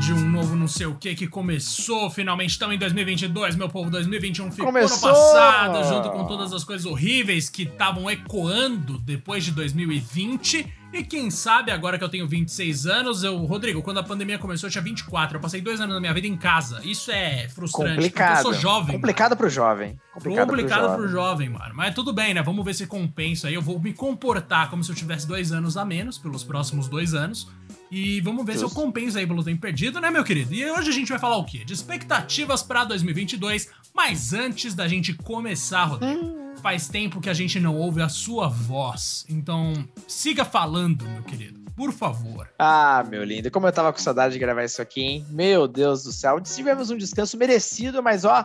de 0.00 0.14
um 0.14 0.28
novo 0.28 0.56
não 0.56 0.66
sei 0.66 0.86
o 0.86 0.94
que 0.94 1.14
que 1.14 1.26
começou 1.26 2.08
finalmente. 2.10 2.50
Estamos 2.50 2.74
em 2.74 2.78
2022, 2.78 3.54
meu 3.54 3.68
povo. 3.68 3.90
2021 3.90 4.50
ficou 4.50 4.66
Começou! 4.66 4.96
no 4.96 5.14
passado, 5.14 5.84
junto 5.88 6.10
com 6.10 6.26
todas 6.26 6.52
as 6.52 6.64
coisas 6.64 6.86
horríveis 6.86 7.50
que 7.50 7.64
estavam 7.64 8.10
ecoando 8.10 8.98
depois 8.98 9.44
de 9.44 9.52
2020. 9.52 10.79
E 10.92 11.04
quem 11.04 11.30
sabe, 11.30 11.70
agora 11.70 11.96
que 11.96 12.02
eu 12.02 12.08
tenho 12.08 12.26
26 12.26 12.84
anos, 12.86 13.22
eu. 13.22 13.36
Rodrigo, 13.44 13.80
quando 13.80 13.98
a 13.98 14.02
pandemia 14.02 14.38
começou, 14.38 14.66
eu 14.66 14.72
tinha 14.72 14.82
24. 14.82 15.36
Eu 15.36 15.40
passei 15.40 15.60
dois 15.60 15.80
anos 15.80 15.94
da 15.94 16.00
minha 16.00 16.12
vida 16.12 16.26
em 16.26 16.36
casa. 16.36 16.80
Isso 16.84 17.12
é 17.12 17.48
frustrante, 17.48 17.94
Complicado. 17.94 18.28
porque 18.34 18.48
eu 18.48 18.52
sou 18.52 18.60
jovem. 18.60 18.94
Complicado 18.96 19.36
pro 19.36 19.48
jovem. 19.48 19.98
Complicado, 20.12 20.46
Complicado, 20.48 20.86
pro, 20.88 20.96
pro 20.96 21.08
jovem. 21.08 21.48
mano. 21.48 21.74
Mas 21.76 21.94
tudo 21.94 22.12
bem, 22.12 22.34
né? 22.34 22.42
Vamos 22.42 22.64
ver 22.64 22.74
se 22.74 22.88
compensa 22.88 23.46
aí. 23.46 23.54
Eu 23.54 23.62
vou 23.62 23.78
me 23.78 23.92
comportar 23.92 24.68
como 24.68 24.82
se 24.82 24.90
eu 24.90 24.96
tivesse 24.96 25.28
dois 25.28 25.52
anos 25.52 25.76
a 25.76 25.84
menos 25.84 26.18
pelos 26.18 26.42
próximos 26.42 26.88
dois 26.88 27.14
anos. 27.14 27.48
E 27.88 28.20
vamos 28.20 28.44
ver 28.44 28.56
se 28.56 28.64
eu 28.64 28.70
compenso 28.70 29.16
aí 29.16 29.26
pelo 29.26 29.42
tempo 29.44 29.60
perdido, 29.60 30.00
né, 30.00 30.10
meu 30.10 30.24
querido? 30.24 30.52
E 30.52 30.68
hoje 30.70 30.90
a 30.90 30.92
gente 30.92 31.08
vai 31.08 31.18
falar 31.18 31.36
o 31.36 31.44
quê? 31.44 31.64
De 31.64 31.72
expectativas 31.72 32.62
pra 32.64 32.84
2022. 32.84 33.68
Mas 33.94 34.32
antes 34.32 34.74
da 34.74 34.88
gente 34.88 35.12
começar, 35.14 35.84
Rodrigo, 35.84 36.39
faz 36.60 36.88
tempo 36.88 37.20
que 37.20 37.30
a 37.30 37.34
gente 37.34 37.58
não 37.58 37.76
ouve 37.76 38.02
a 38.02 38.08
sua 38.08 38.48
voz. 38.48 39.24
Então, 39.28 39.72
siga 40.06 40.44
falando, 40.44 41.04
meu 41.04 41.22
querido. 41.22 41.60
Por 41.74 41.92
favor. 41.92 42.48
Ah, 42.58 43.02
meu 43.08 43.24
lindo, 43.24 43.50
como 43.50 43.66
eu 43.66 43.72
tava 43.72 43.92
com 43.92 43.98
saudade 43.98 44.34
de 44.34 44.38
gravar 44.38 44.64
isso 44.64 44.82
aqui, 44.82 45.00
hein? 45.00 45.26
Meu 45.30 45.66
Deus 45.66 46.02
do 46.02 46.12
céu. 46.12 46.38
Tivemos 46.40 46.90
um 46.90 46.96
descanso 46.96 47.38
merecido, 47.38 48.02
mas 48.02 48.24
ó, 48.24 48.44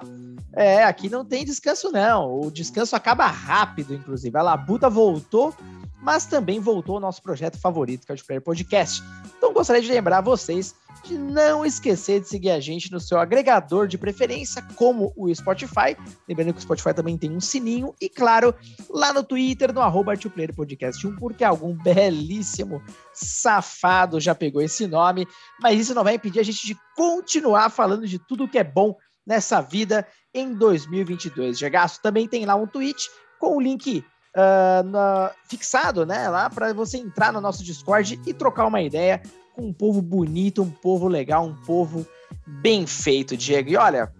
é, 0.54 0.86
aqui 0.86 1.10
não 1.10 1.26
tem 1.26 1.44
descanso 1.44 1.92
não. 1.92 2.40
O 2.40 2.50
descanso 2.50 2.96
acaba 2.96 3.28
rápido, 3.28 3.94
inclusive. 3.94 4.38
A 4.38 4.42
Labuta 4.42 4.90
voltou, 4.90 5.54
mas 6.02 6.26
também 6.26 6.62
voltou 6.62 6.96
o 6.96 7.00
nosso 7.02 7.22
projeto 7.22 7.60
favorito, 7.60 8.06
que 8.06 8.12
é 8.14 8.16
o 8.16 8.26
Player 8.26 8.42
Podcast. 8.42 9.04
Então 9.38 9.52
gostaria 9.52 9.82
de 9.82 9.90
lembrar 9.90 10.22
vocês 10.22 10.74
de 11.06 11.18
não 11.18 11.66
esquecer 11.66 12.20
de 12.20 12.28
seguir 12.28 12.52
a 12.52 12.60
gente 12.60 12.92
no 12.92 13.00
seu 13.00 13.20
agregador 13.20 13.88
de 13.88 13.98
preferência, 13.98 14.62
como 14.76 15.14
o 15.16 15.34
Spotify. 15.34 15.96
Lembrando 16.28 16.54
que 16.54 16.60
o 16.60 16.62
Spotify 16.62 16.94
também 16.94 17.18
tem 17.18 17.32
um 17.32 17.40
sininho. 17.40 17.94
E, 18.02 18.10
claro, 18.10 18.54
lá 18.90 19.14
no 19.14 19.24
Twitter, 19.24 19.74
no 19.74 19.82
arroba 19.82 20.14
Podcast 20.56 21.06
1, 21.06 21.16
porque 21.18 21.44
algum 21.44 21.74
belíssimo 21.74 22.82
safado 23.14 24.20
já 24.20 24.34
pegou 24.34 24.62
esse 24.62 24.88
nome. 24.88 25.28
Mas 25.62 25.80
isso 25.80 25.94
não 25.94 26.04
vai 26.04 26.16
impedir 26.16 26.40
a 26.40 26.44
gente 26.44 26.66
de 26.66 26.78
continuar 26.96 27.70
falando 27.70 28.08
de 28.08 28.20
tudo 28.20 28.48
que 28.48 28.58
é 28.58 28.64
bom 28.64 28.96
nessa 29.26 29.62
vida 29.62 30.08
em 30.34 30.54
2022. 30.54 31.58
Gegaço 31.58 32.02
também 32.02 32.28
tem 32.28 32.46
lá 32.46 32.56
um 32.56 32.68
tweet 32.68 33.10
com 33.40 33.58
o 33.58 33.62
link 33.62 34.04
ah, 34.36 34.84
na- 34.84 35.32
fixado, 35.48 36.06
né? 36.06 36.28
Lá 36.28 36.50
para 36.50 36.74
você 36.74 36.98
entrar 36.98 37.32
no 37.32 37.40
nosso 37.40 37.64
Discord 37.64 38.20
e 38.26 38.34
trocar 38.34 38.66
uma 38.66 38.82
ideia 38.82 39.22
com 39.56 39.68
um 39.68 39.74
povo 39.74 40.02
bonito, 40.02 40.62
um 40.62 40.70
povo 40.70 41.08
legal, 41.08 41.46
um 41.46 41.56
povo 41.56 42.06
bem 42.46 42.86
feito, 42.86 43.38
Diego. 43.38 43.70
E 43.70 43.78
olha, 43.78 44.12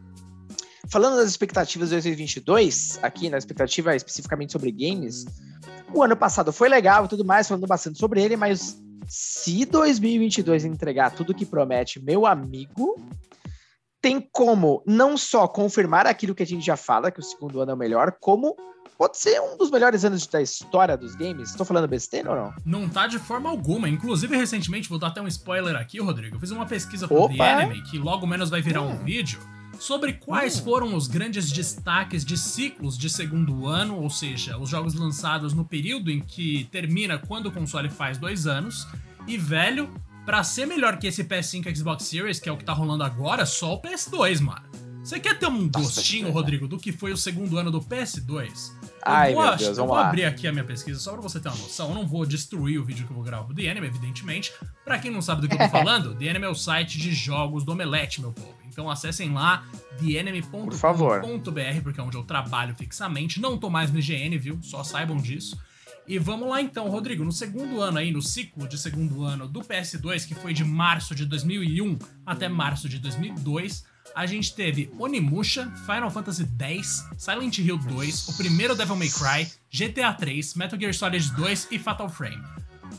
falando 0.90 1.18
das 1.18 1.30
expectativas 1.30 1.90
de 1.90 1.96
2022, 1.96 3.00
aqui 3.04 3.30
na 3.30 3.38
expectativa 3.38 3.96
especificamente 3.96 4.54
sobre 4.54 4.72
games, 4.72 5.26
o 5.94 6.02
ano 6.02 6.16
passado 6.16 6.54
foi 6.54 6.70
legal 6.70 7.06
e 7.06 7.08
tudo 7.10 7.26
mais, 7.26 7.48
falando 7.48 7.68
bastante 7.68 8.00
sobre 8.00 8.24
ele, 8.24 8.38
mas 8.38 8.82
se 9.08 9.66
2022 9.66 10.66
entregar 10.66 11.12
tudo 11.12 11.34
que 11.34 11.46
promete, 11.46 12.02
meu 12.02 12.26
amigo, 12.26 12.96
tem 14.06 14.22
como 14.32 14.84
não 14.86 15.18
só 15.18 15.48
confirmar 15.48 16.06
aquilo 16.06 16.36
que 16.36 16.44
a 16.44 16.46
gente 16.46 16.64
já 16.64 16.78
fala, 16.78 17.10
que 17.10 17.20
o 17.20 17.24
segundo 17.24 17.60
ano 17.60 17.72
é 17.72 17.74
o 17.74 17.78
melhor, 17.78 18.16
como 18.22 18.56
pode 19.00 19.18
ser 19.18 19.42
um 19.42 19.58
dos 19.58 19.72
melhores 19.72 20.06
anos 20.06 20.28
da 20.28 20.40
história 20.40 20.96
dos 20.96 21.16
games. 21.16 21.50
Estou 21.50 21.66
falando 21.66 21.88
besteira 21.88 22.30
ou 22.30 22.36
não? 22.36 22.54
Não 22.84 22.88
tá 22.88 23.08
de 23.08 23.18
forma 23.18 23.50
alguma. 23.50 23.90
Inclusive, 23.90 24.38
recentemente, 24.38 24.88
vou 24.88 25.00
dar 25.00 25.08
até 25.08 25.24
um 25.24 25.28
spoiler 25.28 25.76
aqui, 25.76 26.00
Rodrigo. 26.00 26.36
Eu 26.36 26.40
fiz 26.40 26.52
uma 26.52 26.68
pesquisa 26.68 27.08
pro 27.08 27.18
Opa! 27.18 27.34
The 27.36 27.64
Enemy, 27.64 27.82
que 27.82 27.98
logo 27.98 28.28
menos 28.28 28.52
vai 28.52 28.62
virar 28.62 28.84
um 28.84 28.92
Hum. 28.92 29.04
vídeo, 29.04 29.40
sobre 29.80 30.14
quais 30.14 30.60
Hum. 30.60 30.64
foram 30.66 30.94
os 30.96 31.08
grandes 31.08 31.52
destaques 31.52 32.24
de 32.24 32.38
ciclos 32.38 32.96
de 33.00 33.10
segundo 33.10 33.66
ano, 33.66 34.00
ou 34.00 34.12
seja, 34.12 34.56
os 34.60 34.70
jogos 34.70 34.94
lançados 34.94 35.52
no 35.52 35.66
período 35.66 36.12
em 36.12 36.20
que 36.22 36.66
termina 36.72 37.18
quando 37.18 37.48
o 37.48 37.52
console 37.52 37.90
faz 37.90 38.20
dois 38.20 38.46
anos. 38.46 38.88
E, 39.28 39.36
velho, 39.36 39.90
pra 40.26 40.44
ser 40.44 40.66
melhor 40.66 40.98
que 40.98 41.08
esse 41.08 41.24
PS5 41.24 41.68
e 41.68 41.76
Xbox 41.76 42.04
Series, 42.06 42.40
que 42.40 42.50
é 42.50 42.52
o 42.52 42.58
que 42.58 42.64
tá 42.66 42.74
rolando 42.74 43.04
agora, 43.04 43.46
só 43.46 43.74
o 43.76 43.82
PS2, 43.82 44.42
mano. 44.42 44.64
Você 45.04 45.20
quer 45.20 45.38
ter 45.38 45.46
um 45.46 45.70
gostinho, 45.70 46.32
Rodrigo, 46.32 46.68
do 46.68 46.80
que 46.80 46.92
foi 46.92 47.12
o 47.14 47.18
segundo 47.18 47.60
ano 47.60 47.70
do 47.70 47.80
PS2? 47.80 48.72
Ai, 49.04 49.32
eu 49.32 49.36
vou, 49.36 49.44
meu 49.46 49.56
Deus, 49.56 49.78
eu 49.78 49.86
vou 49.86 49.96
abrir 49.96 50.26
aqui 50.26 50.48
a 50.48 50.52
minha 50.52 50.64
pesquisa 50.64 51.00
só 51.00 51.12
pra 51.12 51.22
você 51.22 51.40
ter 51.40 51.48
uma 51.48 51.58
noção. 51.58 51.90
Eu 51.90 51.94
não 51.96 52.08
vou 52.08 52.26
destruir 52.26 52.80
o 52.80 52.84
vídeo 52.84 53.06
que 53.06 53.12
eu 53.12 53.16
vou 53.16 53.24
gravar 53.24 53.44
pro 53.44 53.54
The 53.54 53.62
Enemy, 53.66 53.86
evidentemente. 53.86 54.52
Pra 54.84 54.98
quem 54.98 55.12
não 55.12 55.22
sabe 55.22 55.42
do 55.42 55.48
que 55.48 55.54
eu 55.54 55.60
tô 55.60 55.70
falando, 55.70 56.16
The 56.16 56.26
Enemy 56.26 56.46
é 56.46 56.50
o 56.50 56.56
site 56.56 56.98
de 56.98 57.14
jogos 57.14 57.64
do 57.64 57.72
Omelete, 57.74 58.20
meu 58.20 58.32
povo. 58.34 58.56
Então 58.68 58.90
acessem 58.90 59.32
lá, 59.32 59.64
Por 60.00 60.74
favor. 60.74 61.22
theenemy.com.br, 61.22 61.82
porque 61.84 62.00
é 62.00 62.04
onde 62.04 62.18
eu 62.18 62.24
trabalho 62.24 62.74
fixamente. 62.74 63.40
Não 63.40 63.60
tô 63.60 63.70
mais 63.70 63.92
no 63.92 64.00
IGN, 64.00 64.36
viu? 64.40 64.60
Só 64.64 64.84
saibam 64.84 65.18
disso. 65.18 65.56
E 66.08 66.20
vamos 66.20 66.48
lá 66.48 66.62
então, 66.62 66.88
Rodrigo. 66.90 67.24
No 67.24 67.32
segundo 67.32 67.82
ano 67.82 67.98
aí, 67.98 68.12
no 68.12 68.22
ciclo 68.22 68.68
de 68.68 68.78
segundo 68.78 69.24
ano 69.24 69.48
do 69.48 69.62
PS2, 69.62 70.28
que 70.28 70.36
foi 70.36 70.54
de 70.54 70.64
março 70.64 71.16
de 71.16 71.26
2001 71.26 71.98
até 72.26 72.48
março 72.48 72.88
de 72.88 73.00
2002, 73.00 73.84
a 74.16 74.26
gente 74.26 74.54
teve 74.54 74.92
Onimusha, 75.00 75.72
Final 75.86 76.12
Fantasy 76.12 76.48
X, 76.60 77.06
Silent 77.18 77.58
Hill 77.58 77.78
2, 77.78 78.30
o 78.30 78.38
primeiro 78.38 78.76
Devil 78.76 78.96
May 78.96 79.10
Cry, 79.10 79.52
GTA 79.72 80.14
3, 80.14 80.54
Metal 80.54 80.80
Gear 80.80 80.94
Solid 80.94 81.32
2 81.32 81.68
e 81.72 81.80
Fatal 81.80 82.08
Frame. 82.08 82.42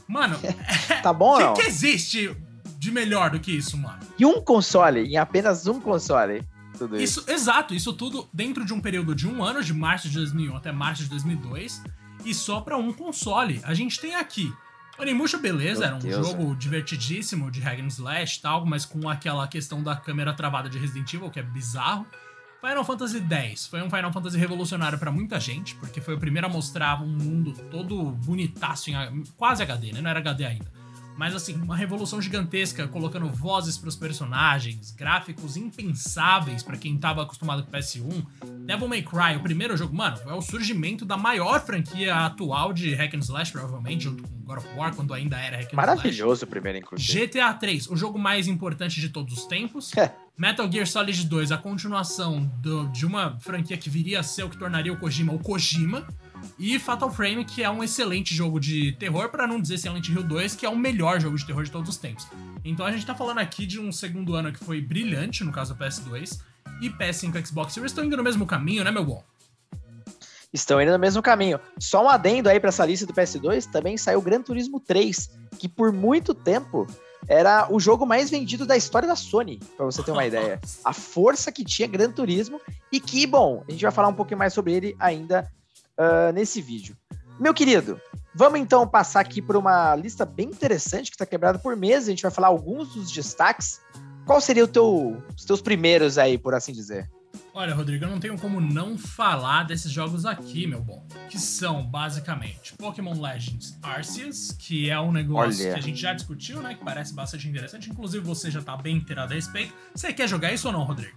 Mano, 0.08 0.36
Tá 1.02 1.12
bom 1.12 1.36
o 1.36 1.40
não? 1.40 1.54
que, 1.54 1.62
que 1.62 1.68
existe 1.68 2.36
de 2.78 2.90
melhor 2.90 3.30
do 3.30 3.40
que 3.40 3.52
isso, 3.52 3.78
mano? 3.78 4.00
E 4.18 4.26
um 4.26 4.40
console, 4.42 5.00
em 5.00 5.16
apenas 5.16 5.66
um 5.66 5.80
console. 5.80 6.42
Tudo 6.76 7.00
isso. 7.00 7.20
Isso, 7.20 7.30
exato, 7.30 7.72
isso 7.74 7.92
tudo 7.92 8.28
dentro 8.32 8.64
de 8.64 8.74
um 8.74 8.80
período 8.80 9.14
de 9.14 9.26
um 9.26 9.42
ano, 9.42 9.62
de 9.62 9.72
março 9.72 10.08
de 10.08 10.16
2001 10.16 10.56
até 10.56 10.70
março 10.72 11.04
de 11.04 11.08
2002, 11.08 11.82
e 12.24 12.34
só 12.34 12.60
pra 12.60 12.76
um 12.76 12.92
console. 12.92 13.60
A 13.64 13.74
gente 13.74 14.00
tem 14.00 14.14
aqui 14.14 14.52
Onimusha, 14.98 15.36
beleza, 15.36 15.80
Meu 15.80 15.88
era 15.88 15.96
um 15.96 15.98
Deus, 15.98 16.26
jogo 16.26 16.56
divertidíssimo 16.56 17.50
de 17.50 17.60
hack 17.60 17.80
and 17.80 17.88
slash 17.88 18.38
e 18.38 18.42
tal, 18.42 18.64
mas 18.64 18.86
com 18.86 19.08
aquela 19.08 19.46
questão 19.46 19.82
da 19.82 19.94
câmera 19.94 20.32
travada 20.32 20.70
de 20.70 20.78
Resident 20.78 21.12
Evil, 21.12 21.30
que 21.30 21.38
é 21.38 21.42
bizarro. 21.42 22.06
Final 22.60 22.84
Fantasy 22.84 23.20
X 23.20 23.66
foi 23.66 23.82
um 23.82 23.90
Final 23.90 24.12
Fantasy 24.12 24.38
revolucionário 24.38 24.98
pra 24.98 25.12
muita 25.12 25.38
gente, 25.38 25.74
porque 25.74 26.00
foi 26.00 26.14
o 26.14 26.18
primeiro 26.18 26.46
a 26.46 26.50
mostrar 26.50 27.02
um 27.02 27.06
mundo 27.06 27.52
todo 27.70 28.10
bonitaço, 28.10 28.90
em, 28.90 29.24
quase 29.36 29.62
HD, 29.62 29.92
né? 29.92 30.00
Não 30.00 30.10
era 30.10 30.18
HD 30.18 30.46
ainda. 30.46 30.72
Mas 31.16 31.34
assim, 31.34 31.54
uma 31.54 31.74
revolução 31.76 32.20
gigantesca, 32.20 32.86
colocando 32.88 33.28
vozes 33.30 33.78
pros 33.78 33.96
personagens, 33.96 34.90
gráficos 34.92 35.56
impensáveis 35.56 36.62
pra 36.62 36.76
quem 36.76 36.96
tava 36.98 37.22
acostumado 37.22 37.62
com 37.64 37.70
PS1. 37.72 38.24
Devil 38.66 38.88
May 38.88 39.02
Cry, 39.02 39.36
o 39.36 39.42
primeiro 39.42 39.76
jogo, 39.76 39.94
mano, 39.96 40.18
é 40.26 40.32
o 40.34 40.42
surgimento 40.42 41.04
da 41.04 41.16
maior 41.16 41.64
franquia 41.64 42.14
atual 42.26 42.72
de 42.72 42.94
hack 42.94 43.14
and 43.14 43.20
slash, 43.20 43.50
provavelmente, 43.52 44.04
junto 44.04 44.22
com 44.22 44.28
God 44.44 44.58
of 44.58 44.68
War, 44.76 44.94
quando 44.94 45.14
ainda 45.14 45.36
era 45.38 45.56
hack 45.56 45.66
and 45.66 45.70
slash. 45.72 45.86
Maravilhoso 45.86 46.44
o 46.44 46.48
primeiro, 46.48 46.78
inclusive. 46.78 47.26
GTA 47.26 47.52
3, 47.54 47.88
o 47.88 47.96
jogo 47.96 48.18
mais 48.18 48.46
importante 48.46 49.00
de 49.00 49.08
todos 49.08 49.38
os 49.38 49.46
tempos. 49.46 49.96
É. 49.96 50.12
Metal 50.36 50.70
Gear 50.70 50.86
Solid 50.86 51.24
2, 51.26 51.50
a 51.50 51.56
continuação 51.56 52.42
do- 52.60 52.88
de 52.88 53.06
uma 53.06 53.38
franquia 53.40 53.76
que 53.78 53.88
viria 53.88 54.20
a 54.20 54.22
ser 54.22 54.42
o 54.42 54.50
que 54.50 54.58
tornaria 54.58 54.92
o 54.92 54.98
Kojima 54.98 55.32
o 55.32 55.38
Kojima. 55.38 56.06
E 56.58 56.78
Fatal 56.78 57.10
Frame, 57.10 57.44
que 57.44 57.62
é 57.62 57.70
um 57.70 57.82
excelente 57.82 58.34
jogo 58.34 58.58
de 58.58 58.92
terror, 58.92 59.28
pra 59.28 59.46
não 59.46 59.60
dizer 59.60 59.78
Silent 59.78 60.08
Hill 60.08 60.22
2, 60.22 60.54
que 60.54 60.64
é 60.64 60.68
o 60.68 60.76
melhor 60.76 61.20
jogo 61.20 61.36
de 61.36 61.46
terror 61.46 61.64
de 61.64 61.70
todos 61.70 61.88
os 61.90 61.96
tempos. 61.96 62.26
Então 62.64 62.86
a 62.86 62.92
gente 62.92 63.06
tá 63.06 63.14
falando 63.14 63.38
aqui 63.38 63.66
de 63.66 63.78
um 63.78 63.92
segundo 63.92 64.34
ano 64.34 64.52
que 64.52 64.64
foi 64.64 64.80
brilhante, 64.80 65.44
no 65.44 65.52
caso 65.52 65.74
do 65.74 65.84
PS2, 65.84 66.40
e 66.80 66.90
PS5 66.90 67.36
e 67.36 67.46
Xbox 67.46 67.72
Series 67.72 67.92
estão 67.92 68.04
indo 68.04 68.16
no 68.16 68.22
mesmo 68.22 68.46
caminho, 68.46 68.84
né, 68.84 68.90
meu 68.90 69.04
bom? 69.04 69.24
Estão 70.52 70.80
indo 70.80 70.92
no 70.92 70.98
mesmo 70.98 71.22
caminho. 71.22 71.60
Só 71.78 72.04
um 72.04 72.08
adendo 72.08 72.48
aí 72.48 72.58
pra 72.58 72.68
essa 72.68 72.86
lista 72.86 73.06
do 73.06 73.12
PS2, 73.12 73.70
também 73.70 73.96
saiu 73.96 74.22
Gran 74.22 74.40
Turismo 74.40 74.80
3, 74.80 75.30
que 75.58 75.68
por 75.68 75.92
muito 75.92 76.34
tempo 76.34 76.86
era 77.28 77.66
o 77.70 77.80
jogo 77.80 78.06
mais 78.06 78.30
vendido 78.30 78.64
da 78.64 78.76
história 78.76 79.08
da 79.08 79.16
Sony, 79.16 79.58
pra 79.76 79.86
você 79.86 80.02
ter 80.02 80.12
uma 80.12 80.24
ideia. 80.26 80.60
A 80.84 80.92
força 80.92 81.50
que 81.50 81.64
tinha 81.64 81.88
Gran 81.88 82.10
Turismo 82.10 82.60
e 82.92 83.00
que, 83.00 83.26
bom, 83.26 83.64
a 83.68 83.72
gente 83.72 83.82
vai 83.82 83.92
falar 83.92 84.08
um 84.08 84.14
pouquinho 84.14 84.38
mais 84.38 84.52
sobre 84.52 84.72
ele 84.72 84.96
ainda 84.98 85.50
ah, 85.98 86.32
nesse 86.32 86.60
vídeo. 86.60 86.96
Meu 87.38 87.52
querido, 87.52 88.00
vamos 88.34 88.58
então 88.58 88.86
passar 88.86 89.20
aqui 89.20 89.42
por 89.42 89.56
uma 89.56 89.94
lista 89.94 90.24
bem 90.24 90.48
interessante 90.48 91.10
que 91.10 91.14
está 91.14 91.26
quebrada 91.26 91.58
por 91.58 91.76
meses. 91.76 92.08
A 92.08 92.10
gente 92.12 92.22
vai 92.22 92.30
falar 92.30 92.48
alguns 92.48 92.94
dos 92.94 93.10
destaques. 93.10 93.80
Qual 94.24 94.40
seria 94.40 94.64
o 94.64 94.68
teu, 94.68 95.22
os 95.36 95.44
teus 95.44 95.60
primeiros 95.60 96.18
aí, 96.18 96.36
por 96.36 96.54
assim 96.54 96.72
dizer? 96.72 97.08
Olha, 97.52 97.74
Rodrigo, 97.74 98.04
eu 98.04 98.10
não 98.10 98.20
tenho 98.20 98.38
como 98.38 98.60
não 98.60 98.98
falar 98.98 99.62
desses 99.62 99.90
jogos 99.90 100.26
aqui, 100.26 100.66
meu 100.66 100.82
bom. 100.82 101.06
Que 101.30 101.38
são, 101.38 101.86
basicamente, 101.86 102.74
Pokémon 102.74 103.18
Legends 103.18 103.78
Arceus, 103.82 104.52
que 104.58 104.90
é 104.90 105.00
um 105.00 105.12
negócio 105.12 105.64
Olha. 105.64 105.74
que 105.74 105.78
a 105.78 105.82
gente 105.82 106.00
já 106.00 106.12
discutiu, 106.12 106.60
né? 106.60 106.74
Que 106.74 106.84
parece 106.84 107.14
bastante 107.14 107.48
interessante. 107.48 107.90
Inclusive, 107.90 108.24
você 108.24 108.50
já 108.50 108.60
tá 108.60 108.76
bem 108.76 108.96
inteirado 108.96 109.32
a 109.32 109.36
respeito. 109.36 109.72
Você 109.94 110.12
quer 110.12 110.28
jogar 110.28 110.52
isso 110.52 110.66
ou 110.66 110.72
não, 110.72 110.84
Rodrigo? 110.84 111.16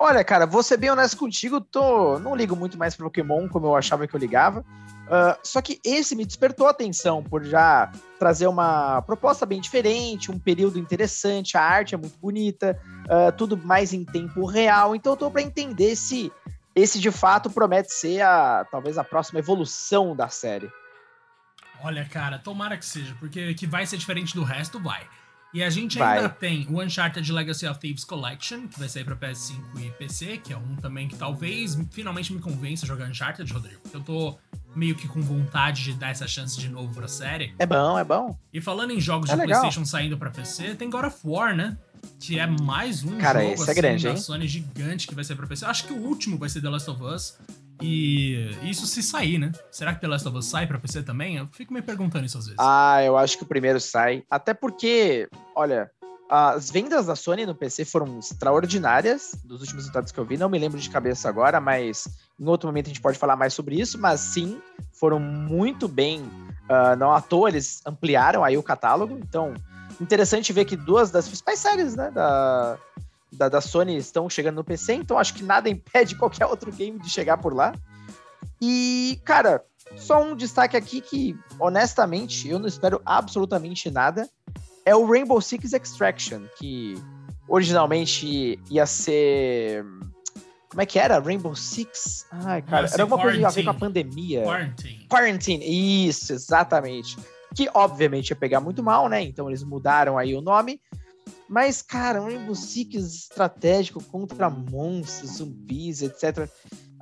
Olha, 0.00 0.22
cara, 0.22 0.46
vou 0.46 0.62
ser 0.62 0.76
bem 0.76 0.90
honesto 0.90 1.16
contigo, 1.16 1.60
tô, 1.60 2.20
não 2.20 2.36
ligo 2.36 2.54
muito 2.54 2.78
mais 2.78 2.94
pro 2.94 3.06
Pokémon 3.06 3.48
como 3.48 3.66
eu 3.66 3.74
achava 3.74 4.06
que 4.06 4.14
eu 4.14 4.20
ligava. 4.20 4.60
Uh, 4.60 5.34
só 5.42 5.60
que 5.60 5.80
esse 5.84 6.14
me 6.14 6.24
despertou 6.24 6.66
a 6.68 6.70
atenção 6.70 7.24
por 7.24 7.42
já 7.42 7.90
trazer 8.18 8.46
uma 8.46 9.02
proposta 9.02 9.44
bem 9.44 9.60
diferente, 9.60 10.30
um 10.30 10.38
período 10.38 10.78
interessante, 10.78 11.56
a 11.56 11.62
arte 11.62 11.94
é 11.94 11.98
muito 11.98 12.16
bonita, 12.18 12.78
uh, 13.06 13.32
tudo 13.36 13.56
mais 13.56 13.92
em 13.92 14.04
tempo 14.04 14.44
real. 14.44 14.94
Então 14.94 15.14
eu 15.14 15.16
tô 15.16 15.30
para 15.30 15.42
entender 15.42 15.96
se 15.96 16.30
esse 16.76 17.00
de 17.00 17.10
fato 17.10 17.50
promete 17.50 17.92
ser 17.92 18.20
a 18.20 18.66
talvez 18.70 18.98
a 18.98 19.04
próxima 19.04 19.40
evolução 19.40 20.14
da 20.14 20.28
série. 20.28 20.70
Olha, 21.80 22.04
cara, 22.04 22.38
tomara 22.38 22.76
que 22.76 22.84
seja, 22.84 23.16
porque 23.18 23.54
que 23.54 23.66
vai 23.66 23.86
ser 23.86 23.96
diferente 23.96 24.34
do 24.34 24.42
resto, 24.44 24.78
vai. 24.78 25.08
E 25.52 25.62
a 25.62 25.70
gente 25.70 25.98
vai. 25.98 26.18
ainda 26.18 26.28
tem 26.28 26.66
o 26.68 26.82
Uncharted 26.82 27.32
Legacy 27.32 27.66
of 27.66 27.80
Thieves 27.80 28.04
Collection, 28.04 28.68
que 28.68 28.78
vai 28.78 28.88
sair 28.88 29.04
para 29.04 29.16
PS5 29.16 29.56
e 29.80 29.90
PC, 29.92 30.36
que 30.38 30.52
é 30.52 30.56
um 30.56 30.76
também 30.76 31.08
que 31.08 31.16
talvez 31.16 31.78
finalmente 31.90 32.32
me 32.32 32.38
convença 32.40 32.84
a 32.84 32.88
jogar 32.88 33.08
Uncharted, 33.08 33.50
Rodrigo. 33.50 33.80
Porque 33.80 33.96
eu 33.96 34.02
tô 34.02 34.38
meio 34.76 34.94
que 34.94 35.08
com 35.08 35.22
vontade 35.22 35.82
de 35.84 35.94
dar 35.94 36.10
essa 36.10 36.26
chance 36.28 36.58
de 36.60 36.68
novo 36.68 36.94
pra 36.94 37.08
série. 37.08 37.54
É 37.58 37.64
bom, 37.64 37.98
é 37.98 38.04
bom. 38.04 38.38
E 38.52 38.60
falando 38.60 38.90
em 38.92 39.00
jogos 39.00 39.30
é 39.30 39.34
de 39.34 39.40
legal. 39.40 39.60
PlayStation 39.62 39.86
saindo 39.86 40.18
para 40.18 40.30
PC, 40.30 40.74
tem 40.74 40.90
God 40.90 41.06
of 41.06 41.16
War, 41.24 41.56
né? 41.56 41.76
Que 42.20 42.38
é 42.38 42.46
mais 42.46 43.02
um 43.02 43.16
Cara, 43.18 43.40
jogo 43.40 43.54
esse 43.54 43.62
é 43.62 43.64
assim, 43.64 43.80
grande, 43.80 44.04
da 44.04 44.10
hein? 44.10 44.16
Sony 44.18 44.46
gigante 44.46 45.06
que 45.06 45.14
vai 45.14 45.24
sair 45.24 45.36
pra 45.36 45.46
PC. 45.46 45.64
Eu 45.64 45.70
acho 45.70 45.84
que 45.86 45.92
o 45.92 45.96
último 45.96 46.36
vai 46.36 46.48
ser 46.48 46.60
The 46.60 46.68
Last 46.68 46.90
of 46.90 47.02
Us. 47.02 47.38
E 47.80 48.50
isso 48.62 48.86
se 48.86 49.02
sair, 49.02 49.38
né? 49.38 49.52
Será 49.70 49.94
que 49.94 50.00
The 50.00 50.08
Last 50.08 50.28
of 50.28 50.36
Us 50.36 50.46
sai 50.46 50.66
pra 50.66 50.78
PC 50.78 51.02
também? 51.02 51.36
Eu 51.36 51.48
fico 51.52 51.72
me 51.72 51.80
perguntando 51.80 52.26
isso 52.26 52.38
às 52.38 52.44
vezes. 52.44 52.58
Ah, 52.58 53.02
eu 53.02 53.16
acho 53.16 53.36
que 53.36 53.44
o 53.44 53.46
primeiro 53.46 53.80
sai. 53.80 54.24
Até 54.30 54.52
porque, 54.52 55.28
olha, 55.54 55.90
as 56.28 56.70
vendas 56.70 57.06
da 57.06 57.16
Sony 57.16 57.46
no 57.46 57.54
PC 57.54 57.84
foram 57.84 58.18
extraordinárias 58.18 59.34
dos 59.44 59.60
últimos 59.60 59.84
resultados 59.84 60.12
que 60.12 60.18
eu 60.18 60.24
vi. 60.24 60.36
Não 60.36 60.48
me 60.48 60.58
lembro 60.58 60.78
de 60.78 60.90
cabeça 60.90 61.28
agora, 61.28 61.60
mas 61.60 62.06
em 62.38 62.46
outro 62.46 62.68
momento 62.68 62.86
a 62.86 62.88
gente 62.88 63.00
pode 63.00 63.18
falar 63.18 63.36
mais 63.36 63.54
sobre 63.54 63.80
isso. 63.80 63.98
Mas 63.98 64.20
sim, 64.20 64.60
foram 64.92 65.18
muito 65.18 65.88
bem. 65.88 66.20
Uh, 66.20 66.96
não 66.98 67.12
à 67.12 67.20
toa, 67.20 67.48
eles 67.48 67.80
ampliaram 67.86 68.44
aí 68.44 68.58
o 68.58 68.62
catálogo. 68.62 69.18
Então, 69.22 69.54
interessante 70.00 70.52
ver 70.52 70.64
que 70.66 70.76
duas 70.76 71.10
das 71.10 71.26
principais 71.26 71.60
séries, 71.60 71.96
né, 71.96 72.10
da, 72.10 72.76
da, 73.32 73.48
da 73.48 73.60
Sony 73.60 73.96
estão 73.96 74.28
chegando 74.28 74.56
no 74.56 74.64
PC, 74.64 74.94
então 74.94 75.18
acho 75.18 75.34
que 75.34 75.42
nada 75.42 75.68
impede 75.70 76.16
qualquer 76.16 76.46
outro 76.46 76.72
game 76.72 76.98
de 76.98 77.10
chegar 77.10 77.38
por 77.38 77.54
lá. 77.54 77.72
E, 78.60 79.20
cara, 79.24 79.62
só 79.96 80.22
um 80.22 80.34
destaque 80.36 80.76
aqui 80.76 81.00
que, 81.00 81.36
honestamente, 81.58 82.48
eu 82.48 82.58
não 82.58 82.66
espero 82.66 83.00
absolutamente 83.04 83.90
nada. 83.90 84.28
É 84.84 84.94
o 84.94 85.06
Rainbow 85.06 85.40
Six 85.40 85.72
Extraction, 85.72 86.42
que 86.56 86.94
originalmente 87.48 88.58
ia 88.70 88.86
ser. 88.86 89.84
Como 90.68 90.82
é 90.82 90.86
que 90.86 90.98
era? 90.98 91.18
Rainbow 91.18 91.54
Six? 91.54 92.26
Ai, 92.30 92.62
cara, 92.62 92.88
era 92.92 93.02
alguma 93.02 93.20
coisa 93.20 93.46
a 93.46 93.50
ver 93.50 93.64
com 93.64 93.70
a 93.70 93.74
pandemia. 93.74 94.42
Quarantine. 94.42 95.06
Quarantine, 95.08 96.08
isso, 96.08 96.32
exatamente. 96.32 97.16
Que 97.54 97.68
obviamente 97.72 98.30
ia 98.30 98.36
pegar 98.36 98.60
muito 98.60 98.82
mal, 98.82 99.08
né? 99.08 99.22
Então 99.22 99.48
eles 99.48 99.62
mudaram 99.62 100.18
aí 100.18 100.34
o 100.34 100.40
nome. 100.42 100.80
Mas, 101.48 101.80
cara, 101.80 102.20
um 102.20 102.26
Rainbow 102.26 102.52
estratégico 102.52 104.02
contra 104.04 104.50
monstros, 104.50 105.38
zumbis, 105.38 106.02
etc. 106.02 106.48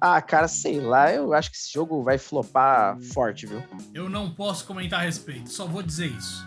Ah, 0.00 0.20
cara, 0.20 0.46
sei 0.46 0.78
lá, 0.78 1.12
eu 1.12 1.32
acho 1.32 1.50
que 1.50 1.56
esse 1.56 1.72
jogo 1.72 2.02
vai 2.02 2.18
flopar 2.18 2.98
forte, 3.12 3.46
viu? 3.46 3.62
Eu 3.94 4.08
não 4.08 4.30
posso 4.30 4.66
comentar 4.66 5.00
a 5.00 5.02
respeito, 5.04 5.50
só 5.50 5.66
vou 5.66 5.82
dizer 5.82 6.06
isso. 6.06 6.46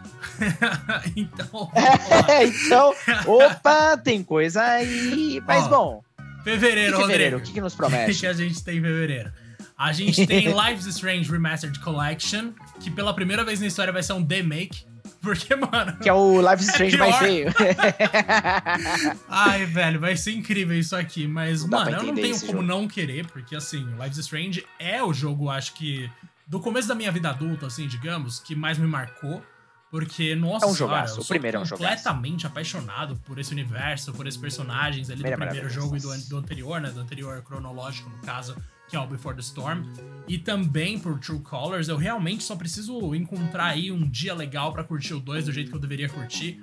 então. 1.15 1.71
É, 2.29 2.45
então, 2.45 2.93
opa, 3.25 3.97
tem 3.97 4.23
coisa 4.23 4.61
aí. 4.61 5.41
Mas 5.45 5.65
Ó, 5.65 5.69
bom. 5.69 6.03
Fevereiro, 6.43 6.95
que 6.95 7.01
fevereiro, 7.01 7.37
O 7.37 7.41
que, 7.41 7.51
que 7.51 7.61
nos 7.61 7.75
promete? 7.75 8.11
O 8.11 8.15
que 8.19 8.27
a 8.27 8.33
gente 8.33 8.63
tem 8.63 8.77
em 8.77 8.81
fevereiro? 8.81 9.31
A 9.77 9.93
gente 9.93 10.27
tem 10.27 10.47
Lives 10.47 10.85
Strange 10.85 11.31
Remastered 11.31 11.79
Collection, 11.79 12.51
que 12.79 12.91
pela 12.91 13.13
primeira 13.13 13.43
vez 13.43 13.59
na 13.59 13.67
história 13.67 13.91
vai 13.91 14.03
ser 14.03 14.13
um 14.13 14.25
remake. 14.25 14.85
Porque, 15.21 15.55
mano. 15.55 15.97
Que 15.99 16.09
é 16.09 16.13
o 16.13 16.39
Life 16.41 16.63
Strange 16.63 16.95
é 16.95 16.99
mais 16.99 17.15
feio. 17.17 17.53
Ai, 19.27 19.65
velho, 19.65 19.99
vai 19.99 20.15
ser 20.15 20.31
incrível 20.31 20.77
isso 20.77 20.95
aqui. 20.95 21.27
Mas, 21.27 21.63
não 21.63 21.79
mano, 21.79 21.97
eu 21.97 22.03
não 22.03 22.15
tenho 22.15 22.39
como 22.39 22.51
jogo. 22.53 22.63
não 22.63 22.87
querer, 22.87 23.27
porque, 23.27 23.55
assim, 23.55 23.85
Life 24.01 24.19
Strange 24.19 24.65
é 24.77 25.03
o 25.03 25.13
jogo, 25.13 25.49
acho 25.49 25.73
que, 25.73 26.09
do 26.47 26.59
começo 26.59 26.87
da 26.87 26.95
minha 26.95 27.11
vida 27.11 27.29
adulta, 27.29 27.67
assim, 27.67 27.87
digamos, 27.87 28.39
que 28.39 28.55
mais 28.55 28.77
me 28.77 28.87
marcou. 28.87 29.43
Porque, 29.91 30.35
nossa, 30.35 30.67
é 30.67 30.69
um 30.69 30.75
jogaço. 30.75 31.15
Cara, 31.15 31.23
o 31.23 31.27
primeiro 31.27 31.57
é 31.57 31.61
um 31.61 31.67
completamente 31.67 32.45
apaixonado 32.45 33.15
por 33.25 33.39
esse 33.39 33.51
universo, 33.51 34.13
por 34.13 34.27
esses 34.27 34.39
personagens 34.39 35.09
ali 35.09 35.23
do 35.23 35.35
primeiro 35.35 35.67
jogo 35.67 35.97
e 35.97 35.99
do, 35.99 36.15
do 36.29 36.37
anterior, 36.37 36.79
né? 36.79 36.91
Do 36.91 36.99
anterior 36.99 37.41
cronológico, 37.41 38.07
no 38.07 38.19
caso 38.19 38.55
que 38.89 38.95
é 38.95 38.99
o 38.99 39.07
Before 39.07 39.35
the 39.35 39.41
Storm, 39.41 39.83
e 40.27 40.37
também 40.37 40.99
por 40.99 41.19
True 41.19 41.39
Colors. 41.39 41.87
Eu 41.87 41.97
realmente 41.97 42.43
só 42.43 42.55
preciso 42.55 43.13
encontrar 43.15 43.65
aí 43.65 43.91
um 43.91 44.09
dia 44.09 44.33
legal 44.33 44.73
para 44.73 44.83
curtir 44.83 45.13
o 45.13 45.19
2 45.19 45.45
do 45.45 45.51
jeito 45.51 45.69
que 45.69 45.75
eu 45.75 45.81
deveria 45.81 46.09
curtir. 46.09 46.59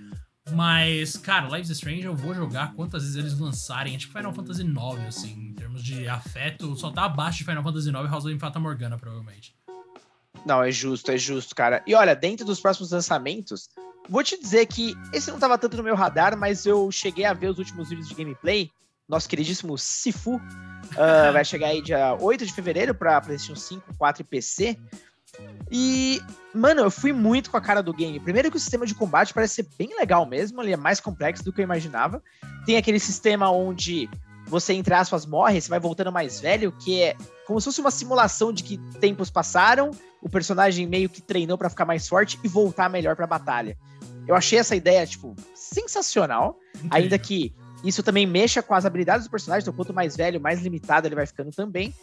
Mas, 0.52 1.16
cara, 1.16 1.48
Lives 1.48 1.70
Strange 1.70 2.04
eu 2.04 2.14
vou 2.14 2.32
jogar 2.32 2.72
quantas 2.74 3.02
vezes 3.02 3.16
eles 3.16 3.38
lançarem. 3.38 3.96
Tipo 3.98 4.16
Final 4.16 4.32
Fantasy 4.32 4.62
IX, 4.62 5.06
assim, 5.08 5.32
em 5.32 5.54
termos 5.54 5.82
de 5.82 6.06
afeto, 6.06 6.76
só 6.76 6.90
tá 6.90 7.04
abaixo 7.04 7.38
de 7.38 7.44
Final 7.44 7.62
Fantasy 7.62 7.88
IX 7.88 7.98
e 7.98 8.08
House 8.08 8.24
of 8.24 8.38
Fata 8.38 8.60
Morgana, 8.60 8.96
provavelmente. 8.96 9.54
Não, 10.44 10.62
é 10.62 10.70
justo, 10.70 11.10
é 11.10 11.18
justo, 11.18 11.54
cara. 11.54 11.82
E 11.86 11.94
olha, 11.94 12.14
dentro 12.14 12.46
dos 12.46 12.60
próximos 12.60 12.92
lançamentos, 12.92 13.68
vou 14.08 14.22
te 14.22 14.38
dizer 14.38 14.66
que 14.66 14.94
esse 15.12 15.30
não 15.30 15.38
tava 15.40 15.58
tanto 15.58 15.76
no 15.76 15.82
meu 15.82 15.96
radar, 15.96 16.36
mas 16.36 16.64
eu 16.64 16.92
cheguei 16.92 17.24
a 17.24 17.32
ver 17.32 17.48
os 17.48 17.58
últimos 17.58 17.88
vídeos 17.88 18.08
de 18.08 18.14
gameplay. 18.14 18.70
Nosso 19.08 19.28
queridíssimo 19.28 19.76
Sifu 19.78 20.40
Uh, 20.92 21.32
vai 21.32 21.44
chegar 21.44 21.68
aí 21.68 21.82
dia 21.82 22.16
8 22.20 22.46
de 22.46 22.52
fevereiro 22.52 22.94
para 22.94 23.20
PlayStation 23.20 23.56
5, 23.56 23.94
4 23.96 24.22
e 24.22 24.24
PC. 24.24 24.78
E, 25.70 26.22
mano, 26.54 26.82
eu 26.82 26.90
fui 26.90 27.12
muito 27.12 27.50
com 27.50 27.56
a 27.56 27.60
cara 27.60 27.82
do 27.82 27.92
game. 27.92 28.20
Primeiro 28.20 28.50
que 28.50 28.56
o 28.56 28.60
sistema 28.60 28.86
de 28.86 28.94
combate 28.94 29.34
parece 29.34 29.56
ser 29.56 29.68
bem 29.76 29.94
legal 29.98 30.24
mesmo, 30.24 30.62
ele 30.62 30.72
é 30.72 30.76
mais 30.76 31.00
complexo 31.00 31.44
do 31.44 31.52
que 31.52 31.60
eu 31.60 31.64
imaginava. 31.64 32.22
Tem 32.64 32.76
aquele 32.76 32.98
sistema 32.98 33.50
onde 33.50 34.08
você, 34.46 34.72
entre 34.72 34.94
aspas, 34.94 35.26
morre, 35.26 35.60
você 35.60 35.68
vai 35.68 35.80
voltando 35.80 36.12
mais 36.12 36.40
velho, 36.40 36.72
que 36.72 37.02
é 37.02 37.16
como 37.46 37.60
se 37.60 37.64
fosse 37.66 37.80
uma 37.80 37.90
simulação 37.90 38.52
de 38.52 38.62
que 38.62 38.78
tempos 39.00 39.28
passaram, 39.28 39.90
o 40.22 40.28
personagem 40.28 40.86
meio 40.86 41.08
que 41.08 41.20
treinou 41.20 41.58
para 41.58 41.68
ficar 41.68 41.84
mais 41.84 42.08
forte 42.08 42.38
e 42.42 42.48
voltar 42.48 42.88
melhor 42.88 43.16
pra 43.16 43.26
batalha. 43.26 43.76
Eu 44.26 44.34
achei 44.34 44.58
essa 44.58 44.74
ideia, 44.74 45.06
tipo, 45.06 45.34
sensacional, 45.54 46.58
ainda 46.90 47.18
que 47.18 47.54
isso 47.84 48.02
também 48.02 48.26
mexa 48.26 48.62
com 48.62 48.74
as 48.74 48.84
habilidades 48.84 49.26
do 49.26 49.30
personagem, 49.30 49.62
então 49.62 49.74
quanto 49.74 49.92
mais 49.92 50.16
velho, 50.16 50.40
mais 50.40 50.60
limitado 50.60 51.06
ele 51.06 51.14
vai 51.14 51.26
ficando 51.26 51.50
também. 51.50 51.94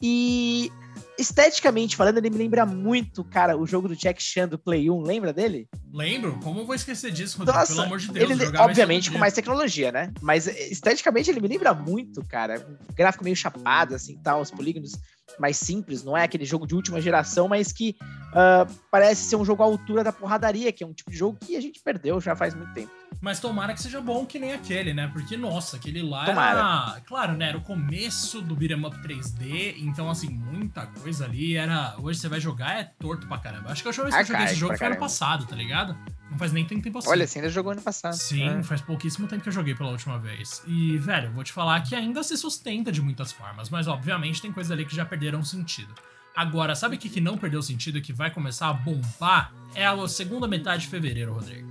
E 0.00 0.70
esteticamente 1.18 1.96
falando, 1.96 2.18
ele 2.18 2.30
me 2.30 2.38
lembra 2.38 2.66
muito, 2.66 3.24
cara, 3.24 3.56
o 3.56 3.66
jogo 3.66 3.88
do 3.88 3.96
Jack 3.96 4.22
Chan 4.22 4.48
do 4.48 4.58
Play 4.58 4.90
1, 4.90 5.02
lembra 5.02 5.32
dele? 5.32 5.68
Lembro, 5.92 6.38
como 6.42 6.60
eu 6.60 6.66
vou 6.66 6.74
esquecer 6.74 7.10
disso, 7.10 7.38
Rodrigo? 7.38 7.58
Nossa, 7.58 7.72
Pelo 7.72 7.86
amor 7.86 7.98
de 7.98 8.12
Deus. 8.12 8.30
Ele, 8.30 8.58
obviamente 8.58 9.10
com 9.10 9.18
mais 9.18 9.34
tecnologia, 9.34 9.90
né? 9.90 10.12
Mas 10.20 10.46
esteticamente 10.46 11.30
ele 11.30 11.40
me 11.40 11.48
lembra 11.48 11.72
muito, 11.72 12.24
cara. 12.26 12.66
Um 12.90 12.94
gráfico 12.94 13.24
meio 13.24 13.36
chapado, 13.36 13.94
assim, 13.94 14.18
tal, 14.22 14.40
os 14.40 14.50
polígonos 14.50 14.92
mais 15.38 15.56
simples, 15.56 16.04
não 16.04 16.16
é 16.16 16.22
aquele 16.22 16.44
jogo 16.44 16.66
de 16.66 16.74
última 16.74 17.00
geração, 17.00 17.48
mas 17.48 17.72
que 17.72 17.96
uh, 18.00 18.72
parece 18.90 19.24
ser 19.24 19.36
um 19.36 19.44
jogo 19.44 19.62
à 19.62 19.66
altura 19.66 20.04
da 20.04 20.12
porradaria, 20.12 20.72
que 20.72 20.84
é 20.84 20.86
um 20.86 20.92
tipo 20.92 21.10
de 21.10 21.16
jogo 21.16 21.38
que 21.40 21.56
a 21.56 21.60
gente 21.60 21.80
perdeu 21.82 22.20
já 22.20 22.34
faz 22.36 22.54
muito 22.54 22.72
tempo. 22.72 22.90
Mas 23.20 23.40
tomara 23.40 23.74
que 23.74 23.82
seja 23.82 24.00
bom 24.00 24.24
que 24.24 24.38
nem 24.38 24.52
aquele, 24.52 24.94
né? 24.94 25.08
Porque, 25.12 25.36
nossa, 25.36 25.76
aquele 25.76 26.02
lá 26.02 26.26
tomara. 26.26 26.58
era. 26.58 27.00
Claro, 27.02 27.36
né? 27.36 27.48
Era 27.48 27.58
o 27.58 27.62
começo 27.62 28.40
do 28.40 28.54
beat'em 28.54 28.84
up 28.84 28.96
3D, 28.98 29.76
então, 29.78 30.08
assim, 30.08 30.28
muita 30.28 30.86
coisa 30.86 31.05
ali 31.20 31.56
era. 31.56 31.94
Hoje 31.98 32.18
você 32.18 32.28
vai 32.28 32.40
jogar 32.40 32.78
é 32.78 32.84
torto 32.98 33.26
pra 33.26 33.38
caramba. 33.38 33.70
Acho 33.70 33.82
que 33.82 33.88
a 33.88 33.90
última 33.90 34.04
vez 34.04 34.16
que 34.16 34.22
eu 34.22 34.26
joguei 34.26 34.44
esse 34.44 34.54
jogo 34.54 34.76
foi 34.76 34.86
ano 34.86 34.96
passado, 34.96 35.46
tá 35.46 35.56
ligado? 35.56 35.96
Não 36.30 36.38
faz 36.38 36.52
nem 36.52 36.64
tanto 36.64 36.82
tempo 36.82 36.98
assim. 36.98 37.08
Olha, 37.08 37.26
você 37.26 37.38
ainda 37.38 37.50
jogou 37.50 37.72
ano 37.72 37.80
passado. 37.80 38.14
Sim, 38.14 38.58
é. 38.58 38.62
faz 38.62 38.80
pouquíssimo 38.80 39.26
tempo 39.26 39.42
que 39.42 39.48
eu 39.48 39.52
joguei 39.52 39.74
pela 39.74 39.90
última 39.90 40.18
vez. 40.18 40.62
E, 40.66 40.98
velho, 40.98 41.30
vou 41.32 41.44
te 41.44 41.52
falar 41.52 41.80
que 41.82 41.94
ainda 41.94 42.22
se 42.22 42.36
sustenta 42.36 42.90
de 42.90 43.00
muitas 43.00 43.32
formas, 43.32 43.70
mas 43.70 43.86
obviamente 43.86 44.42
tem 44.42 44.52
coisas 44.52 44.70
ali 44.70 44.84
que 44.84 44.94
já 44.94 45.04
perderam 45.04 45.42
sentido. 45.44 45.94
Agora, 46.34 46.74
sabe 46.74 46.96
o 46.96 46.98
que, 46.98 47.08
que 47.08 47.20
não 47.20 47.38
perdeu 47.38 47.62
sentido 47.62 47.98
e 47.98 48.02
que 48.02 48.12
vai 48.12 48.30
começar 48.30 48.68
a 48.68 48.72
bombar? 48.72 49.52
É 49.74 49.86
a 49.86 50.08
segunda 50.08 50.46
metade 50.46 50.82
de 50.82 50.88
fevereiro, 50.88 51.32
Rodrigo. 51.32 51.66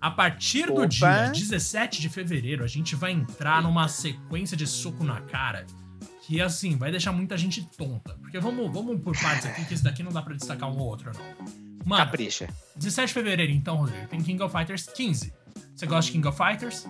A 0.00 0.10
partir 0.10 0.66
do 0.66 0.82
Opa. 0.82 0.86
dia 0.86 1.30
17 1.30 2.00
de 2.00 2.08
fevereiro, 2.08 2.62
a 2.62 2.66
gente 2.68 2.94
vai 2.94 3.10
entrar 3.10 3.62
numa 3.62 3.88
sequência 3.88 4.56
de 4.56 4.66
soco 4.66 5.02
na 5.02 5.20
cara 5.22 5.66
que, 6.26 6.40
assim, 6.40 6.76
vai 6.76 6.90
deixar 6.90 7.12
muita 7.12 7.36
gente 7.36 7.62
tonta. 7.76 8.14
Porque 8.20 8.38
vamos, 8.38 8.72
vamos 8.72 9.00
por 9.02 9.14
partes 9.20 9.46
aqui, 9.46 9.64
que 9.66 9.74
esse 9.74 9.84
daqui 9.84 10.02
não 10.02 10.10
dá 10.10 10.22
pra 10.22 10.34
destacar 10.34 10.70
um 10.70 10.78
ou 10.78 10.88
outro, 10.88 11.12
não. 11.12 11.46
Mano, 11.84 12.04
Capricha. 12.06 12.48
17 12.76 13.08
de 13.08 13.14
fevereiro, 13.14 13.52
então, 13.52 13.76
Rodrigo, 13.76 14.08
tem 14.08 14.22
King 14.22 14.42
of 14.42 14.56
Fighters 14.56 14.86
15. 14.86 15.34
Você 15.74 15.86
gosta 15.86 16.06
de 16.06 16.12
King 16.12 16.26
of 16.26 16.38
Fighters? 16.38 16.86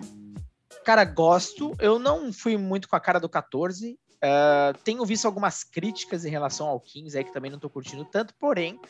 Cara, 0.84 1.04
gosto. 1.04 1.74
Eu 1.80 1.98
não 1.98 2.32
fui 2.32 2.56
muito 2.56 2.88
com 2.88 2.94
a 2.94 3.00
cara 3.00 3.18
do 3.18 3.28
14. 3.28 3.92
Uh, 3.92 4.78
tenho 4.84 5.04
visto 5.04 5.26
algumas 5.26 5.64
críticas 5.64 6.24
em 6.24 6.30
relação 6.30 6.68
ao 6.68 6.78
15 6.78 7.18
aí 7.18 7.24
que 7.24 7.32
também 7.32 7.50
não 7.50 7.58
tô 7.58 7.68
curtindo 7.68 8.04
tanto, 8.04 8.32
porém, 8.34 8.80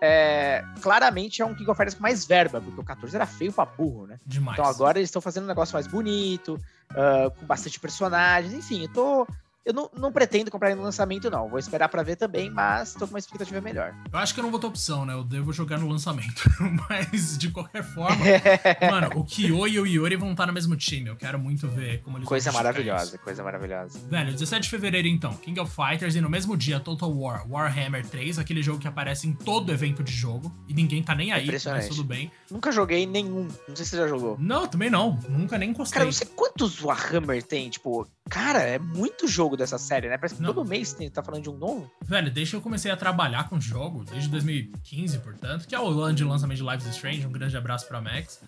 é, 0.00 0.62
claramente 0.82 1.40
é 1.40 1.46
um 1.46 1.54
King 1.54 1.70
of 1.70 1.76
Fighters 1.76 1.94
com 1.94 2.02
mais 2.02 2.26
verba, 2.26 2.60
porque 2.60 2.80
o 2.80 2.84
14 2.84 3.14
era 3.14 3.26
feio 3.26 3.52
pra 3.52 3.64
burro, 3.64 4.06
né? 4.06 4.18
Demais. 4.26 4.58
Então 4.58 4.68
agora 4.68 4.98
eles 4.98 5.08
estão 5.08 5.22
fazendo 5.22 5.44
um 5.44 5.48
negócio 5.48 5.72
mais 5.72 5.86
bonito, 5.86 6.60
uh, 6.90 7.30
com 7.38 7.46
bastante 7.46 7.78
personagens, 7.80 8.52
enfim, 8.52 8.82
eu 8.82 8.92
tô 8.92 9.26
eu 9.64 9.72
não, 9.72 9.90
não 9.96 10.12
pretendo 10.12 10.50
comprar 10.50 10.68
ele 10.68 10.76
no 10.76 10.82
lançamento, 10.82 11.30
não. 11.30 11.48
Vou 11.48 11.58
esperar 11.58 11.88
para 11.88 12.02
ver 12.02 12.16
também, 12.16 12.50
mas 12.50 12.92
tô 12.92 13.06
com 13.06 13.14
uma 13.14 13.18
expectativa 13.18 13.60
melhor. 13.60 13.94
Eu 14.12 14.18
acho 14.18 14.34
que 14.34 14.40
eu 14.40 14.44
não 14.44 14.50
vou 14.50 14.60
ter 14.60 14.66
opção, 14.66 15.06
né? 15.06 15.14
Eu 15.14 15.24
devo 15.24 15.52
jogar 15.52 15.78
no 15.78 15.88
lançamento. 15.88 16.42
mas, 16.88 17.38
de 17.38 17.50
qualquer 17.50 17.82
forma, 17.82 18.24
mano, 18.90 19.10
o 19.14 19.24
Kyo 19.24 19.66
e 19.66 19.80
o 19.80 19.86
Yuri 19.86 20.16
vão 20.16 20.32
estar 20.32 20.46
no 20.46 20.52
mesmo 20.52 20.76
time. 20.76 21.08
Eu 21.08 21.16
quero 21.16 21.38
muito 21.38 21.66
ver 21.66 22.02
como 22.02 22.18
eles 22.18 22.28
Coisa 22.28 22.52
maravilhosa, 22.52 23.16
coisa 23.18 23.42
maravilhosa. 23.42 23.98
Velho, 24.08 24.32
17 24.32 24.64
de 24.64 24.68
fevereiro, 24.68 25.08
então, 25.08 25.34
King 25.34 25.58
of 25.60 25.74
Fighters, 25.74 26.14
e 26.14 26.20
no 26.20 26.28
mesmo 26.28 26.56
dia, 26.56 26.78
Total 26.78 27.10
War, 27.10 27.50
Warhammer 27.50 28.06
3, 28.06 28.38
aquele 28.38 28.62
jogo 28.62 28.78
que 28.78 28.88
aparece 28.88 29.26
em 29.26 29.32
todo 29.32 29.72
evento 29.72 30.02
de 30.02 30.12
jogo, 30.12 30.54
e 30.68 30.74
ninguém 30.74 31.02
tá 31.02 31.14
nem 31.14 31.32
aí, 31.32 31.48
mas 31.50 31.88
tudo 31.88 32.04
bem. 32.04 32.30
Nunca 32.50 32.70
joguei 32.70 33.06
nenhum. 33.06 33.48
Não 33.68 33.76
sei 33.76 33.84
se 33.84 33.92
você 33.92 33.96
já 33.96 34.08
jogou. 34.08 34.36
Não, 34.38 34.66
também 34.66 34.90
não. 34.90 35.18
Nunca 35.28 35.56
nem 35.56 35.70
encostei. 35.70 35.94
Cara, 35.94 36.04
não 36.04 36.12
sei 36.12 36.28
quantos 36.34 36.82
Warhammer 36.82 37.42
tem, 37.42 37.70
tipo, 37.70 38.06
Cara, 38.30 38.60
é 38.60 38.78
muito 38.78 39.28
jogo 39.28 39.53
dessa 39.56 39.78
série, 39.78 40.08
né? 40.08 40.16
Parece 40.18 40.36
que 40.36 40.42
Não. 40.42 40.52
todo 40.52 40.68
mês 40.68 40.92
tem, 40.92 41.10
tá 41.10 41.22
falando 41.22 41.42
de 41.42 41.50
um 41.50 41.56
novo. 41.56 41.90
Velho, 42.04 42.30
desde 42.30 42.52
que 42.52 42.56
eu 42.56 42.60
comecei 42.60 42.90
a 42.90 42.96
trabalhar 42.96 43.48
com 43.48 43.60
jogo, 43.60 44.04
desde 44.04 44.28
2015, 44.28 45.18
portanto, 45.18 45.66
que 45.66 45.74
é 45.74 45.80
o 45.80 46.00
ano 46.00 46.14
de 46.14 46.24
lançamento 46.24 46.58
de 46.58 46.64
Lives 46.64 46.86
Strange, 46.86 47.26
um 47.26 47.32
grande 47.32 47.56
abraço 47.56 47.86
pra 47.86 48.00
Max. 48.00 48.40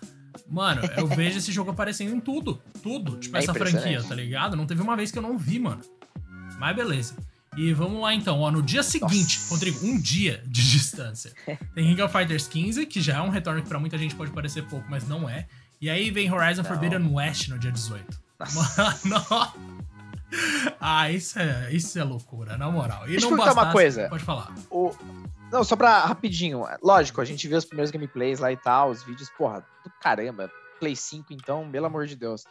Mano, 0.47 0.81
eu 0.97 1.07
vejo 1.07 1.37
esse 1.39 1.51
jogo 1.51 1.71
aparecendo 1.71 2.15
em 2.15 2.19
tudo. 2.19 2.61
Tudo. 2.83 3.17
Tipo, 3.17 3.37
é 3.37 3.39
essa 3.39 3.53
franquia, 3.53 4.03
tá 4.03 4.15
ligado? 4.15 4.55
Não 4.55 4.65
teve 4.65 4.81
uma 4.81 4.95
vez 4.95 5.11
que 5.11 5.17
eu 5.17 5.21
não 5.23 5.37
vi, 5.37 5.59
mano. 5.59 5.81
Mas 6.59 6.75
beleza. 6.75 7.15
E 7.55 7.73
vamos 7.73 8.01
lá 8.01 8.13
então, 8.13 8.39
ó, 8.41 8.51
no 8.51 8.61
dia 8.61 8.83
seguinte, 8.83 9.39
Nossa. 9.39 9.53
Rodrigo, 9.55 9.83
um 9.83 9.99
dia 9.99 10.43
de 10.45 10.61
distância. 10.71 11.33
Tem 11.73 11.87
King 11.87 12.01
of 12.03 12.11
Fighters 12.15 12.47
15, 12.47 12.85
que 12.85 13.01
já 13.01 13.17
é 13.17 13.21
um 13.21 13.29
retorno 13.29 13.63
que 13.63 13.67
pra 13.67 13.79
muita 13.79 13.97
gente 13.97 14.13
pode 14.15 14.31
parecer 14.31 14.63
pouco, 14.67 14.85
mas 14.89 15.07
não 15.07 15.27
é. 15.27 15.47
E 15.81 15.89
aí 15.89 16.11
vem 16.11 16.31
Horizon 16.31 16.61
não. 16.61 16.69
Forbidden 16.69 17.11
West 17.13 17.49
no 17.49 17.57
dia 17.57 17.71
18. 17.71 18.19
Mano. 18.53 19.76
Ah, 20.79 21.09
isso 21.09 21.39
é, 21.39 21.69
isso 21.71 21.97
é 21.97 22.03
loucura, 22.03 22.57
na 22.57 22.69
moral. 22.69 23.05
E 23.05 23.11
Deixa 23.11 23.25
eu 23.25 23.29
perguntar 23.29 23.53
uma 23.53 23.71
coisa. 23.71 24.07
Pode 24.09 24.23
falar. 24.23 24.53
O... 24.69 24.93
Não, 25.51 25.63
só 25.63 25.75
pra 25.75 26.05
rapidinho. 26.05 26.65
Lógico, 26.83 27.21
a 27.21 27.25
gente 27.25 27.47
viu 27.47 27.57
os 27.57 27.65
primeiros 27.65 27.91
gameplays 27.91 28.39
lá 28.39 28.51
e 28.51 28.57
tal, 28.57 28.89
os 28.89 29.03
vídeos, 29.03 29.29
porra, 29.37 29.65
do 29.83 29.91
caramba. 30.01 30.51
Play 30.79 30.95
5, 30.95 31.33
então, 31.33 31.69
pelo 31.71 31.87
amor 31.87 32.05
de 32.05 32.15
Deus. 32.15 32.43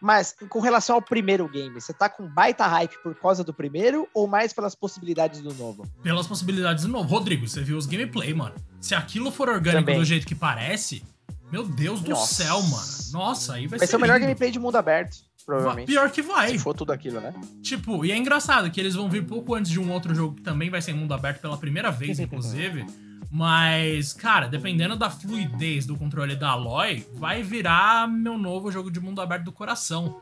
Mas, 0.00 0.34
com 0.48 0.58
relação 0.58 0.96
ao 0.96 1.02
primeiro 1.02 1.48
game, 1.48 1.80
você 1.80 1.92
tá 1.92 2.08
com 2.08 2.26
baita 2.26 2.66
hype 2.66 3.00
por 3.04 3.14
causa 3.14 3.44
do 3.44 3.54
primeiro 3.54 4.08
ou 4.12 4.26
mais 4.26 4.52
pelas 4.52 4.74
possibilidades 4.74 5.40
do 5.40 5.54
novo? 5.54 5.86
Pelas 6.02 6.26
possibilidades 6.26 6.84
do 6.84 6.90
novo. 6.90 7.08
Rodrigo, 7.08 7.46
você 7.46 7.62
viu 7.62 7.78
os 7.78 7.86
gameplay, 7.86 8.34
mano. 8.34 8.56
Se 8.80 8.96
aquilo 8.96 9.30
for 9.30 9.48
orgânico 9.48 9.84
Também. 9.84 9.98
do 9.98 10.04
jeito 10.04 10.26
que 10.26 10.34
parece, 10.34 11.04
meu 11.52 11.64
Deus 11.64 12.00
do 12.00 12.10
Nossa. 12.10 12.42
céu, 12.42 12.60
mano. 12.62 12.92
Nossa, 13.12 13.54
aí 13.54 13.68
vai, 13.68 13.78
vai 13.78 13.78
ser. 13.78 13.84
Vai 13.84 13.86
ser 13.86 13.96
o 13.96 14.00
melhor 14.00 14.18
gameplay 14.18 14.50
de 14.50 14.58
mundo 14.58 14.74
aberto, 14.74 15.18
provavelmente. 15.44 15.86
Pior 15.86 16.10
que 16.10 16.22
vai. 16.22 16.50
Se 16.50 16.58
for 16.58 16.74
tudo 16.74 16.92
aquilo, 16.92 17.20
né? 17.20 17.34
Tipo, 17.62 18.04
e 18.04 18.12
é 18.12 18.16
engraçado 18.16 18.70
que 18.70 18.80
eles 18.80 18.94
vão 18.94 19.08
vir 19.08 19.26
pouco 19.26 19.54
antes 19.54 19.70
de 19.70 19.80
um 19.80 19.90
outro 19.92 20.14
jogo 20.14 20.36
que 20.36 20.42
também 20.42 20.70
vai 20.70 20.80
ser 20.80 20.92
em 20.92 20.94
mundo 20.94 21.12
aberto 21.14 21.40
pela 21.40 21.56
primeira 21.56 21.90
vez, 21.90 22.18
inclusive. 22.18 22.86
Mas, 23.30 24.12
cara, 24.12 24.46
dependendo 24.46 24.94
da 24.94 25.08
fluidez 25.08 25.86
do 25.86 25.96
controle 25.96 26.36
da 26.36 26.50
Aloy, 26.50 27.06
vai 27.14 27.42
virar 27.42 28.06
meu 28.06 28.36
novo 28.36 28.70
jogo 28.70 28.90
de 28.90 29.00
mundo 29.00 29.22
aberto 29.22 29.44
do 29.44 29.52
coração. 29.52 30.20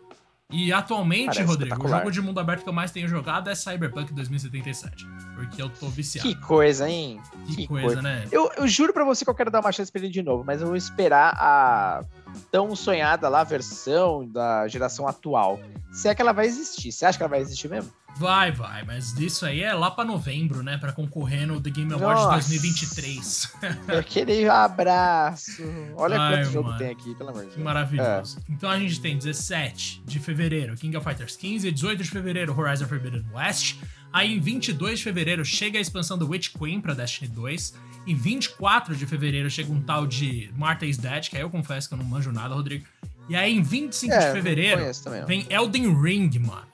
E 0.52 0.72
atualmente, 0.72 1.26
Parece 1.26 1.42
Rodrigo, 1.44 1.84
o 1.84 1.88
jogo 1.88 2.10
de 2.10 2.20
mundo 2.20 2.40
aberto 2.40 2.62
que 2.62 2.68
eu 2.68 2.72
mais 2.72 2.90
tenho 2.90 3.06
jogado 3.06 3.48
é 3.48 3.54
Cyberpunk 3.54 4.12
2077. 4.12 5.06
Porque 5.34 5.62
eu 5.62 5.68
tô 5.68 5.88
viciado. 5.88 6.28
Que 6.28 6.34
coisa, 6.34 6.88
hein? 6.88 7.20
Que, 7.46 7.56
que 7.56 7.66
coisa, 7.68 7.86
coisa, 7.86 8.02
né? 8.02 8.26
Eu, 8.32 8.50
eu 8.56 8.66
juro 8.66 8.92
pra 8.92 9.04
você 9.04 9.24
que 9.24 9.30
eu 9.30 9.34
quero 9.34 9.50
dar 9.50 9.60
uma 9.60 9.70
chance 9.72 9.90
pra 9.90 10.00
ele 10.00 10.10
de 10.10 10.22
novo, 10.22 10.44
mas 10.44 10.60
eu 10.60 10.66
vou 10.66 10.76
esperar 10.76 11.34
a 11.36 12.04
tão 12.50 12.74
sonhada 12.74 13.28
lá 13.28 13.44
versão 13.44 14.26
da 14.26 14.66
geração 14.68 15.06
atual. 15.06 15.60
Se 15.92 16.08
é 16.08 16.14
que 16.14 16.22
ela 16.22 16.32
vai 16.32 16.46
existir. 16.46 16.92
Você 16.92 17.04
acha 17.04 17.18
que 17.18 17.22
ela 17.22 17.30
vai 17.30 17.40
existir 17.40 17.68
mesmo? 17.68 17.92
Vai, 18.16 18.50
vai, 18.50 18.84
mas 18.84 19.16
isso 19.18 19.46
aí 19.46 19.62
é 19.62 19.72
lá 19.72 19.90
pra 19.90 20.04
novembro, 20.04 20.62
né? 20.62 20.76
Pra 20.76 20.92
concorrer 20.92 21.46
no 21.46 21.60
The 21.60 21.70
Game 21.70 21.92
Awards 21.92 22.24
Nossa. 22.24 22.48
2023. 22.48 23.52
Aquele 23.98 24.48
abraço. 24.50 25.62
Olha 25.96 26.18
Ai, 26.20 26.36
quanto 26.36 26.52
jogo 26.52 26.76
tem 26.76 26.90
aqui, 26.90 27.14
pelo 27.14 27.30
amor 27.30 27.42
de 27.42 27.46
Deus. 27.46 27.56
Que 27.56 27.62
maravilhoso. 27.62 28.38
É. 28.38 28.52
Então 28.52 28.68
a 28.68 28.78
gente 28.78 29.00
tem 29.00 29.16
17 29.16 30.02
de 30.04 30.18
fevereiro, 30.18 30.74
King 30.76 30.96
of 30.96 31.06
Fighters 31.08 31.36
15, 31.36 31.70
18 31.70 32.02
de 32.02 32.10
fevereiro, 32.10 32.58
Horizon 32.58 32.86
Forbidden 32.86 33.24
West. 33.32 33.78
Aí 34.12 34.36
em 34.36 34.40
22 34.40 34.98
de 34.98 35.04
fevereiro 35.04 35.44
chega 35.44 35.78
a 35.78 35.80
expansão 35.80 36.18
do 36.18 36.28
Witch 36.28 36.50
Queen 36.56 36.80
pra 36.80 36.94
Destiny 36.94 37.28
2. 37.28 37.74
Em 38.06 38.14
24 38.14 38.96
de 38.96 39.06
fevereiro 39.06 39.50
chega 39.50 39.70
um 39.72 39.80
tal 39.80 40.06
de 40.06 40.50
Martha's 40.56 40.96
Dead, 40.96 41.28
que 41.28 41.36
aí 41.36 41.42
eu 41.42 41.50
confesso 41.50 41.88
que 41.88 41.94
eu 41.94 41.98
não 41.98 42.04
manjo 42.04 42.32
nada, 42.32 42.54
Rodrigo. 42.54 42.84
E 43.28 43.36
aí 43.36 43.54
em 43.54 43.62
25 43.62 44.12
é, 44.12 44.26
de 44.26 44.32
fevereiro 44.32 44.82
vem 45.26 45.46
Elden 45.48 45.94
Ring, 46.02 46.30
mano. 46.38 46.66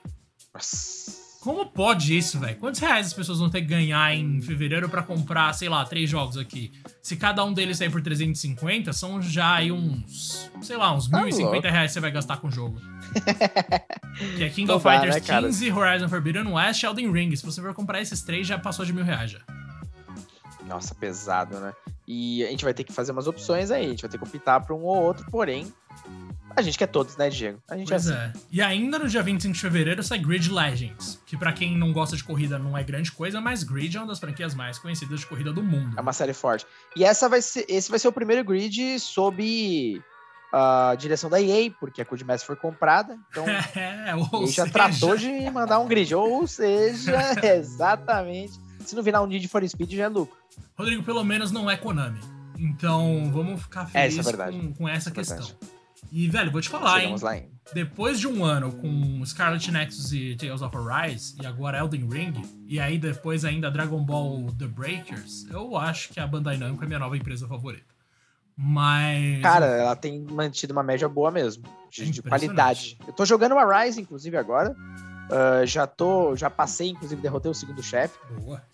Nossa. 0.53 1.26
Como 1.47 1.65
pode 1.65 2.17
isso, 2.17 2.37
velho? 2.41 2.57
Quantos 2.57 2.81
reais 2.81 3.07
as 3.07 3.13
pessoas 3.13 3.39
vão 3.39 3.49
ter 3.49 3.61
que 3.61 3.67
ganhar 3.67 4.13
em 4.13 4.41
fevereiro 4.41 4.89
para 4.89 5.01
comprar, 5.01 5.53
sei 5.53 5.69
lá, 5.69 5.85
três 5.85 6.09
jogos 6.09 6.35
aqui? 6.35 6.73
Se 7.01 7.15
cada 7.15 7.41
um 7.45 7.53
deles 7.53 7.77
sair 7.77 7.89
por 7.89 8.01
350, 8.01 8.91
são 8.91 9.21
já 9.21 9.55
aí 9.55 9.71
uns, 9.71 10.51
sei 10.61 10.75
lá, 10.75 10.93
uns 10.93 11.07
tá 11.07 11.23
1.050 11.23 11.71
reais 11.71 11.91
que 11.91 11.93
você 11.93 11.99
vai 12.01 12.11
gastar 12.11 12.35
com 12.35 12.49
o 12.49 12.51
jogo. 12.51 12.81
que 14.35 14.43
é 14.43 14.49
King 14.49 14.69
of 14.69 14.83
Fighters 14.83 15.25
né, 15.25 15.41
15, 15.41 15.71
Horizon 15.71 16.09
Forbidden 16.09 16.47
West 16.51 16.83
Elden 16.83 17.09
Ring. 17.13 17.33
Se 17.33 17.45
você 17.45 17.61
for 17.61 17.73
comprar 17.73 18.01
esses 18.01 18.21
três, 18.21 18.45
já 18.45 18.59
passou 18.59 18.83
de 18.83 18.91
mil 18.91 19.05
reais 19.05 19.31
já. 19.31 19.39
Nossa, 20.67 20.93
pesado, 20.93 21.59
né? 21.59 21.73
E 22.07 22.43
a 22.45 22.49
gente 22.49 22.63
vai 22.63 22.73
ter 22.73 22.83
que 22.83 22.93
fazer 22.93 23.11
umas 23.11 23.27
opções 23.27 23.71
aí. 23.71 23.85
A 23.85 23.89
gente 23.89 24.01
vai 24.01 24.09
ter 24.09 24.17
que 24.17 24.23
optar 24.23 24.59
por 24.61 24.75
um 24.75 24.83
ou 24.83 25.01
outro, 25.01 25.25
porém, 25.31 25.71
a 26.55 26.61
gente 26.61 26.77
quer 26.77 26.87
todos, 26.87 27.15
né, 27.17 27.29
Diego? 27.29 27.61
A 27.69 27.77
gente 27.77 27.87
pois 27.87 28.07
é, 28.07 28.13
assim. 28.13 28.21
é. 28.21 28.33
E 28.51 28.61
ainda 28.61 28.97
no 28.97 29.07
dia 29.07 29.21
25 29.21 29.53
de 29.53 29.59
fevereiro 29.59 30.01
sai 30.01 30.17
Grid 30.17 30.51
Legends, 30.51 31.21
que 31.25 31.37
para 31.37 31.53
quem 31.53 31.77
não 31.77 31.93
gosta 31.93 32.15
de 32.15 32.23
corrida 32.23 32.57
não 32.57 32.77
é 32.77 32.83
grande 32.83 33.11
coisa, 33.11 33.39
mas 33.39 33.63
Grid 33.63 33.95
é 33.95 33.99
uma 33.99 34.07
das 34.07 34.19
franquias 34.19 34.55
mais 34.55 34.79
conhecidas 34.79 35.19
de 35.19 35.25
corrida 35.27 35.53
do 35.53 35.61
mundo. 35.61 35.97
É 35.97 36.01
uma 36.01 36.13
série 36.13 36.33
forte. 36.33 36.65
E 36.95 37.03
essa 37.03 37.29
vai 37.29 37.41
ser, 37.41 37.65
esse 37.69 37.89
vai 37.89 37.99
ser 37.99 38.07
o 38.07 38.11
primeiro 38.11 38.43
Grid 38.43 38.99
sob 38.99 40.01
a 40.51 40.95
direção 40.97 41.29
da 41.29 41.41
EA, 41.41 41.69
porque 41.79 42.01
a 42.01 42.05
Codemasters 42.05 42.43
foi 42.43 42.55
comprada, 42.55 43.19
então 43.29 43.45
é, 43.75 44.15
ou 44.15 44.47
já 44.47 44.63
seja... 44.63 44.71
tratou 44.71 45.17
de 45.17 45.29
mandar 45.51 45.79
um 45.79 45.87
grid, 45.87 46.15
ou 46.15 46.47
seja, 46.47 47.17
exatamente, 47.43 48.59
se 48.87 48.95
não 48.95 49.03
virar 49.03 49.21
um 49.21 49.27
Need 49.27 49.47
for 49.47 49.67
Speed 49.67 49.93
já 49.93 50.05
é 50.05 50.07
lucro. 50.07 50.37
Rodrigo, 50.77 51.03
pelo 51.03 51.23
menos 51.23 51.51
não 51.51 51.69
é 51.69 51.77
Konami, 51.77 52.19
então 52.57 53.29
vamos 53.31 53.61
ficar 53.61 53.85
felizes 53.85 54.25
é, 54.25 54.29
é 54.29 54.51
com, 54.51 54.73
com, 54.73 54.87
essa, 54.87 54.97
essa 54.97 55.09
é 55.09 55.13
questão. 55.13 55.37
Verdade. 55.37 55.77
E, 56.11 56.27
velho, 56.29 56.51
vou 56.51 56.61
te 56.61 56.69
falar, 56.69 57.01
Chegamos 57.01 57.23
hein? 57.23 57.51
Depois 57.73 58.19
de 58.19 58.27
um 58.27 58.45
ano 58.45 58.71
com 58.71 59.25
Scarlet 59.25 59.71
Nexus 59.71 60.13
e 60.13 60.35
Tales 60.35 60.61
of 60.61 60.75
Arise, 60.77 61.35
e 61.41 61.45
agora 61.45 61.79
Elden 61.79 62.07
Ring, 62.09 62.33
e 62.65 62.79
aí 62.79 62.97
depois 62.97 63.43
ainda 63.43 63.69
Dragon 63.69 64.01
Ball 64.03 64.45
The 64.57 64.67
Breakers, 64.67 65.45
eu 65.49 65.75
acho 65.75 66.09
que 66.13 66.19
a 66.19 66.25
Bandai 66.25 66.55
Namco 66.57 66.83
é 66.83 66.87
minha 66.87 66.99
nova 66.99 67.17
empresa 67.17 67.47
favorita. 67.47 67.97
Mas. 68.55 69.41
Cara, 69.41 69.65
ela 69.65 69.95
tem 69.95 70.19
mantido 70.21 70.73
uma 70.73 70.81
média 70.81 71.07
boa 71.07 71.29
mesmo, 71.29 71.63
de, 71.91 72.09
de 72.09 72.21
qualidade. 72.23 72.97
Eu 73.05 73.13
tô 73.13 73.25
jogando 73.25 73.53
o 73.53 73.59
Arise, 73.59 74.01
inclusive, 74.01 74.37
agora. 74.37 74.75
Uh, 75.27 75.65
já 75.65 75.85
tô. 75.85 76.35
Já 76.35 76.49
passei, 76.49 76.89
inclusive, 76.89 77.21
derrotei 77.21 77.51
o 77.51 77.55
segundo 77.55 77.83
chefe. 77.83 78.17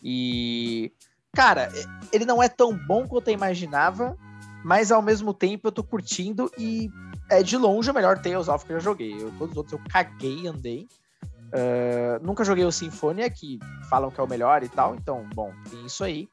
E. 0.01 0.91
Cara, 1.35 1.71
ele 2.11 2.25
não 2.25 2.43
é 2.43 2.47
tão 2.47 2.77
bom 2.77 3.07
quanto 3.07 3.27
eu 3.27 3.33
imaginava, 3.33 4.15
mas 4.63 4.91
ao 4.91 5.01
mesmo 5.01 5.33
tempo 5.33 5.67
eu 5.67 5.71
tô 5.71 5.83
curtindo 5.83 6.51
e 6.59 6.91
é 7.29 7.41
de 7.41 7.57
longe 7.57 7.89
o 7.89 7.93
melhor 7.93 8.19
Tales 8.19 8.47
of 8.47 8.63
que 8.65 8.71
eu 8.71 8.79
já 8.79 8.83
joguei. 8.83 9.13
Eu, 9.13 9.31
todos 9.31 9.51
os 9.51 9.57
outros 9.57 9.73
eu 9.73 9.81
caguei, 9.89 10.47
andei. 10.47 10.87
Uh, 11.53 12.23
nunca 12.23 12.43
joguei 12.43 12.65
o 12.65 12.71
Sinfonia, 12.71 13.29
que 13.29 13.59
falam 13.89 14.11
que 14.11 14.19
é 14.19 14.23
o 14.23 14.27
melhor 14.27 14.63
e 14.63 14.69
tal, 14.69 14.95
então, 14.95 15.27
bom, 15.33 15.51
tem 15.69 15.85
isso 15.85 16.03
aí. 16.03 16.27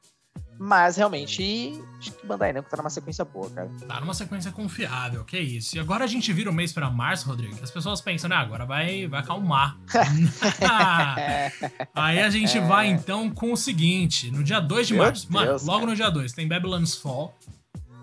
Mas 0.63 0.95
realmente, 0.95 1.73
acho 1.97 2.11
que 2.11 2.27
Bandai 2.27 2.53
Namco 2.53 2.69
tá 2.69 2.77
numa 2.77 2.89
sequência 2.91 3.25
boa, 3.25 3.49
cara. 3.49 3.67
Tá 3.87 3.99
numa 3.99 4.13
sequência 4.13 4.51
confiável, 4.51 5.25
que 5.25 5.39
isso. 5.39 5.75
E 5.75 5.79
agora 5.79 6.03
a 6.03 6.07
gente 6.07 6.31
vira 6.31 6.51
o 6.51 6.53
mês 6.53 6.71
pra 6.71 6.87
março, 6.87 7.27
Rodrigo. 7.27 7.57
As 7.63 7.71
pessoas 7.71 7.99
pensam, 7.99 8.29
né? 8.29 8.35
Agora 8.35 8.63
vai, 8.63 9.07
vai 9.07 9.21
acalmar. 9.21 9.75
Aí 11.95 12.19
a 12.19 12.29
gente 12.29 12.59
é... 12.59 12.61
vai 12.61 12.87
então 12.87 13.31
com 13.31 13.51
o 13.51 13.57
seguinte: 13.57 14.29
no 14.29 14.43
dia 14.43 14.59
2 14.59 14.87
de 14.87 14.93
Meu 14.93 15.03
março, 15.03 15.27
Deus, 15.27 15.33
mano, 15.33 15.51
logo 15.63 15.79
cara. 15.79 15.89
no 15.89 15.95
dia 15.95 16.11
2, 16.11 16.31
tem 16.33 16.47
Babylon's 16.47 16.95
Fall 16.95 17.35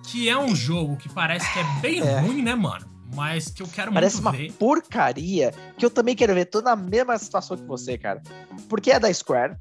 que 0.09 0.29
é 0.29 0.39
um 0.39 0.57
jogo 0.57 0.97
que 0.97 1.09
parece 1.09 1.53
que 1.53 1.59
é 1.59 1.65
bem 1.81 2.01
é. 2.01 2.21
ruim, 2.21 2.43
né, 2.43 2.55
mano? 2.55 2.87
Mas 3.15 3.51
que 3.51 3.63
eu 3.63 3.69
quero 3.69 3.93
parece 3.93 4.23
muito 4.23 4.33
ver. 4.33 4.39
Parece 4.39 4.53
uma 4.53 4.59
porcaria 4.59 5.55
que 5.77 5.85
eu 5.85 5.91
também 5.91 6.17
quero 6.17 6.35
ver. 6.35 6.47
Tô 6.47 6.61
na 6.61 6.75
mesma 6.75 7.17
situação 7.19 7.57
que 7.57 7.65
você, 7.65 7.99
cara. 7.99 8.23
Porque 8.69 8.91
é 8.91 8.99
da 8.99 9.13
Square, 9.13 9.57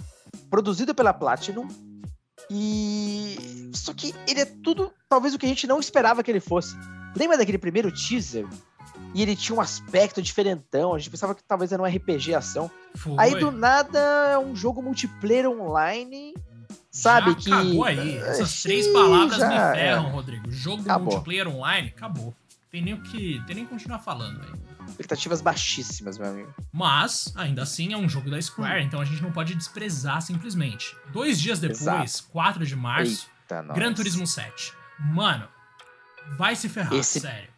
produzido 0.50 0.96
pela 0.96 1.14
Platinum, 1.14 1.68
e. 2.50 3.70
Só 3.74 3.94
que 3.94 4.14
ele 4.28 4.42
é 4.42 4.46
tudo, 4.46 4.92
talvez, 5.10 5.34
o 5.34 5.40
que 5.40 5.46
a 5.46 5.50
gente 5.50 5.68
não 5.68 5.80
esperava 5.80 6.24
que 6.24 6.32
ele 6.32 6.40
fosse. 6.40 6.76
Lembra 7.16 7.38
daquele 7.38 7.58
primeiro 7.58 7.92
teaser? 7.92 8.48
E 9.14 9.22
ele 9.22 9.36
tinha 9.36 9.56
um 9.56 9.62
aspecto 9.62 10.22
diferentão. 10.22 10.94
A 10.94 10.98
gente 10.98 11.10
pensava 11.10 11.36
que 11.36 11.44
talvez 11.44 11.72
era 11.72 11.82
um 11.82 11.86
RPG 11.86 12.34
ação. 12.34 12.70
Foi. 12.96 13.16
Aí 13.18 13.36
do 13.36 13.52
nada 13.52 14.00
é 14.00 14.38
um 14.38 14.56
jogo 14.56 14.82
multiplayer 14.82 15.50
online 15.50 16.34
Sabe 16.98 17.32
já 17.32 17.36
que. 17.36 17.54
Acabou 17.54 17.84
aí. 17.84 18.18
Essas 18.18 18.64
três 18.64 18.88
palavras 18.88 19.38
já 19.38 19.48
me 19.48 19.76
ferram, 19.78 20.10
Rodrigo. 20.10 20.52
Jogo 20.52 20.82
Acabou. 20.82 21.14
multiplayer 21.14 21.48
online, 21.48 21.94
acabou. 21.96 22.36
Tem 22.72 22.82
nem 22.82 22.96
o 22.96 23.02
que. 23.02 23.42
Tem 23.46 23.56
nem 23.56 23.66
que 23.66 23.72
continuar 23.72 24.00
falando, 24.00 24.40
velho. 24.40 24.60
Expectativas 24.88 25.42
baixíssimas, 25.42 26.18
meu 26.18 26.30
amigo. 26.30 26.54
Mas, 26.72 27.32
ainda 27.36 27.64
assim, 27.64 27.94
é 27.94 27.98
um 27.98 28.08
jogo 28.10 28.30
da 28.30 28.42
Square, 28.42 28.84
então 28.84 29.00
a 29.02 29.06
gente 29.06 29.22
não 29.22 29.32
pode 29.32 29.54
desprezar 29.56 30.22
simplesmente. 30.22 30.96
Dois 31.12 31.40
dias 31.40 31.60
depois, 31.60 31.82
Exato. 31.82 32.24
4 32.32 32.66
de 32.66 32.76
março, 32.76 33.28
Eita. 33.50 33.62
Gran 33.74 33.94
Turismo 33.94 34.26
7. 34.26 34.74
Mano, 35.00 35.48
vai 36.38 36.56
se 36.56 36.68
ferrar, 36.70 36.94
Esse- 36.94 37.20
sério. 37.20 37.50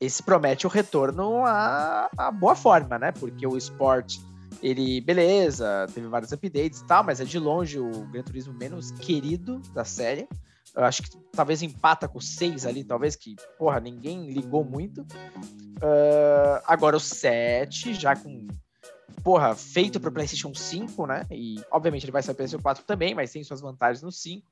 Esse 0.00 0.22
promete 0.22 0.66
o 0.66 0.70
retorno 0.70 1.44
à, 1.44 2.08
à 2.16 2.30
boa 2.30 2.54
forma, 2.54 2.98
né? 2.98 3.10
Porque 3.12 3.46
o 3.46 3.56
Sport, 3.56 4.18
ele, 4.62 5.00
beleza, 5.00 5.86
teve 5.92 6.06
vários 6.06 6.30
updates 6.32 6.80
e 6.80 6.84
tal, 6.84 7.02
mas 7.02 7.20
é 7.20 7.24
de 7.24 7.38
longe 7.38 7.78
o 7.78 8.04
Gran 8.06 8.22
Turismo 8.22 8.54
menos 8.54 8.90
querido 8.92 9.60
da 9.74 9.84
série. 9.84 10.28
Eu 10.74 10.84
acho 10.84 11.02
que 11.02 11.10
talvez 11.32 11.62
empata 11.62 12.06
com 12.06 12.20
6 12.20 12.66
ali, 12.66 12.84
talvez, 12.84 13.16
que, 13.16 13.34
porra, 13.58 13.80
ninguém 13.80 14.30
ligou 14.30 14.64
muito. 14.64 15.04
Ah, 15.82 16.62
agora 16.66 16.96
o 16.96 17.00
7, 17.00 17.94
já 17.94 18.14
com. 18.16 18.46
Porra, 19.24 19.54
feito 19.54 19.98
para 19.98 20.10
PlayStation 20.10 20.54
5, 20.54 21.06
né? 21.06 21.26
E 21.30 21.56
obviamente 21.70 22.04
ele 22.04 22.12
vai 22.12 22.22
sair 22.22 22.34
para 22.34 22.38
PlayStation 22.44 22.62
4 22.62 22.84
também, 22.84 23.14
mas 23.14 23.32
tem 23.32 23.42
suas 23.42 23.60
vantagens 23.60 24.02
no 24.02 24.12
5. 24.12 24.46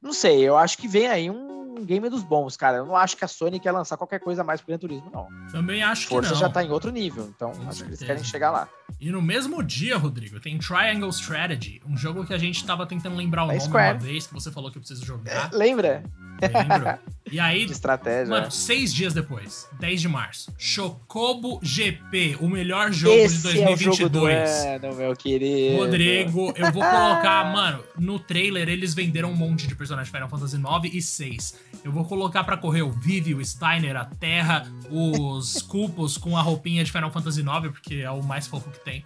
Não 0.00 0.12
sei, 0.12 0.40
eu 0.42 0.56
acho 0.56 0.78
que 0.78 0.86
vem 0.86 1.08
aí 1.08 1.28
um 1.28 1.74
game 1.84 2.08
dos 2.08 2.22
bons, 2.22 2.56
cara. 2.56 2.78
Eu 2.78 2.86
não 2.86 2.94
acho 2.96 3.16
que 3.16 3.24
a 3.24 3.28
Sony 3.28 3.58
quer 3.58 3.72
lançar 3.72 3.96
qualquer 3.96 4.20
coisa 4.20 4.44
mais 4.44 4.60
pro 4.60 4.68
Gran 4.68 4.78
Turismo, 4.78 5.10
não. 5.12 5.26
Também 5.50 5.82
acho 5.82 6.06
Força 6.08 6.28
que 6.30 6.34
não. 6.34 6.40
já 6.40 6.48
tá 6.48 6.62
em 6.62 6.70
outro 6.70 6.92
nível, 6.92 7.24
então 7.34 7.50
Com 7.52 7.68
acho 7.68 7.78
que 7.82 7.88
eles 7.88 7.98
certeza. 7.98 8.06
querem 8.06 8.24
chegar 8.24 8.50
lá. 8.52 8.68
E 9.00 9.10
no 9.10 9.22
mesmo 9.22 9.62
dia, 9.62 9.96
Rodrigo, 9.96 10.40
tem 10.40 10.58
Triangle 10.58 11.10
Strategy, 11.10 11.80
um 11.86 11.96
jogo 11.96 12.24
que 12.26 12.34
a 12.34 12.38
gente 12.38 12.64
tava 12.64 12.84
tentando 12.86 13.14
lembrar 13.16 13.44
o 13.44 13.46
Da 13.48 13.52
nome 13.54 13.64
Square. 13.64 13.94
uma 13.98 14.00
vez, 14.04 14.26
que 14.26 14.34
você 14.34 14.50
falou 14.50 14.70
que 14.70 14.78
eu 14.78 14.80
preciso 14.82 15.04
jogar. 15.04 15.50
Lembra? 15.52 16.02
Lembro. 16.40 16.98
E 17.32 17.38
aí, 17.40 17.66
De 17.66 17.72
estratégia. 17.72 18.26
mano, 18.32 18.50
seis 18.50 18.94
dias 18.94 19.12
depois, 19.12 19.68
10 19.80 20.00
de 20.00 20.08
março, 20.08 20.52
Chocobo 20.56 21.58
GP, 21.62 22.36
o 22.40 22.48
melhor 22.48 22.92
jogo 22.92 23.14
Esse 23.16 23.52
de 23.52 23.60
é 23.62 23.70
o 23.70 23.76
jogo 23.76 24.08
do 24.08 24.20
2022. 24.20 24.50
ano, 24.84 24.96
meu 24.96 25.16
querido. 25.16 25.76
Rodrigo, 25.78 26.52
eu 26.56 26.72
vou 26.72 26.82
colocar, 26.82 27.44
mano, 27.52 27.82
no 27.98 28.18
trailer 28.20 28.68
eles 28.68 28.94
venderam 28.94 29.30
um 29.32 29.34
monte 29.36 29.66
de 29.66 29.74
personagens 29.74 30.08
de 30.12 30.16
Final 30.16 30.28
Fantasy 30.28 30.58
9 30.58 30.88
e 30.92 31.02
6. 31.02 31.54
Eu 31.84 31.90
vou 31.92 32.04
colocar 32.04 32.44
pra 32.44 32.56
correr 32.56 32.82
o 32.82 32.90
Vivi, 32.90 33.34
o 33.34 33.44
Steiner, 33.44 33.96
a 33.96 34.04
Terra, 34.04 34.66
os 34.90 35.60
Cupos 35.62 36.16
com 36.16 36.36
a 36.36 36.40
roupinha 36.42 36.84
de 36.84 36.90
Final 36.92 37.10
Fantasy 37.10 37.42
9, 37.42 37.70
porque 37.70 37.96
é 37.96 38.10
o 38.10 38.22
mais 38.22 38.46
fofo 38.46 38.70
que 38.70 38.77
tem. 38.78 39.04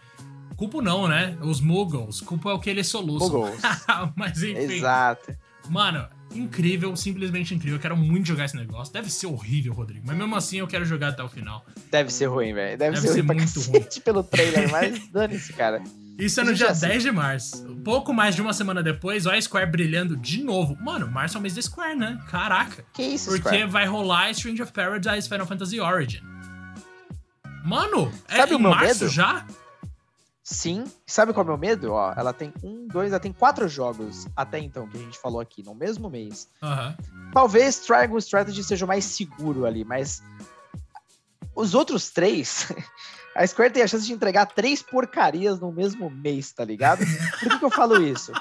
Cupo 0.57 0.81
não, 0.81 1.09
né? 1.09 1.37
Os 1.41 1.61
Muggles. 1.61 2.21
Cupo 2.21 2.49
é 2.49 2.53
o 2.55 2.59
que 2.61 2.71
eles 2.71 2.87
soluçam. 2.87 3.29
Muggles. 3.31 3.61
Mas 4.17 4.43
enfim. 4.43 4.75
Exato. 4.75 5.35
Mano, 5.69 6.07
incrível, 6.35 6.95
simplesmente 6.97 7.55
incrível. 7.55 7.77
Eu 7.77 7.81
quero 7.81 7.97
muito 7.97 8.27
jogar 8.27 8.45
esse 8.45 8.57
negócio. 8.57 8.93
Deve 8.93 9.11
ser 9.11 9.27
horrível, 9.27 9.73
Rodrigo. 9.73 10.05
Mas 10.07 10.17
mesmo 10.17 10.35
assim 10.37 10.59
eu 10.59 10.67
quero 10.67 10.85
jogar 10.85 11.09
até 11.09 11.23
o 11.23 11.29
final. 11.29 11.65
Deve 11.91 12.13
ser 12.13 12.27
ruim, 12.27 12.53
velho. 12.53 12.77
Deve, 12.79 12.95
Deve 12.97 13.07
ser, 13.09 13.15
ser 13.15 13.21
ruim 13.21 13.37
muito 13.39 13.55
cacete 13.55 14.01
pelo 14.01 14.23
trailer, 14.23 14.71
mas 14.71 15.07
dane-se, 15.11 15.53
cara. 15.53 15.83
Isso 16.19 16.41
é 16.41 16.45
no 16.45 16.53
dia 16.55 16.69
assim- 16.71 16.89
10 16.89 17.03
de 17.05 17.11
março. 17.13 17.65
Pouco 17.85 18.13
mais 18.13 18.35
de 18.37 18.43
uma 18.43 18.53
semana 18.53 18.83
depois, 18.83 19.25
olha 19.27 19.39
a 19.39 19.43
Square 19.43 19.71
brilhando 19.71 20.17
de 20.17 20.43
novo. 20.45 20.77
Mano, 20.81 21.11
março 21.11 21.37
é 21.37 21.41
o 21.41 21.43
mês 21.43 21.55
da 21.55 21.63
Square, 21.63 21.97
né? 21.97 22.21
Caraca. 22.29 22.85
Que 22.93 23.03
isso, 23.03 23.31
Porque 23.31 23.49
Square? 23.49 23.67
vai 23.71 23.87
rolar 23.87 24.31
Strange 24.31 24.63
of 24.63 24.73
Paradise 24.73 25.29
Final 25.29 25.47
Fantasy 25.47 25.81
Origin. 25.81 26.21
Mano, 27.65 28.13
Sabe 28.29 28.53
é 28.53 28.57
o 28.57 28.59
em 28.59 28.63
meu 28.63 28.71
março 28.73 29.05
medo? 29.05 29.09
já? 29.13 29.47
Sim. 30.45 30.85
Sabe 31.07 31.33
qual 31.33 31.43
é 31.43 31.45
o 31.45 31.49
meu 31.51 31.59
medo? 31.59 31.93
Ó, 31.93 32.13
ela 32.17 32.33
tem 32.33 32.53
um, 32.65 32.87
dois, 32.89 33.11
ela 33.13 33.21
tem 33.21 33.33
quatro 33.33 33.69
jogos 33.69 34.27
até 34.37 34.59
então 34.59 34.89
que 34.89 34.97
a 34.97 35.01
gente 35.01 35.19
falou 35.19 35.41
aqui 35.41 35.63
no 35.63 35.75
mesmo 35.75 36.11
mês. 36.11 36.49
Aham. 36.63 36.97
Talvez 37.33 37.79
Triangle 37.79 38.19
Strategy 38.19 38.63
seja 38.65 38.85
o 38.85 38.89
mais 38.89 39.05
seguro 39.05 39.65
ali, 39.65 39.85
mas 39.85 40.21
os 41.55 41.75
outros 41.75 42.11
três, 42.11 42.67
a 43.37 43.47
Square 43.47 43.73
tem 43.73 43.83
a 43.83 43.87
chance 43.87 44.05
de 44.07 44.13
entregar 44.13 44.47
três 44.47 44.83
porcarias 44.83 45.61
no 45.61 45.71
mesmo 45.71 46.11
mês, 46.11 46.53
tá 46.53 46.65
ligado? 46.65 47.05
Por 47.39 47.49
que, 47.51 47.59
que 47.59 47.65
eu 47.65 47.71
falo 47.71 48.03
isso? 48.03 48.33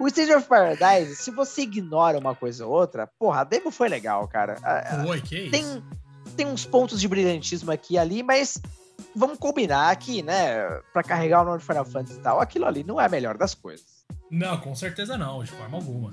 O 0.00 0.06
Stage 0.06 0.32
of 0.32 0.46
Paradise, 0.46 1.16
se 1.16 1.30
você 1.30 1.62
ignora 1.62 2.18
uma 2.18 2.34
coisa 2.34 2.64
ou 2.64 2.72
outra, 2.72 3.06
porra, 3.18 3.40
a 3.40 3.44
demo 3.44 3.70
foi 3.70 3.88
legal, 3.88 4.26
cara. 4.28 4.56
A- 4.62 5.00
a- 5.02 5.04
Oi, 5.06 5.20
que 5.20 5.36
isso? 5.40 5.50
tem, 5.50 5.82
tem 6.36 6.46
uns 6.46 6.64
pontos 6.64 7.00
de 7.00 7.08
brilhantismo 7.08 7.70
aqui 7.72 7.94
e 7.94 7.98
ali, 7.98 8.22
mas 8.22 8.54
vamos 9.14 9.38
combinar 9.38 9.90
aqui, 9.90 10.22
né? 10.22 10.58
Pra 10.92 11.02
carregar 11.02 11.42
o 11.42 11.44
nome 11.44 11.58
de 11.58 11.64
Final 11.64 11.84
Fantasy 11.84 12.18
e 12.18 12.22
tal, 12.22 12.40
aquilo 12.40 12.64
ali 12.66 12.82
não 12.84 13.00
é 13.00 13.06
a 13.06 13.08
melhor 13.08 13.36
das 13.36 13.54
coisas. 13.54 13.86
Não, 14.30 14.58
com 14.60 14.74
certeza 14.74 15.16
não, 15.16 15.42
de 15.42 15.50
forma 15.50 15.76
alguma. 15.76 16.10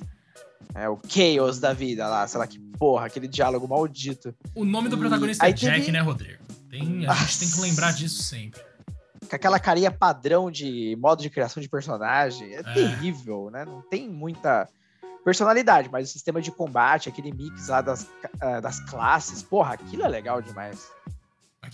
É 0.73 0.89
o 0.89 0.99
Chaos 1.07 1.59
da 1.59 1.73
vida 1.73 2.07
lá, 2.07 2.27
sei 2.27 2.39
lá 2.39 2.47
que 2.47 2.59
porra, 2.77 3.05
aquele 3.05 3.27
diálogo 3.27 3.67
maldito. 3.67 4.33
O 4.53 4.65
nome 4.65 4.89
do 4.89 4.97
protagonista 4.97 5.47
é 5.47 5.51
Jack, 5.51 5.79
teve- 5.79 5.91
né, 5.91 5.99
Rodrigo? 6.01 6.43
Tem, 6.69 7.05
a 7.07 7.13
gente 7.13 7.39
tem 7.39 7.51
que 7.51 7.59
lembrar 7.61 7.91
disso 7.93 8.21
sempre. 8.23 8.61
com 9.29 9.35
aquela 9.35 9.59
carinha 9.59 9.89
padrão 9.89 10.51
de 10.51 10.95
modo 10.99 11.21
de 11.21 11.29
criação 11.31 11.59
de 11.61 11.67
personagem. 11.69 12.53
É, 12.53 12.59
É. 12.59 12.63
terrível, 12.73 13.49
né? 13.51 13.65
Não 13.65 13.81
tem 13.81 14.07
muita 14.09 14.67
personalidade, 15.23 15.89
mas 15.91 16.09
o 16.09 16.11
sistema 16.11 16.39
de 16.41 16.51
combate, 16.51 17.09
aquele 17.09 17.31
mix 17.33 17.67
lá 17.69 17.81
das, 17.81 18.07
ah, 18.39 18.59
das 18.59 18.79
classes, 18.81 19.41
porra, 19.41 19.73
aquilo 19.73 20.03
é 20.03 20.07
legal 20.07 20.41
demais. 20.41 20.87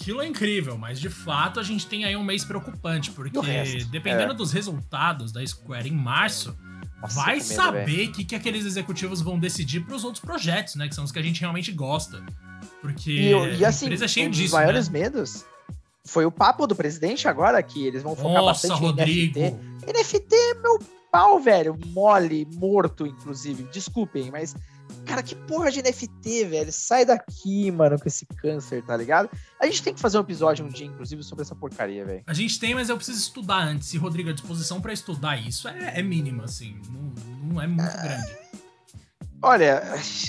Aquilo 0.01 0.21
é 0.21 0.27
incrível, 0.27 0.77
mas 0.77 0.99
de 0.99 1.09
fato 1.09 1.59
a 1.59 1.63
gente 1.63 1.85
tem 1.85 2.05
aí 2.05 2.15
um 2.15 2.23
mês 2.23 2.43
preocupante, 2.43 3.11
porque 3.11 3.39
resto? 3.39 3.85
dependendo 3.89 4.33
É. 4.33 4.35
dos 4.35 4.51
resultados 4.51 5.31
da 5.31 5.45
Square 5.45 5.87
em 5.87 5.93
março, 5.93 6.57
Nossa, 7.01 7.15
vai 7.15 7.35
medo, 7.35 7.45
saber 7.45 8.09
o 8.09 8.11
que, 8.11 8.25
que 8.25 8.35
aqueles 8.35 8.65
executivos 8.65 9.21
vão 9.21 9.37
decidir 9.39 9.81
pros 9.81 10.03
outros 10.03 10.23
projetos, 10.23 10.75
né? 10.75 10.87
Que 10.87 10.95
são 10.95 11.03
os 11.03 11.11
que 11.11 11.19
a 11.19 11.21
gente 11.21 11.39
realmente 11.39 11.71
gosta. 11.71 12.23
Porque 12.81 13.11
E, 13.11 13.57
e 13.57 13.65
assim, 13.65 13.85
a 13.85 13.87
empresa 13.89 14.05
é 14.05 14.07
cheia 14.07 14.27
um 14.27 14.29
dos 14.31 14.39
disso, 14.39 14.55
maiores 14.55 14.89
né? 14.89 14.99
medos 14.99 15.45
foi 16.03 16.25
o 16.25 16.31
papo 16.31 16.65
do 16.67 16.75
presidente 16.75 17.27
agora, 17.27 17.61
que 17.61 17.85
eles 17.85 18.03
vão 18.03 18.15
focar 18.15 18.41
Nossa, 18.41 18.67
bastante 18.67 18.81
Rodrigo. 18.81 19.39
em 19.39 19.43
NFT. 19.43 19.57
NFT 19.87 20.35
é 20.35 20.53
meu 20.55 20.79
pau, 21.11 21.39
velho. 21.39 21.77
Mole, 21.87 22.47
morto, 22.55 23.05
inclusive. 23.05 23.63
Desculpem, 23.71 24.31
mas. 24.31 24.55
Cara, 25.05 25.23
que 25.23 25.35
porra 25.35 25.71
de 25.71 25.81
NFT, 25.81 26.45
velho? 26.45 26.71
Sai 26.71 27.05
daqui, 27.05 27.71
mano, 27.71 27.99
com 27.99 28.07
esse 28.07 28.25
câncer, 28.25 28.83
tá 28.83 28.95
ligado? 28.95 29.29
A 29.59 29.65
gente 29.65 29.83
tem 29.83 29.93
que 29.93 29.99
fazer 29.99 30.17
um 30.17 30.21
episódio 30.21 30.65
um 30.65 30.69
dia, 30.69 30.85
inclusive, 30.85 31.23
sobre 31.23 31.43
essa 31.43 31.55
porcaria, 31.55 32.05
velho. 32.05 32.23
A 32.27 32.33
gente 32.33 32.59
tem, 32.59 32.73
mas 32.75 32.89
eu 32.89 32.95
preciso 32.95 33.19
estudar 33.19 33.63
antes. 33.63 33.93
E, 33.93 33.97
Rodrigo, 33.97 34.29
a 34.29 34.33
disposição 34.33 34.79
pra 34.79 34.93
estudar 34.93 35.37
isso 35.37 35.67
é, 35.67 35.99
é 35.99 36.03
mínima, 36.03 36.45
assim. 36.45 36.79
Não, 36.89 37.53
não 37.53 37.61
é 37.61 37.67
muito 37.67 37.91
grande. 37.91 38.41
Olha, 39.43 39.83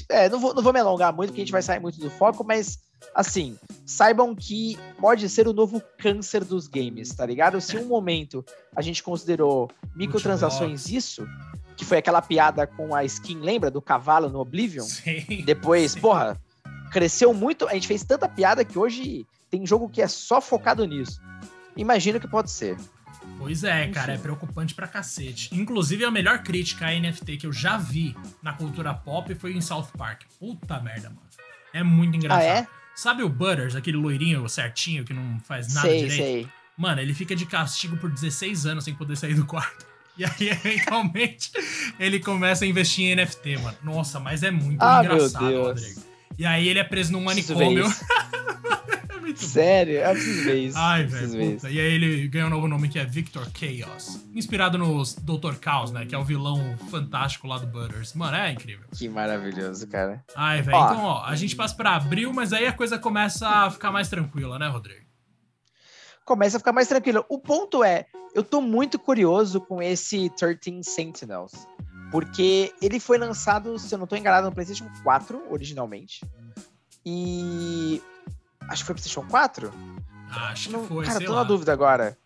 é, 0.08 0.28
não, 0.28 0.40
vou, 0.40 0.54
não 0.54 0.62
vou 0.62 0.72
me 0.72 0.80
alongar 0.80 1.12
muito, 1.12 1.30
porque 1.30 1.42
a 1.42 1.44
gente 1.44 1.52
vai 1.52 1.62
sair 1.62 1.80
muito 1.80 2.00
do 2.00 2.10
foco, 2.10 2.42
mas, 2.42 2.78
assim, 3.14 3.58
saibam 3.84 4.34
que 4.34 4.78
pode 4.98 5.28
ser 5.28 5.46
o 5.46 5.52
novo 5.52 5.82
câncer 5.98 6.44
dos 6.44 6.66
games, 6.66 7.10
tá 7.10 7.26
ligado? 7.26 7.60
Se 7.60 7.76
um 7.76 7.84
momento 7.84 8.42
a 8.74 8.80
gente 8.80 9.02
considerou 9.02 9.70
microtransações 9.94 10.88
isso, 10.88 11.28
que 11.82 11.88
foi 11.88 11.98
aquela 11.98 12.22
piada 12.22 12.64
com 12.64 12.94
a 12.94 13.04
skin, 13.04 13.40
lembra? 13.40 13.70
Do 13.70 13.82
cavalo 13.82 14.28
no 14.28 14.38
Oblivion? 14.38 14.84
Sim. 14.84 15.42
Depois, 15.44 15.92
Sim. 15.92 16.00
porra, 16.00 16.40
cresceu 16.92 17.34
muito, 17.34 17.66
a 17.68 17.74
gente 17.74 17.88
fez 17.88 18.04
tanta 18.04 18.28
piada 18.28 18.64
que 18.64 18.78
hoje 18.78 19.26
tem 19.50 19.66
jogo 19.66 19.88
que 19.88 20.00
é 20.00 20.06
só 20.06 20.40
focado 20.40 20.84
nisso. 20.84 21.20
Imagino 21.76 22.20
que 22.20 22.28
pode 22.28 22.50
ser. 22.50 22.76
Pois 23.36 23.64
é, 23.64 23.84
Enfim. 23.84 23.92
cara, 23.92 24.12
é 24.14 24.18
preocupante 24.18 24.74
pra 24.74 24.86
cacete. 24.86 25.50
Inclusive, 25.52 26.04
a 26.04 26.10
melhor 26.10 26.42
crítica 26.42 26.86
a 26.86 26.92
NFT 26.92 27.38
que 27.38 27.46
eu 27.46 27.52
já 27.52 27.76
vi 27.76 28.16
na 28.40 28.52
cultura 28.52 28.94
pop 28.94 29.34
foi 29.34 29.52
em 29.52 29.60
South 29.60 29.88
Park. 29.98 30.22
Puta 30.38 30.78
merda, 30.80 31.08
mano. 31.08 31.22
É 31.72 31.82
muito 31.82 32.16
engraçado. 32.16 32.42
Ah, 32.42 32.60
é? 32.60 32.66
Sabe 32.94 33.22
o 33.22 33.28
Butters, 33.28 33.74
aquele 33.74 33.96
loirinho 33.96 34.48
certinho 34.48 35.04
que 35.04 35.12
não 35.12 35.40
faz 35.40 35.74
nada 35.74 35.88
sei, 35.88 35.98
direito? 35.98 36.22
sei. 36.22 36.48
Mano, 36.76 37.00
ele 37.00 37.14
fica 37.14 37.34
de 37.34 37.46
castigo 37.46 37.96
por 37.96 38.10
16 38.10 38.66
anos 38.66 38.84
sem 38.84 38.94
poder 38.94 39.16
sair 39.16 39.34
do 39.34 39.46
quarto. 39.46 39.91
E 40.18 40.24
aí, 40.24 40.50
eventualmente, 40.50 41.50
ele 41.98 42.20
começa 42.20 42.64
a 42.64 42.68
investir 42.68 43.06
em 43.06 43.16
NFT, 43.16 43.56
mano. 43.58 43.76
Nossa, 43.82 44.20
mas 44.20 44.42
é 44.42 44.50
muito 44.50 44.80
Ah, 44.82 45.02
meu 45.02 45.14
engraçado, 45.14 45.46
Deus. 45.48 45.66
Rodrigo. 45.68 46.00
E 46.38 46.46
aí 46.46 46.68
ele 46.68 46.78
é 46.78 46.84
preso 46.84 47.12
num 47.12 47.22
manicômio. 47.22 47.84
É 49.08 49.16
muito 49.24 49.40
bom. 49.40 49.46
Sério, 49.46 49.94
eu 49.98 50.10
preciso 50.12 50.44
ver 50.44 50.54
isso. 50.56 50.76
Ai, 50.78 51.04
velho. 51.04 51.58
E 51.70 51.80
aí 51.80 51.94
ele 51.94 52.26
ganhou 52.28 52.48
um 52.48 52.50
novo 52.50 52.66
nome 52.66 52.88
que 52.88 52.98
é 52.98 53.04
Victor 53.04 53.46
Chaos. 53.54 54.18
Inspirado 54.34 54.76
no 54.76 55.02
Dr. 55.22 55.54
Chaos, 55.62 55.92
né? 55.92 56.04
Que 56.06 56.14
é 56.14 56.18
o 56.18 56.24
vilão 56.24 56.76
fantástico 56.90 57.46
lá 57.46 57.58
do 57.58 57.66
Butters. 57.68 58.14
Mano, 58.14 58.36
é 58.36 58.50
incrível. 58.50 58.84
Que 58.96 59.08
maravilhoso, 59.08 59.86
cara. 59.86 60.24
Ai, 60.34 60.60
velho. 60.60 60.76
Então, 60.76 61.04
ó, 61.04 61.24
a 61.24 61.36
gente 61.36 61.54
passa 61.54 61.74
pra 61.74 61.94
abril, 61.94 62.32
mas 62.32 62.52
aí 62.52 62.66
a 62.66 62.72
coisa 62.72 62.98
começa 62.98 63.48
a 63.48 63.70
ficar 63.70 63.92
mais 63.92 64.08
tranquila, 64.08 64.58
né, 64.58 64.66
Rodrigo? 64.68 65.02
Começa 66.24 66.56
a 66.56 66.60
ficar 66.60 66.72
mais 66.72 66.88
tranquilo. 66.88 67.24
O 67.28 67.38
ponto 67.38 67.82
é, 67.84 68.06
eu 68.34 68.42
tô 68.42 68.60
muito 68.60 68.98
curioso 68.98 69.60
com 69.60 69.82
esse 69.82 70.30
13 70.30 70.82
Sentinels. 70.84 71.52
Porque 72.10 72.74
ele 72.82 73.00
foi 73.00 73.16
lançado, 73.16 73.78
se 73.78 73.94
eu 73.94 73.98
não 73.98 74.06
tô 74.06 74.14
enganado, 74.16 74.46
no 74.46 74.52
PlayStation 74.54 74.86
4, 75.02 75.42
originalmente. 75.50 76.20
E. 77.04 78.02
Acho 78.68 78.82
que 78.82 78.86
foi 78.86 78.94
PlayStation 78.94 79.26
4? 79.28 79.72
Acho 80.30 80.68
que 80.68 80.72
Não- 80.72 80.84
foi, 80.86 81.04
cara, 81.04 81.18
sei 81.18 81.26
tô 81.26 81.32
lá. 81.32 81.38
na 81.40 81.44
dúvida 81.44 81.72
agora. 81.72 82.16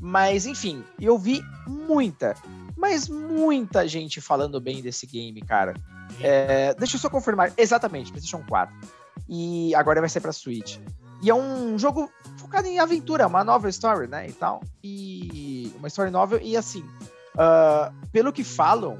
Mas, 0.00 0.46
enfim, 0.46 0.84
eu 1.00 1.18
vi 1.18 1.42
muita, 1.66 2.34
mas 2.76 3.08
muita 3.08 3.86
gente 3.86 4.20
falando 4.20 4.60
bem 4.60 4.80
desse 4.82 5.06
game, 5.06 5.40
cara. 5.42 5.74
É, 6.20 6.74
deixa 6.74 6.96
eu 6.96 7.00
só 7.00 7.08
confirmar. 7.10 7.52
Exatamente, 7.56 8.10
PlayStation 8.10 8.44
4. 8.48 8.74
E 9.28 9.74
agora 9.74 10.00
vai 10.00 10.08
ser 10.08 10.20
pra 10.20 10.32
Switch. 10.32 10.78
E 11.22 11.30
é 11.30 11.34
um 11.34 11.78
jogo 11.78 12.10
focado 12.48 12.66
em 12.66 12.78
aventura, 12.78 13.26
uma 13.26 13.44
nova 13.44 13.68
story, 13.68 14.08
né? 14.08 14.26
E 14.26 14.32
tal. 14.32 14.62
E 14.82 15.72
uma 15.76 15.86
story 15.88 16.10
novel. 16.10 16.40
E 16.42 16.56
assim, 16.56 16.80
uh, 17.34 17.94
pelo 18.10 18.32
que 18.32 18.42
falam, 18.42 18.98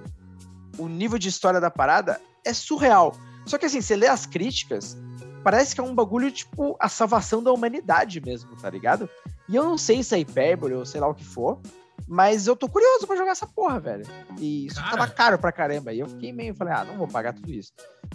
o 0.79 0.87
nível 0.87 1.19
de 1.19 1.29
história 1.29 1.61
da 1.61 1.71
parada 1.71 2.21
é 2.45 2.53
surreal. 2.53 3.17
Só 3.47 3.57
que 3.57 3.65
assim, 3.65 3.81
você 3.81 3.97
lê 3.97 4.07
as 4.07 4.27
críticas, 4.27 4.97
parece 5.43 5.75
que 5.75 5.81
é 5.81 5.85
um 5.85 5.95
bagulho 5.95 6.31
tipo 6.31 6.77
a 6.79 6.89
salvação 6.89 7.43
da 7.43 7.51
humanidade 7.51 8.21
mesmo, 8.21 8.55
tá 8.57 8.69
ligado? 8.69 9.09
E 9.49 9.57
eu 9.57 9.65
não 9.65 9.79
sei 9.79 10.03
se 10.03 10.15
é 10.15 10.19
hipérbole 10.19 10.75
ou 10.75 10.85
sei 10.85 11.01
lá 11.01 11.09
o 11.09 11.15
que 11.15 11.25
for, 11.25 11.59
mas 12.07 12.47
eu 12.47 12.55
tô 12.55 12.69
curioso 12.69 13.07
pra 13.07 13.17
jogar 13.17 13.33
essa 13.33 13.47
porra, 13.47 13.81
velho. 13.81 14.07
E 14.39 14.67
isso 14.67 14.77
Cara. 14.77 14.91
tava 14.91 15.11
caro 15.11 15.39
pra 15.39 15.51
caramba. 15.51 15.93
E 15.95 16.01
eu 16.01 16.07
fiquei 16.07 16.33
meio, 16.33 16.55
falei, 16.55 16.75
ah, 16.75 16.85
não 16.85 16.99
vou 16.99 17.09
pagar 17.09 17.33
tudo 17.33 17.51
isso. 17.51 17.73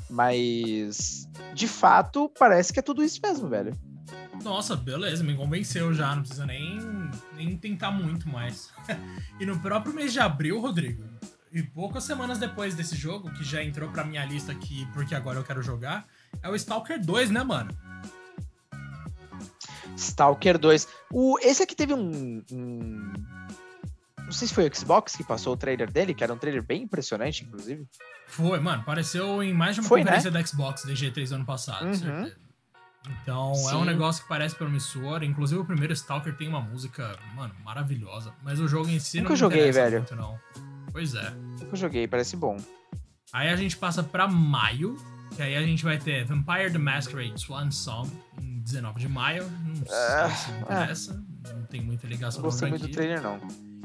Mas, 0.10 1.28
de 1.56 1.68
fato, 1.68 2.32
parece 2.38 2.72
que 2.72 2.80
é 2.80 2.84
tudo 2.84 3.04
isso 3.04 3.20
mesmo, 3.24 3.50
velho. 3.50 3.76
Nossa, 4.42 4.76
beleza, 4.76 5.24
me 5.24 5.36
convenceu 5.36 5.94
já, 5.94 6.16
não 6.16 6.22
precisa 6.22 6.46
nem, 6.46 6.80
nem 7.36 7.58
tentar 7.58 7.92
muito 7.92 8.28
mais. 8.30 8.72
e 9.40 9.46
no 9.46 9.60
próprio 9.60 9.94
mês 9.94 10.14
de 10.14 10.20
abril, 10.20 10.60
Rodrigo, 10.60 11.04
e 11.52 11.62
poucas 11.62 12.04
semanas 12.04 12.40
depois 12.40 12.74
desse 12.74 12.96
jogo, 12.96 13.32
que 13.32 13.44
já 13.44 13.64
entrou 13.64 13.90
pra 13.90 14.04
minha 14.04 14.26
lista 14.26 14.52
aqui 14.52 14.88
porque 14.94 15.14
agora 15.14 15.38
eu 15.38 15.44
quero 15.44 15.62
jogar, 15.62 16.06
é 16.42 16.50
o 16.50 16.56
Stalker 16.56 17.00
2, 17.00 17.30
né, 17.30 17.44
mano? 17.44 17.70
Stalker 19.96 20.58
2. 20.58 20.88
O, 21.12 21.38
esse 21.40 21.64
aqui 21.64 21.76
teve 21.76 21.94
um, 21.94 22.44
um, 22.52 23.14
Não 24.18 24.32
sei 24.32 24.48
se 24.48 24.54
foi 24.54 24.68
o 24.68 24.76
Xbox 24.76 25.16
que 25.16 25.24
passou 25.24 25.54
o 25.54 25.58
trailer 25.58 25.92
dele, 25.92 26.14
que 26.14 26.24
era 26.24 26.34
um 26.34 26.38
trailer 26.38 26.64
bem 26.64 26.84
impressionante, 26.84 27.44
inclusive. 27.44 27.88
Foi, 28.28 28.60
mano. 28.60 28.82
Apareceu 28.82 29.44
em 29.44 29.54
mais 29.54 29.76
de 29.76 29.82
uma 29.82 29.90
foi, 29.90 30.02
conferência 30.02 30.32
né? 30.32 30.40
da 30.40 30.46
Xbox 30.46 30.84
da 30.86 30.94
G3 30.94 31.32
ano 31.34 31.46
passado, 31.46 31.86
uhum. 31.86 31.94
certeza. 31.94 32.36
Então 33.10 33.54
Sim. 33.54 33.72
é 33.72 33.76
um 33.76 33.86
negócio 33.86 34.24
que 34.24 34.30
parece 34.30 34.56
promissor. 34.56 35.24
Inclusive 35.24 35.60
o 35.60 35.66
primeiro 35.66 35.94
Stalker 35.94 36.36
tem 36.36 36.48
uma 36.48 36.62
música, 36.62 37.18
mano, 37.36 37.54
maravilhosa. 37.64 38.34
Mas 38.44 38.60
o 38.60 38.68
jogo 38.68 38.90
em 38.90 39.00
si 39.00 39.18
Nunca 39.18 39.30
não 39.30 39.36
joguei, 39.36 39.72
velho. 39.72 39.98
Muito, 40.00 40.16
não. 40.16 40.40
Pois 40.92 41.14
é. 41.16 41.30
Nunca 41.60 41.76
joguei, 41.76 42.08
parece 42.08 42.36
bom. 42.36 42.58
Aí 43.32 43.50
a 43.50 43.56
gente 43.56 43.76
passa 43.76 44.04
pra 44.04 44.28
maio, 44.28 44.96
que 45.36 45.42
aí 45.42 45.56
a 45.56 45.62
gente 45.64 45.84
vai 45.84 45.98
ter 45.98 46.24
Vampire 46.24 46.72
the 46.72 46.78
Masquerade 46.78 47.40
Swan 47.42 47.72
Song, 47.72 48.10
em 48.42 48.60
19 48.60 49.00
de 49.00 49.10
maio. 49.10 49.44
Não 49.66 49.76
sei 49.76 49.86
uh, 49.86 50.36
se 50.36 50.52
interessa. 50.62 51.14
Uh. 51.14 51.56
Não 51.56 51.64
tem 51.66 51.82
muita 51.82 52.08
ligação 52.08 52.42
com 52.42 52.48
o 52.48 52.52
Não 52.52 52.70
muito 52.70 52.88
do 52.88 52.92
trailer, 52.92 53.22
não. 53.22 53.40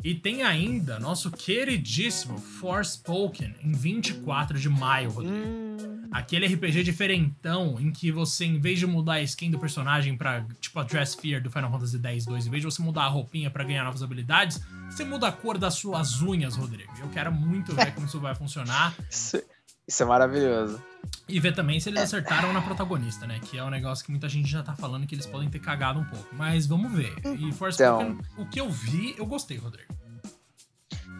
E 0.05 0.15
tem 0.15 0.45
ainda 0.45 1.01
nosso 1.01 1.31
queridíssimo 1.31 2.39
Forspoken 2.39 3.55
em 3.63 3.73
24 3.73 4.59
de 4.59 4.69
maio, 4.69 5.11
Rodrigo. 5.11 5.37
Hum. 5.37 5.88
Aquele 6.13 6.47
RPG 6.47 6.83
diferentão 6.83 7.79
em 7.79 7.91
que 7.91 8.11
você, 8.11 8.45
em 8.45 8.59
vez 8.59 8.79
de 8.79 8.87
mudar 8.87 9.15
a 9.15 9.23
skin 9.23 9.51
do 9.51 9.59
personagem 9.59 10.17
pra, 10.17 10.45
tipo, 10.61 10.79
a 10.79 10.83
Dress 10.83 11.15
Fear 11.15 11.43
do 11.43 11.51
Final 11.51 11.71
Fantasy 11.71 11.97
X-2, 12.03 12.47
em 12.47 12.51
vez 12.51 12.63
de 12.63 12.65
você 12.65 12.83
mudar 12.83 13.03
a 13.03 13.09
roupinha 13.09 13.51
para 13.51 13.65
ganhar 13.65 13.85
novas 13.85 14.03
habilidades, 14.03 14.61
você 14.91 15.05
muda 15.05 15.29
a 15.29 15.33
cor 15.33 15.59
das 15.59 15.75
suas 15.75 16.23
unhas, 16.23 16.57
Rodrigo. 16.57 16.93
Eu 16.99 17.09
quero 17.09 17.31
muito 17.31 17.75
ver 17.75 17.93
como 17.95 18.07
isso 18.07 18.19
vai 18.19 18.35
funcionar. 18.35 18.95
Isso, 19.11 19.43
isso 19.87 20.03
é 20.03 20.07
maravilhoso. 20.07 20.83
E 21.29 21.39
ver 21.39 21.55
também 21.55 21.79
se 21.79 21.91
eles 21.91 22.03
acertaram 22.03 22.53
na 22.53 22.63
protagonista, 22.63 23.27
né? 23.27 23.39
Que 23.41 23.59
é 23.59 23.65
um 23.65 23.71
negócio 23.71 24.05
que 24.05 24.11
muita 24.11 24.29
gente 24.29 24.49
já 24.49 24.63
tá 24.63 24.75
falando 24.75 25.07
que 25.07 25.15
eles 25.15 25.27
podem 25.27 25.49
ter 25.49 25.59
cagado 25.59 26.01
um 26.01 26.05
pouco. 26.05 26.35
Mas 26.35 26.67
vamos 26.67 26.91
ver. 26.93 27.15
E 27.39 27.53
Forspoken, 27.53 28.11
então... 28.11 28.43
o 28.43 28.49
que 28.49 28.61
eu 28.61 28.71
vi, 28.71 29.15
eu 29.19 29.27
gostei, 29.27 29.59
Rodrigo. 29.59 29.95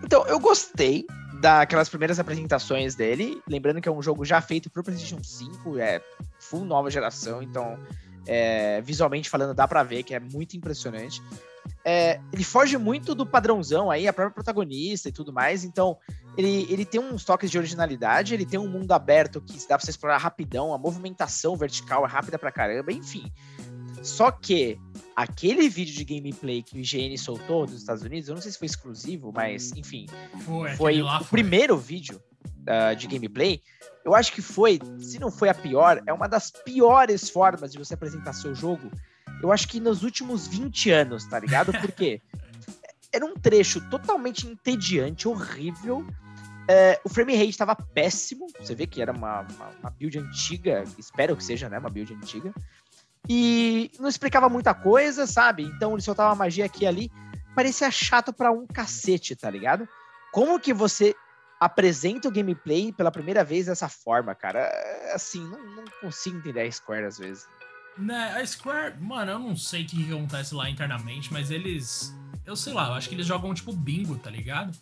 Então, 0.03 0.27
eu 0.27 0.39
gostei 0.39 1.07
daquelas 1.41 1.89
primeiras 1.89 2.19
apresentações 2.19 2.95
dele. 2.95 3.41
Lembrando 3.49 3.81
que 3.81 3.89
é 3.89 3.93
um 3.93 4.03
jogo 4.03 4.25
já 4.25 4.41
feito 4.41 4.71
pro 4.71 4.83
PlayStation 4.83 5.23
5, 5.23 5.79
é 5.79 6.01
full 6.39 6.65
nova 6.65 6.91
geração, 6.91 7.43
então 7.43 7.79
é, 8.27 8.81
visualmente 8.83 9.31
falando 9.31 9.55
dá 9.55 9.67
para 9.67 9.83
ver 9.83 10.03
que 10.03 10.15
é 10.15 10.21
muito 10.21 10.57
impressionante. 10.57 11.23
É, 11.85 12.21
ele 12.33 12.45
foge 12.45 12.77
muito 12.77 13.15
do 13.15 13.25
padrãozão 13.25 13.91
aí, 13.91 14.09
a 14.09 14.13
própria 14.13 14.35
protagonista 14.35 15.09
e 15.09 15.13
tudo 15.13 15.33
mais, 15.33 15.65
então 15.65 15.97
ele, 16.37 16.67
ele 16.71 16.85
tem 16.85 17.01
uns 17.01 17.25
toques 17.25 17.51
de 17.51 17.59
originalidade, 17.59 18.35
ele 18.35 18.47
tem 18.47 18.59
um 18.59 18.69
mundo 18.69 18.93
aberto 18.93 19.41
que 19.41 19.59
dá 19.61 19.77
pra 19.77 19.81
você 19.81 19.91
explorar 19.91 20.19
rapidão, 20.19 20.75
a 20.75 20.79
movimentação 20.79 21.57
vertical 21.57 22.05
é 22.05 22.09
rápida 22.09 22.39
pra 22.39 22.53
caramba, 22.53 22.93
enfim. 22.93 23.33
Só 24.03 24.31
que 24.31 24.79
aquele 25.17 25.69
vídeo 25.69 25.95
de 25.95 26.05
gameplay 26.05 26.63
que 26.63 26.77
o 26.77 26.81
IGN 26.81 27.17
soltou 27.19 27.67
dos 27.67 27.77
Estados 27.77 28.03
Unidos, 28.03 28.29
eu 28.29 28.35
não 28.35 28.43
sei 28.43 28.53
se 28.53 28.59
foi 28.59 28.67
exclusivo, 28.67 29.33
mas 29.35 29.73
enfim, 29.73 30.07
foi, 30.45 30.71
foi 30.77 31.03
o 31.03 31.19
foi. 31.19 31.27
primeiro 31.43 31.77
vídeo 31.77 32.21
uh, 32.69 32.95
de 32.95 33.07
gameplay. 33.07 33.61
Eu 34.05 34.15
acho 34.15 34.33
que 34.33 34.41
foi, 34.41 34.79
se 35.01 35.19
não 35.19 35.31
foi 35.31 35.49
a 35.49 35.55
pior, 35.55 36.03
é 36.07 36.13
uma 36.13 36.29
das 36.29 36.51
piores 36.51 37.29
formas 37.29 37.73
de 37.73 37.79
você 37.79 37.95
apresentar 37.95 38.33
seu 38.33 38.55
jogo. 38.55 38.91
Eu 39.43 39.53
acho 39.53 39.69
que 39.69 39.81
nos 39.81 40.03
últimos 40.03 40.47
20 40.47 40.91
anos, 40.91 41.25
tá 41.27 41.39
ligado? 41.39 41.73
Porque 41.81 42.21
era 43.13 43.25
um 43.25 43.35
trecho 43.35 43.81
totalmente 43.89 44.47
entediante, 44.47 45.29
horrível. 45.29 46.07
É, 46.71 47.01
o 47.03 47.09
frame 47.09 47.35
rate 47.35 47.51
estava 47.51 47.75
péssimo. 47.75 48.47
Você 48.61 48.75
vê 48.75 48.87
que 48.87 49.01
era 49.01 49.13
uma, 49.13 49.41
uma, 49.41 49.69
uma, 49.81 49.91
build 49.91 50.19
antiga. 50.19 50.85
Espero 50.99 51.35
que 51.35 51.43
seja, 51.43 51.69
né? 51.69 51.79
Uma 51.79 51.89
build 51.89 52.13
antiga. 52.13 52.53
E 53.29 53.91
não 53.99 54.09
explicava 54.09 54.49
muita 54.49 54.73
coisa, 54.73 55.27
sabe? 55.27 55.65
Então 55.65 55.93
ele 55.93 56.03
soltava 56.03 56.35
magia 56.35 56.65
aqui 56.65 56.85
e 56.85 56.87
ali. 56.87 57.13
Parecia 57.55 57.91
chato 57.91 58.33
para 58.33 58.51
um 58.51 58.67
cacete, 58.67 59.37
tá 59.37 59.51
ligado? 59.51 59.89
Como 60.33 60.59
que 60.61 60.73
você 60.73 61.15
apresenta 61.61 62.29
o 62.29 62.31
gameplay 62.31 62.93
pela 62.93 63.11
primeira 63.11 63.43
vez 63.45 63.67
dessa 63.67 63.89
forma, 63.89 64.35
cara? 64.35 64.61
É, 64.61 65.13
assim, 65.15 65.43
não, 65.43 65.77
não 65.77 65.85
consigo 66.01 66.39
entender 66.39 66.63
a 66.63 66.71
Square 66.71 67.05
às 67.05 67.19
vezes. 67.19 67.47
Né, 67.97 68.33
a 68.41 68.47
Square, 68.47 69.01
mano, 69.01 69.33
eu 69.33 69.39
não 69.41 69.57
sei 69.57 69.83
o 69.83 69.87
que 69.87 70.13
acontece 70.13 70.55
lá 70.55 70.71
internamente, 70.71 71.33
mas 71.33 71.51
eles. 71.51 72.15
Eu 72.47 72.55
sei 72.55 72.73
lá, 72.73 72.89
eu 72.89 72.95
acho 72.95 73.09
que 73.09 73.15
eles 73.15 73.27
jogam 73.27 73.53
tipo 73.53 73.73
bingo, 73.73 74.17
tá 74.17 74.31
ligado? 74.31 74.73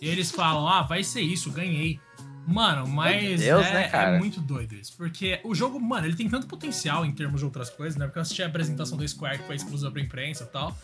E 0.00 0.08
eles 0.08 0.30
falam, 0.30 0.66
ah, 0.66 0.82
vai 0.82 1.04
ser 1.04 1.20
isso, 1.20 1.50
ganhei. 1.50 2.00
Mano, 2.46 2.86
mas 2.88 3.40
Deus, 3.40 3.66
é, 3.66 3.72
né, 3.72 3.90
é, 3.92 4.18
muito 4.18 4.40
doido 4.40 4.74
isso. 4.74 4.96
Porque 4.96 5.40
o 5.44 5.54
jogo, 5.54 5.78
mano, 5.78 6.06
ele 6.06 6.16
tem 6.16 6.28
tanto 6.28 6.46
potencial 6.46 7.04
em 7.04 7.12
termos 7.12 7.40
de 7.40 7.44
outras 7.44 7.70
coisas, 7.70 7.96
né? 7.96 8.06
Porque 8.06 8.18
eu 8.18 8.22
assisti 8.22 8.42
a 8.42 8.46
apresentação 8.46 8.96
do 8.98 9.06
Square 9.06 9.38
que 9.38 9.44
foi 9.44 9.56
exclusiva 9.56 9.90
pra 9.90 10.00
imprensa 10.00 10.44
e 10.44 10.46
tal. 10.46 10.76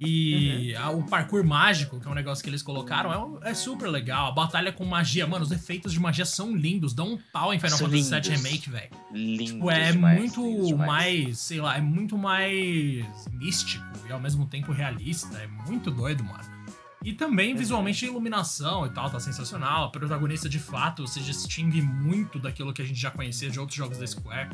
E 0.00 0.74
uhum. 0.76 0.82
a, 0.82 0.90
o 0.90 1.02
parkour 1.02 1.44
mágico, 1.44 1.98
que 1.98 2.06
é 2.06 2.10
um 2.10 2.14
negócio 2.14 2.42
que 2.42 2.48
eles 2.48 2.62
colocaram, 2.62 3.40
é, 3.42 3.50
é, 3.50 3.54
super 3.54 3.88
legal. 3.88 4.28
A 4.28 4.32
batalha 4.32 4.72
com 4.72 4.84
magia, 4.84 5.26
mano, 5.26 5.44
os 5.44 5.50
efeitos 5.50 5.92
de 5.92 5.98
magia 5.98 6.24
são 6.24 6.54
lindos. 6.54 6.94
Dão 6.94 7.14
um 7.14 7.18
pau 7.32 7.52
em 7.52 7.58
Final 7.58 7.78
Fantasy 7.78 8.10
VII 8.10 8.36
Remake, 8.36 8.70
velho. 8.70 8.90
Tipo, 9.38 9.70
é 9.70 9.92
demais, 9.92 10.18
muito 10.18 10.76
mais, 10.76 11.38
sei 11.38 11.60
lá, 11.60 11.76
é 11.76 11.80
muito 11.80 12.16
mais 12.16 13.26
místico 13.32 13.84
e 14.08 14.12
ao 14.12 14.20
mesmo 14.20 14.46
tempo 14.46 14.70
realista. 14.70 15.36
É 15.38 15.48
muito 15.68 15.90
doido, 15.90 16.22
mano. 16.22 16.57
E 17.08 17.14
também, 17.14 17.56
visualmente, 17.56 18.04
a 18.04 18.08
iluminação 18.08 18.84
e 18.84 18.90
tal, 18.90 19.08
tá 19.08 19.18
sensacional. 19.18 19.84
A 19.84 19.90
protagonista, 19.90 20.46
de 20.46 20.58
fato, 20.58 21.08
se 21.08 21.20
distingue 21.20 21.80
muito 21.80 22.38
daquilo 22.38 22.70
que 22.70 22.82
a 22.82 22.84
gente 22.84 23.00
já 23.00 23.10
conhecia 23.10 23.48
de 23.48 23.58
outros 23.58 23.78
jogos 23.78 23.96
da 23.96 24.06
Square. 24.06 24.50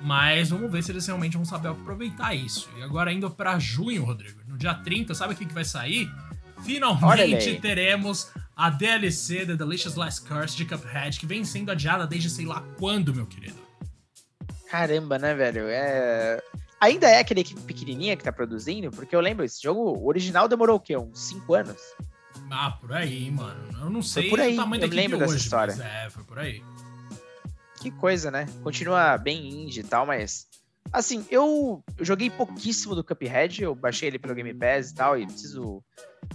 Mas 0.00 0.50
vamos 0.50 0.70
ver 0.70 0.84
se 0.84 0.92
eles 0.92 1.04
realmente 1.04 1.36
vão 1.36 1.44
saber 1.44 1.66
aproveitar 1.66 2.32
isso. 2.32 2.70
E 2.78 2.82
agora, 2.84 3.12
indo 3.12 3.28
para 3.28 3.58
junho, 3.58 4.04
Rodrigo, 4.04 4.38
no 4.46 4.56
dia 4.56 4.72
30, 4.72 5.16
sabe 5.16 5.34
o 5.34 5.36
que, 5.36 5.46
que 5.46 5.52
vai 5.52 5.64
sair? 5.64 6.08
Finalmente 6.64 7.58
teremos 7.58 8.30
a 8.56 8.70
DLC 8.70 9.44
The 9.44 9.56
Delicious 9.56 9.96
Last 9.96 10.28
Curse 10.28 10.56
de 10.56 10.64
Cuphead, 10.64 11.18
que 11.18 11.26
vem 11.26 11.44
sendo 11.44 11.72
adiada 11.72 12.06
desde 12.06 12.30
sei 12.30 12.46
lá 12.46 12.62
quando, 12.78 13.12
meu 13.12 13.26
querido. 13.26 13.58
Caramba, 14.70 15.18
né, 15.18 15.34
velho? 15.34 15.64
É. 15.66 16.40
Ainda 16.86 17.08
é 17.08 17.18
aquele 17.18 17.40
equipe 17.40 17.60
pequenininha 17.62 18.16
que 18.16 18.22
tá 18.22 18.30
produzindo? 18.30 18.92
Porque 18.92 19.16
eu 19.16 19.20
lembro, 19.20 19.44
esse 19.44 19.60
jogo 19.60 20.06
original 20.06 20.46
demorou 20.46 20.76
o 20.76 20.80
quê? 20.80 20.96
Uns 20.96 21.18
5 21.18 21.54
anos? 21.54 21.82
Ah, 22.48 22.70
por 22.80 22.92
aí, 22.92 23.28
mano. 23.28 23.60
Eu 23.80 23.90
não 23.90 24.00
sei 24.02 24.24
foi 24.24 24.30
por 24.30 24.40
aí. 24.40 24.54
o 24.54 24.56
tamanho 24.56 24.84
eu 24.84 24.88
da 24.88 24.94
lembro 24.94 25.16
hoje, 25.16 25.26
dessa 25.26 25.36
história. 25.36 25.72
é, 25.72 26.08
foi 26.08 26.22
por 26.22 26.38
aí. 26.38 26.62
Que 27.80 27.90
coisa, 27.90 28.30
né? 28.30 28.46
Continua 28.62 29.18
bem 29.18 29.48
indie 29.48 29.80
e 29.80 29.82
tal, 29.82 30.06
mas... 30.06 30.46
Assim, 30.92 31.26
eu, 31.28 31.82
eu 31.98 32.04
joguei 32.04 32.30
pouquíssimo 32.30 32.94
do 32.94 33.02
Cuphead, 33.02 33.64
eu 33.64 33.74
baixei 33.74 34.08
ele 34.08 34.20
pelo 34.20 34.36
Game 34.36 34.54
Pass 34.54 34.90
e 34.90 34.94
tal, 34.94 35.18
e 35.18 35.26
preciso 35.26 35.82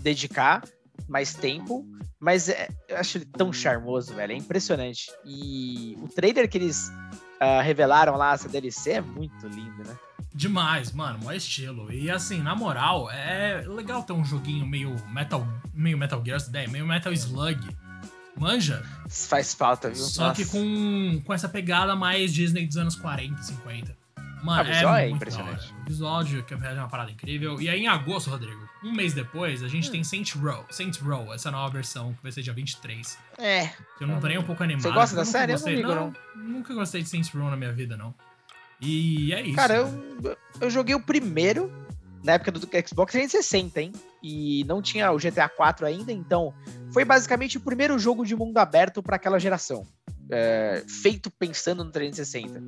dedicar 0.01 0.61
mais 1.07 1.33
tempo, 1.33 1.87
mas 2.19 2.49
é, 2.49 2.67
eu 2.89 2.97
acho 2.97 3.19
ele 3.19 3.25
tão 3.25 3.53
charmoso, 3.53 4.13
velho, 4.13 4.33
é 4.33 4.35
impressionante. 4.35 5.09
E 5.23 5.97
o 6.01 6.09
trailer 6.09 6.49
que 6.49 6.57
eles 6.57 6.89
uh, 7.41 7.61
revelaram 7.63 8.17
lá, 8.17 8.33
essa 8.33 8.49
DLC, 8.49 8.91
é 8.91 9.01
muito 9.01 9.47
lindo, 9.47 9.87
né? 9.87 9.97
Demais, 10.33 10.91
mano, 10.93 11.19
maior 11.19 11.35
estilo. 11.35 11.91
E 11.91 12.09
assim, 12.09 12.41
na 12.41 12.55
moral, 12.55 13.09
é 13.11 13.63
legal 13.67 14.03
ter 14.03 14.13
um 14.13 14.23
joguinho 14.23 14.65
meio 14.65 14.95
Metal, 15.09 15.45
meio 15.73 15.97
Metal 15.97 16.21
Gear, 16.23 16.39
meio 16.69 16.85
Metal 16.87 17.11
Slug. 17.13 17.59
Manja? 18.37 18.81
Faz 19.09 19.53
falta, 19.53 19.89
viu? 19.89 19.97
Só 20.03 20.27
Nossa. 20.29 20.41
que 20.43 20.49
com, 20.49 21.21
com 21.25 21.33
essa 21.33 21.49
pegada 21.49 21.95
mais 21.95 22.33
Disney 22.33 22.65
dos 22.65 22.77
anos 22.77 22.95
40, 22.95 23.41
50. 23.43 23.95
Mano, 24.41 24.61
Ah, 24.61 24.63
visual 24.73 24.95
é 24.95 25.01
muito 25.03 25.15
impressionante. 25.17 25.73
O 25.81 25.83
visual 25.85 26.23
de 26.23 26.41
Cuphead 26.41 26.75
é 26.75 26.79
uma 26.79 26.87
parada 26.87 27.11
incrível. 27.11 27.61
E 27.61 27.69
aí, 27.69 27.81
em 27.81 27.87
agosto, 27.87 28.29
Rodrigo, 28.31 28.67
um 28.83 28.91
mês 28.91 29.13
depois, 29.13 29.61
a 29.61 29.67
gente 29.67 29.89
Hum. 29.89 29.91
tem 29.91 30.03
Saints 30.03 30.33
Row, 30.33 30.65
Saints 30.71 30.99
Row, 30.99 31.31
essa 31.33 31.51
nova 31.51 31.71
versão, 31.71 32.13
que 32.13 32.23
vai 32.23 32.31
ser 32.31 32.41
dia 32.41 32.53
23. 32.53 33.17
É. 33.37 33.67
Que 33.97 34.03
eu 34.03 34.07
não 34.07 34.19
tô 34.19 34.27
nem 34.27 34.39
um 34.39 34.43
pouco 34.43 34.63
animado. 34.63 34.81
Você 34.83 34.91
gosta 34.91 35.15
da 35.15 35.21
eu 35.21 35.25
nunca 35.25 35.37
série? 35.37 35.51
Eu 35.51 35.57
não 35.57 35.63
Gostei, 35.65 35.75
ligo, 35.75 36.51
Nunca 36.51 36.73
gostei 36.73 37.03
de 37.03 37.09
Saints 37.09 37.29
Row 37.29 37.51
na 37.51 37.57
minha 37.57 37.71
vida, 37.71 37.95
não. 37.95 38.15
E 38.81 39.33
é 39.33 39.41
isso. 39.41 39.55
Cara, 39.55 39.75
eu, 39.75 40.37
eu 40.59 40.69
joguei 40.69 40.95
o 40.95 41.01
primeiro 41.01 41.71
na 42.23 42.33
época 42.33 42.51
do 42.51 42.59
Xbox 42.59 43.11
360, 43.11 43.81
hein? 43.81 43.91
E 44.21 44.63
não 44.65 44.81
tinha 44.81 45.11
o 45.11 45.17
GTA 45.17 45.49
4 45.49 45.85
ainda, 45.85 46.11
então 46.11 46.53
foi 46.93 47.03
basicamente 47.03 47.57
o 47.57 47.61
primeiro 47.61 47.97
jogo 47.97 48.25
de 48.25 48.35
mundo 48.35 48.57
aberto 48.57 49.01
para 49.01 49.15
aquela 49.15 49.39
geração. 49.39 49.85
é, 50.31 50.83
feito 50.87 51.29
pensando 51.29 51.83
no 51.83 51.91
360. 51.91 52.61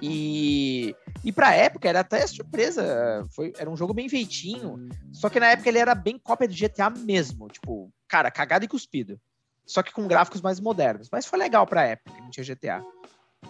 E, 0.00 0.94
e 1.22 1.30
pra 1.30 1.54
época 1.54 1.88
era 1.88 2.00
até 2.00 2.26
surpresa. 2.26 3.24
Foi, 3.30 3.52
era 3.58 3.70
um 3.70 3.76
jogo 3.76 3.92
bem 3.92 4.08
feitinho. 4.08 4.88
Só 5.12 5.28
que 5.28 5.38
na 5.38 5.48
época 5.48 5.68
ele 5.68 5.78
era 5.78 5.94
bem 5.94 6.18
cópia 6.18 6.48
do 6.48 6.54
GTA 6.54 6.90
mesmo. 6.90 7.48
Tipo, 7.48 7.92
cara, 8.08 8.30
cagado 8.30 8.64
e 8.64 8.68
cuspido. 8.68 9.20
Só 9.66 9.82
que 9.82 9.92
com 9.92 10.08
gráficos 10.08 10.40
mais 10.40 10.58
modernos. 10.58 11.08
Mas 11.12 11.26
foi 11.26 11.38
legal 11.38 11.66
pra 11.66 11.84
época, 11.84 12.18
não 12.20 12.30
tinha 12.30 12.44
GTA. 12.44 12.82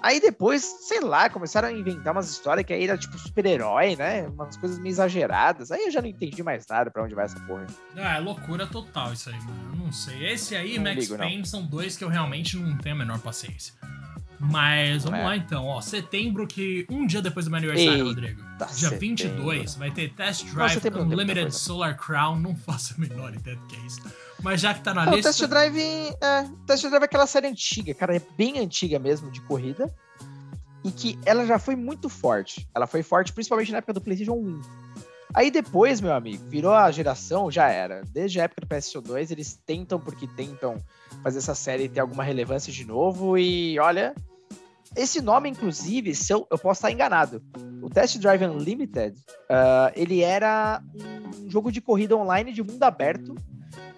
Aí 0.02 0.20
depois, 0.20 0.62
sei 0.62 1.00
lá, 1.00 1.28
começaram 1.28 1.68
a 1.68 1.72
inventar 1.72 2.12
umas 2.12 2.30
histórias 2.30 2.66
que 2.66 2.72
aí 2.72 2.84
era 2.84 2.96
tipo 2.96 3.18
super-herói, 3.18 3.96
né? 3.96 4.26
Umas 4.28 4.56
coisas 4.56 4.78
meio 4.78 4.92
exageradas. 4.92 5.70
Aí 5.70 5.84
eu 5.84 5.90
já 5.90 6.00
não 6.00 6.08
entendi 6.08 6.42
mais 6.42 6.64
nada 6.68 6.90
pra 6.90 7.02
onde 7.02 7.14
vai 7.14 7.24
essa 7.24 7.40
porra. 7.40 7.66
Ah, 7.96 8.16
é 8.16 8.20
loucura 8.20 8.66
total 8.66 9.12
isso 9.12 9.28
aí, 9.30 9.38
mano. 9.40 9.72
Eu 9.72 9.76
não 9.76 9.92
sei. 9.92 10.32
Esse 10.32 10.54
aí 10.54 10.74
e 10.74 10.78
Não 10.78 10.84
Max 10.84 10.96
ligo, 10.96 11.16
não. 11.16 11.26
Payne 11.26 11.46
são 11.46 11.66
dois 11.66 11.96
que 11.96 12.04
eu 12.04 12.08
realmente 12.08 12.56
não 12.56 12.76
tenho 12.78 12.94
a 12.94 12.98
menor 12.98 13.18
paciência. 13.20 13.74
Mas 14.38 15.04
vamos 15.04 15.18
É. 15.20 15.24
lá 15.24 15.36
então, 15.36 15.64
ó. 15.66 15.80
Setembro, 15.80 16.46
que 16.46 16.86
um 16.90 17.06
dia 17.06 17.22
depois 17.22 17.46
do 17.46 17.50
meu 17.50 17.58
aniversário, 17.58 17.92
Eita, 17.92 18.04
Rodrigo. 18.04 18.42
Dia 18.58 18.68
setembro. 18.68 18.98
22, 18.98 19.74
vai 19.76 19.90
ter 19.90 20.12
Test 20.12 20.44
Drive 20.52 20.90
não 20.90 21.02
Unlimited. 21.02 21.54
Solar 21.54 21.96
Crown. 21.96 22.38
Não 22.38 22.54
faço 22.56 22.94
a 22.96 23.00
menor 23.00 23.34
ideia 23.34 23.56
do 23.56 23.66
que 23.66 23.76
é 23.76 23.80
isso. 23.80 24.00
Mas 24.42 24.60
já 24.60 24.74
que 24.74 24.80
tá 24.80 24.92
na 24.92 25.06
Não, 25.06 25.14
lista. 25.14 25.30
Test 25.32 25.46
Drive 25.46 25.78
é, 25.78 26.48
Test 26.66 26.82
Drive 26.84 27.02
é 27.02 27.04
aquela 27.06 27.26
série 27.26 27.46
antiga, 27.46 27.94
cara, 27.94 28.14
é 28.14 28.20
bem 28.36 28.58
antiga 28.58 28.98
mesmo, 28.98 29.30
de 29.30 29.40
corrida. 29.40 29.92
E 30.84 30.90
que 30.92 31.18
ela 31.24 31.44
já 31.46 31.58
foi 31.58 31.74
muito 31.74 32.08
forte. 32.08 32.68
Ela 32.74 32.86
foi 32.86 33.02
forte 33.02 33.32
principalmente 33.32 33.72
na 33.72 33.78
época 33.78 33.92
do 33.94 34.00
PlayStation 34.00 34.34
1. 34.34 34.60
Aí 35.34 35.50
depois, 35.50 36.00
meu 36.00 36.14
amigo, 36.14 36.44
virou 36.48 36.72
a 36.72 36.90
geração, 36.90 37.50
já 37.50 37.68
era. 37.68 38.02
Desde 38.10 38.40
a 38.40 38.44
época 38.44 38.62
do 38.62 38.66
PlayStation 38.66 39.02
2, 39.02 39.30
eles 39.30 39.60
tentam, 39.66 40.00
porque 40.00 40.26
tentam 40.26 40.82
fazer 41.22 41.38
essa 41.38 41.54
série 41.54 41.88
ter 41.88 42.00
alguma 42.00 42.24
relevância 42.24 42.72
de 42.72 42.84
novo. 42.84 43.36
E 43.36 43.78
olha, 43.78 44.14
esse 44.96 45.20
nome, 45.20 45.50
inclusive, 45.50 46.14
se 46.14 46.32
eu, 46.32 46.46
eu 46.50 46.58
posso 46.58 46.78
estar 46.78 46.90
enganado. 46.90 47.42
O 47.82 47.90
Test 47.90 48.18
Drive 48.18 48.42
Unlimited, 48.44 49.14
ah, 49.48 49.92
ele 49.94 50.22
era 50.22 50.82
um 51.44 51.50
jogo 51.50 51.70
de 51.70 51.80
corrida 51.80 52.16
online 52.16 52.52
de 52.52 52.62
mundo 52.62 52.82
aberto 52.82 53.34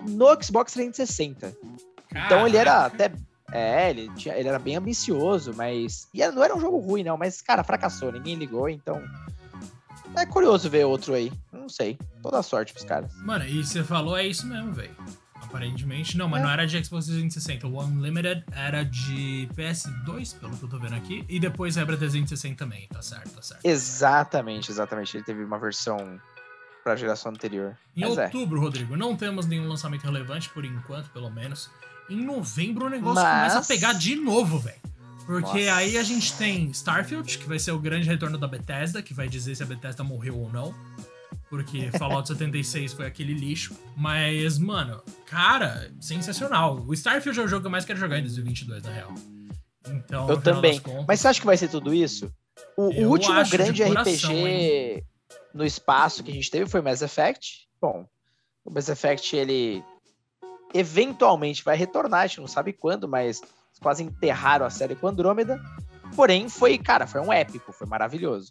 no 0.09 0.43
Xbox 0.43 0.73
360. 0.73 1.57
Então 2.11 2.47
ele 2.47 2.57
era 2.57 2.73
Caraca. 2.73 3.05
até. 3.05 3.29
É, 3.51 3.88
ele, 3.88 4.11
tinha, 4.14 4.37
ele 4.37 4.49
era 4.49 4.59
bem 4.59 4.77
ambicioso, 4.77 5.55
mas. 5.55 6.07
E 6.12 6.27
não 6.29 6.43
era 6.45 6.55
um 6.55 6.61
jogo 6.61 6.79
ruim, 6.79 7.03
não, 7.03 7.17
mas, 7.17 7.41
cara, 7.41 7.64
fracassou, 7.64 8.12
ninguém 8.12 8.35
ligou, 8.35 8.69
então. 8.69 9.03
É 10.16 10.27
curioso 10.27 10.68
ver 10.68 10.85
outro 10.85 11.14
aí. 11.14 11.33
Não 11.53 11.68
sei. 11.68 11.99
Toda 12.23 12.42
sorte 12.42 12.73
pros 12.73 12.85
caras. 12.85 13.12
Mano, 13.16 13.44
e 13.47 13.64
você 13.64 13.85
falou, 13.85 14.16
é 14.16 14.27
isso 14.27 14.47
mesmo, 14.47 14.73
velho. 14.73 14.94
Aparentemente, 15.35 16.16
não, 16.18 16.29
mas 16.29 16.40
É. 16.40 16.44
não 16.44 16.51
era 16.51 16.66
de 16.66 16.85
Xbox 16.85 17.07
360. 17.07 17.66
O 17.66 17.81
Unlimited 17.83 18.44
era 18.53 18.83
de 18.85 19.49
PS2, 19.57 20.35
pelo 20.38 20.57
que 20.57 20.64
eu 20.64 20.68
tô 20.68 20.79
vendo 20.79 20.94
aqui. 20.94 21.25
E 21.29 21.38
depois 21.40 21.77
era 21.77 21.87
pra 21.87 21.97
360 21.97 22.57
também, 22.57 22.87
tá 22.88 23.01
certo, 23.01 23.31
tá 23.35 23.42
certo. 23.42 23.64
Exatamente, 23.64 24.71
exatamente. 24.71 25.16
Ele 25.16 25.25
teve 25.25 25.42
uma 25.44 25.59
versão 25.59 26.21
pra 26.85 26.97
geração 26.97 27.33
anterior. 27.33 27.77
Em 27.97 28.01
Mas 28.03 28.18
é. 28.18 28.25
outubro, 28.25 28.61
Rodrigo, 28.61 28.97
não 28.97 29.16
temos 29.16 29.47
nenhum 29.47 29.68
lançamento 29.68 30.03
relevante, 30.05 30.49
por 30.51 30.64
enquanto, 30.64 31.09
pelo 31.11 31.31
menos. 31.31 31.71
Em 32.11 32.23
novembro 32.25 32.87
o 32.87 32.90
negócio 32.90 33.23
Mas- 33.23 33.53
começa 33.53 33.59
a 33.59 33.77
pegar 33.77 33.92
de 33.94 34.16
novo, 34.16 34.59
velho. 34.59 34.79
Porque 35.29 35.67
Nossa. 35.67 35.75
aí 35.75 35.99
a 35.99 36.03
gente 36.03 36.33
tem 36.38 36.71
Starfield, 36.71 37.37
que 37.37 37.47
vai 37.47 37.59
ser 37.59 37.71
o 37.73 37.79
grande 37.79 38.09
retorno 38.09 38.38
da 38.38 38.49
Bethesda, 38.49 39.03
que 39.03 39.12
vai 39.12 39.29
dizer 39.29 39.55
se 39.55 39.62
a 39.62 39.67
Bethesda 39.67 40.03
morreu 40.03 40.38
ou 40.38 40.51
não. 40.51 40.75
Porque 41.51 41.91
Fallout 41.99 42.27
76 42.27 42.95
foi 42.95 43.05
aquele 43.05 43.35
lixo. 43.35 43.77
Mas, 43.95 44.57
mano, 44.57 45.03
cara, 45.27 45.93
sensacional. 46.01 46.83
O 46.87 46.95
Starfield 46.95 47.38
é 47.41 47.43
o 47.43 47.47
jogo 47.47 47.61
que 47.61 47.67
eu 47.67 47.71
mais 47.71 47.85
quero 47.85 47.99
jogar 47.99 48.19
em 48.19 48.23
2022, 48.23 48.83
na 48.83 48.91
real. 48.91 49.14
Então, 49.87 50.31
Eu 50.31 50.41
também. 50.41 50.81
contas- 50.81 51.05
Mas 51.07 51.21
você 51.21 51.29
acha 51.29 51.41
que 51.41 51.47
vai 51.47 51.59
ser 51.59 51.69
tudo 51.69 51.93
isso? 51.93 52.33
O, 52.75 52.85
o 52.85 53.09
último 53.11 53.35
grande 53.51 53.85
coração, 53.85 54.31
RPG 54.33 55.05
no 55.53 55.67
espaço 55.67 56.25
que 56.25 56.31
a 56.31 56.35
gente 56.35 56.51
teve 56.51 56.71
foi 56.71 56.81
Mass 56.81 57.03
Effect. 57.03 57.69
Bom, 57.79 58.09
o 58.64 58.73
Mass 58.73 58.88
Effect, 58.88 59.37
ele 59.37 59.85
eventualmente 60.73 61.62
vai 61.62 61.77
retornar, 61.77 62.21
a 62.23 62.27
gente 62.27 62.41
não 62.41 62.49
sabe 62.49 62.73
quando, 62.73 63.07
mas 63.07 63.43
quase 63.81 64.03
enterraram 64.03 64.67
a 64.67 64.71
série 64.71 64.95
com 64.95 65.09
Andrômeda. 65.09 65.62
Porém, 66.17 66.49
foi, 66.49 66.79
cara, 66.79 67.07
foi 67.07 67.21
um 67.21 67.33
épico, 67.33 67.73
foi 67.73 67.87
maravilhoso. 67.87 68.49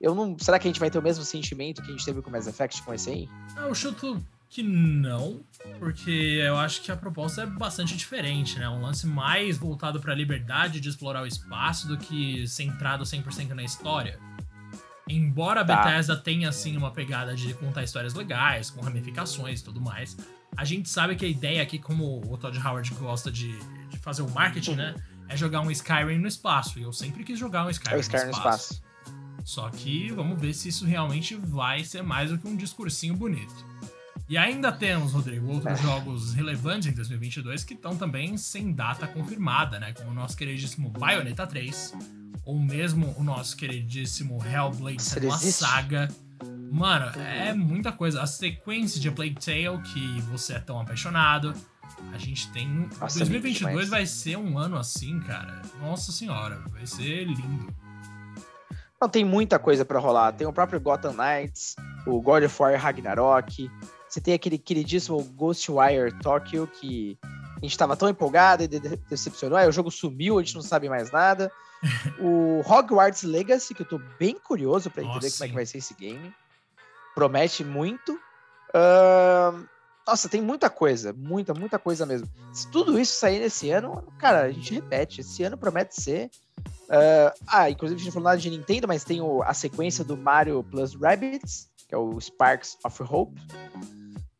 Eu 0.00 0.14
não. 0.14 0.36
Será 0.38 0.58
que 0.58 0.66
a 0.66 0.70
gente 0.70 0.80
vai 0.80 0.90
ter 0.90 0.98
o 0.98 1.02
mesmo 1.02 1.24
sentimento 1.24 1.82
que 1.82 1.88
a 1.88 1.92
gente 1.92 2.04
teve 2.04 2.20
com 2.22 2.30
Mass 2.30 2.46
Effect 2.46 2.82
com 2.82 2.92
esse 2.92 3.10
aí? 3.10 3.28
Eu 3.56 3.74
chuto 3.74 4.22
que 4.48 4.62
não, 4.62 5.40
porque 5.78 6.10
eu 6.44 6.56
acho 6.56 6.80
que 6.82 6.92
a 6.92 6.96
proposta 6.96 7.42
é 7.42 7.46
bastante 7.46 7.96
diferente, 7.96 8.58
né? 8.58 8.68
Um 8.68 8.80
lance 8.82 9.06
mais 9.06 9.58
voltado 9.58 9.98
pra 10.00 10.14
liberdade 10.14 10.80
de 10.80 10.88
explorar 10.88 11.22
o 11.22 11.26
espaço 11.26 11.88
do 11.88 11.96
que 11.98 12.46
centrado 12.46 13.04
100% 13.04 13.48
na 13.50 13.64
história. 13.64 14.18
Embora 15.08 15.60
a 15.60 15.64
Tá. 15.64 15.76
Bethesda 15.84 16.16
tenha, 16.16 16.48
assim, 16.48 16.76
uma 16.76 16.90
pegada 16.90 17.34
de 17.34 17.54
contar 17.54 17.82
histórias 17.84 18.14
legais, 18.14 18.70
com 18.70 18.80
ramificações 18.80 19.60
e 19.60 19.64
tudo 19.64 19.80
mais, 19.80 20.16
a 20.56 20.64
gente 20.64 20.88
sabe 20.88 21.16
que 21.16 21.24
a 21.24 21.28
ideia 21.28 21.62
aqui, 21.62 21.78
como 21.78 22.20
o 22.30 22.36
Todd 22.36 22.58
Howard 22.58 22.92
gosta 22.94 23.30
de, 23.30 23.56
de 23.88 23.98
fazer 23.98 24.22
o 24.22 24.30
marketing, 24.30 24.74
né? 24.74 24.94
É 25.28 25.36
jogar 25.36 25.60
um 25.62 25.70
Skyrim 25.70 26.18
no 26.18 26.28
espaço. 26.28 26.78
E 26.78 26.82
eu 26.82 26.92
sempre 26.92 27.24
quis 27.24 27.38
jogar 27.38 27.66
um 27.66 27.70
Skyrim, 27.70 27.94
É 27.94 27.98
o 27.98 28.00
Skyrim 28.00 28.24
no 28.26 28.30
espaço. 28.30 28.72
espaço. 28.74 28.86
Só 29.44 29.68
que 29.70 30.10
vamos 30.12 30.40
ver 30.40 30.52
se 30.54 30.68
isso 30.68 30.84
realmente 30.84 31.34
vai 31.36 31.84
ser 31.84 32.02
mais 32.02 32.30
do 32.30 32.38
que 32.38 32.46
um 32.48 32.56
discursinho 32.56 33.14
bonito. 33.16 33.54
E 34.28 34.36
ainda 34.36 34.72
temos, 34.72 35.12
Rodrigo, 35.12 35.46
outros 35.52 35.78
É. 35.78 35.82
jogos 35.82 36.34
relevantes 36.34 36.88
em 36.88 36.92
2022 36.92 37.62
que 37.62 37.74
estão 37.74 37.96
também 37.96 38.36
sem 38.36 38.72
data 38.72 39.06
confirmada, 39.06 39.78
né? 39.78 39.92
Como 39.92 40.10
o 40.10 40.14
nosso 40.14 40.36
queridíssimo 40.36 40.90
Bayonetta 40.90 41.46
3, 41.46 41.94
ou 42.44 42.58
mesmo 42.58 43.14
o 43.16 43.22
nosso 43.22 43.56
queridíssimo 43.56 44.38
Hellblade 44.44 45.00
sendo 45.02 45.26
uma 45.26 45.36
ele 45.36 45.44
existe? 45.44 45.64
Mano, 46.70 47.06
é 47.20 47.52
muita 47.52 47.92
coisa. 47.92 48.22
A 48.22 48.26
sequência 48.26 49.00
de 49.00 49.08
A 49.08 49.12
Plague 49.12 49.34
Tale, 49.34 49.78
que 49.82 50.20
você 50.22 50.54
é 50.54 50.58
tão 50.58 50.80
apaixonado. 50.80 51.54
A 52.12 52.18
gente 52.18 52.50
tem. 52.52 52.68
Nossa, 53.00 53.18
2022 53.18 53.44
lindo 53.60 53.68
demais. 53.70 53.88
vai 53.88 54.06
ser 54.06 54.36
um 54.36 54.58
ano 54.58 54.76
assim, 54.76 55.18
cara. 55.20 55.62
Nossa 55.80 56.12
senhora, 56.12 56.60
vai 56.70 56.86
ser 56.86 57.24
lindo. 57.24 57.74
Não, 59.00 59.08
tem 59.08 59.24
muita 59.24 59.58
coisa 59.58 59.84
pra 59.84 59.98
rolar. 59.98 60.32
Tem 60.32 60.46
o 60.46 60.52
próprio 60.52 60.80
Gotham 60.80 61.12
Knights, 61.12 61.76
o 62.06 62.20
God 62.20 62.44
of 62.44 62.62
War 62.62 62.78
Ragnarok. 62.80 63.70
Você 64.08 64.20
tem 64.20 64.34
aquele 64.34 64.58
queridíssimo 64.58 65.22
Ghostwire 65.22 66.12
Tokyo, 66.22 66.66
que 66.66 67.18
a 67.22 67.60
gente 67.60 67.76
tava 67.76 67.96
tão 67.96 68.08
empolgado 68.08 68.62
e 68.62 68.68
de- 68.68 68.80
de- 68.80 68.96
decepcionou. 69.08 69.58
Aí 69.58 69.68
o 69.68 69.72
jogo 69.72 69.90
sumiu, 69.90 70.38
a 70.38 70.42
gente 70.42 70.54
não 70.54 70.62
sabe 70.62 70.88
mais 70.88 71.10
nada. 71.10 71.50
o 72.20 72.62
Hogwarts 72.66 73.22
Legacy, 73.22 73.74
que 73.74 73.82
eu 73.82 73.86
tô 73.86 74.00
bem 74.18 74.38
curioso 74.38 74.90
pra 74.90 75.02
entender 75.02 75.26
Nossa, 75.26 75.36
como 75.38 75.44
é 75.44 75.48
que 75.48 75.54
vai 75.54 75.66
ser 75.66 75.78
esse 75.78 75.94
game. 75.94 76.32
Promete 77.16 77.64
muito. 77.64 78.16
Ahn, 78.72 79.64
nossa, 80.06 80.28
tem 80.28 80.40
muita 80.40 80.70
coisa, 80.70 81.12
muita, 81.12 81.52
muita 81.52 81.78
coisa 81.80 82.06
mesmo. 82.06 82.28
Se 82.52 82.70
tudo 82.70 82.96
isso 83.00 83.18
sair 83.18 83.40
nesse 83.40 83.70
ano, 83.70 84.06
cara, 84.18 84.42
a 84.42 84.52
gente 84.52 84.72
repete. 84.74 85.22
Esse 85.22 85.42
ano 85.42 85.56
promete 85.56 86.00
ser 86.00 86.30
ah, 86.88 87.34
ah, 87.48 87.70
inclusive 87.70 87.96
a 87.96 87.98
gente 87.98 88.06
não 88.08 88.12
falou 88.12 88.28
nada 88.28 88.40
de 88.40 88.48
Nintendo, 88.50 88.86
mas 88.86 89.02
tem 89.02 89.20
o- 89.20 89.42
a 89.42 89.52
sequência 89.52 90.04
do 90.04 90.16
Mario 90.16 90.62
Plus 90.62 90.94
Rabbids, 90.94 91.68
que 91.88 91.94
é 91.94 91.98
o 91.98 92.20
Sparks 92.20 92.76
of 92.84 93.02
Hope. 93.02 93.40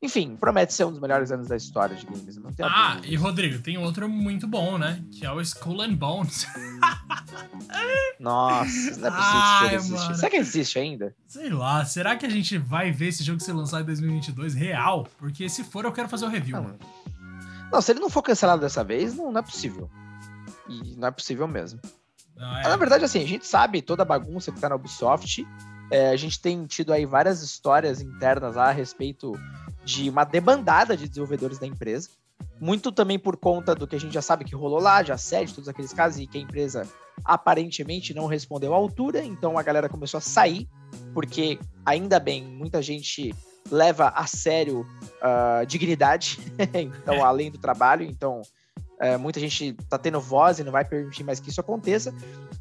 Enfim, 0.06 0.36
promete 0.36 0.72
ser 0.72 0.84
um 0.84 0.90
dos 0.92 1.00
melhores 1.00 1.32
anos 1.32 1.48
da 1.48 1.56
história 1.56 1.96
de 1.96 2.06
games. 2.06 2.36
Não 2.36 2.52
tem 2.52 2.64
Ah, 2.64 3.00
e 3.04 3.16
Rodrigo, 3.16 3.60
tem 3.60 3.76
outro 3.76 4.08
muito 4.08 4.46
bom, 4.46 4.78
né? 4.78 5.02
Que 5.10 5.26
é 5.26 5.32
o 5.32 5.40
Skull 5.40 5.82
and 5.82 5.94
Bones. 5.94 6.46
Nossa, 8.20 8.96
não 8.98 9.08
é 9.08 9.10
possível 9.10 9.10
que 9.10 9.16
Ai, 9.16 9.68
jogo 9.70 9.74
existe. 9.74 10.16
Será 10.16 10.30
que 10.30 10.36
existe 10.36 10.78
ainda? 10.78 11.14
Sei 11.26 11.50
lá, 11.50 11.84
será 11.84 12.16
que 12.16 12.24
a 12.24 12.28
gente 12.30 12.56
vai 12.56 12.90
ver 12.92 13.08
esse 13.08 13.24
jogo 13.24 13.40
ser 13.40 13.52
lançado 13.52 13.82
em 13.82 13.86
2022 13.86 14.54
real? 14.54 15.06
Porque 15.18 15.48
se 15.48 15.64
for, 15.64 15.84
eu 15.84 15.92
quero 15.92 16.08
fazer 16.08 16.24
o 16.24 16.28
review, 16.28 16.56
Não. 16.56 16.62
mano. 16.64 16.78
Não, 17.72 17.80
se 17.82 17.90
ele 17.92 18.00
não 18.00 18.08
for 18.08 18.22
cancelado 18.22 18.62
dessa 18.62 18.84
vez, 18.84 19.14
não, 19.16 19.32
não 19.32 19.40
é 19.40 19.42
possível. 19.42 19.90
E 20.68 20.94
não 20.96 21.08
é 21.08 21.10
possível 21.10 21.48
mesmo. 21.48 21.80
Não, 22.36 22.56
é- 22.58 22.68
Na 22.68 22.76
verdade, 22.76 23.04
assim, 23.04 23.22
a 23.22 23.26
gente 23.26 23.46
sabe 23.46 23.82
toda 23.82 24.02
a 24.02 24.06
bagunça 24.06 24.52
que 24.52 24.60
tá 24.60 24.68
na 24.68 24.76
Ubisoft. 24.76 25.44
É, 25.90 26.10
a 26.10 26.16
gente 26.16 26.40
tem 26.40 26.64
tido 26.66 26.92
aí 26.92 27.04
várias 27.06 27.42
histórias 27.42 28.00
internas 28.00 28.56
lá 28.56 28.68
a 28.68 28.72
respeito 28.72 29.32
de 29.86 30.10
uma 30.10 30.24
debandada 30.24 30.96
de 30.96 31.08
desenvolvedores 31.08 31.60
da 31.60 31.66
empresa. 31.66 32.10
muito 32.60 32.90
também 32.90 33.18
por 33.18 33.36
conta 33.36 33.74
do 33.74 33.86
que 33.86 33.94
a 33.96 34.00
gente 34.00 34.12
já 34.12 34.20
sabe 34.20 34.44
que 34.44 34.54
rolou 34.54 34.80
lá, 34.80 35.00
de 35.00 35.12
assédio, 35.12 35.54
todos 35.54 35.68
aqueles 35.68 35.92
casos, 35.92 36.18
e 36.18 36.26
que 36.26 36.36
a 36.36 36.40
empresa 36.40 36.86
aparentemente 37.24 38.12
não 38.12 38.26
respondeu 38.26 38.74
à 38.74 38.76
altura, 38.76 39.24
então 39.24 39.56
a 39.56 39.62
galera 39.62 39.88
começou 39.88 40.18
a 40.18 40.20
sair, 40.20 40.68
porque 41.14 41.58
ainda 41.84 42.18
bem, 42.18 42.44
muita 42.44 42.82
gente 42.82 43.34
leva 43.70 44.08
a 44.08 44.26
sério 44.26 44.80
uh, 44.80 45.64
dignidade, 45.66 46.38
então, 46.74 47.24
além 47.24 47.50
do 47.50 47.58
trabalho, 47.58 48.04
então 48.04 48.42
uh, 49.00 49.18
muita 49.18 49.38
gente 49.38 49.74
tá 49.88 49.98
tendo 49.98 50.20
voz 50.20 50.58
e 50.58 50.64
não 50.64 50.72
vai 50.72 50.84
permitir 50.84 51.24
mais 51.24 51.40
que 51.40 51.50
isso 51.50 51.60
aconteça. 51.60 52.12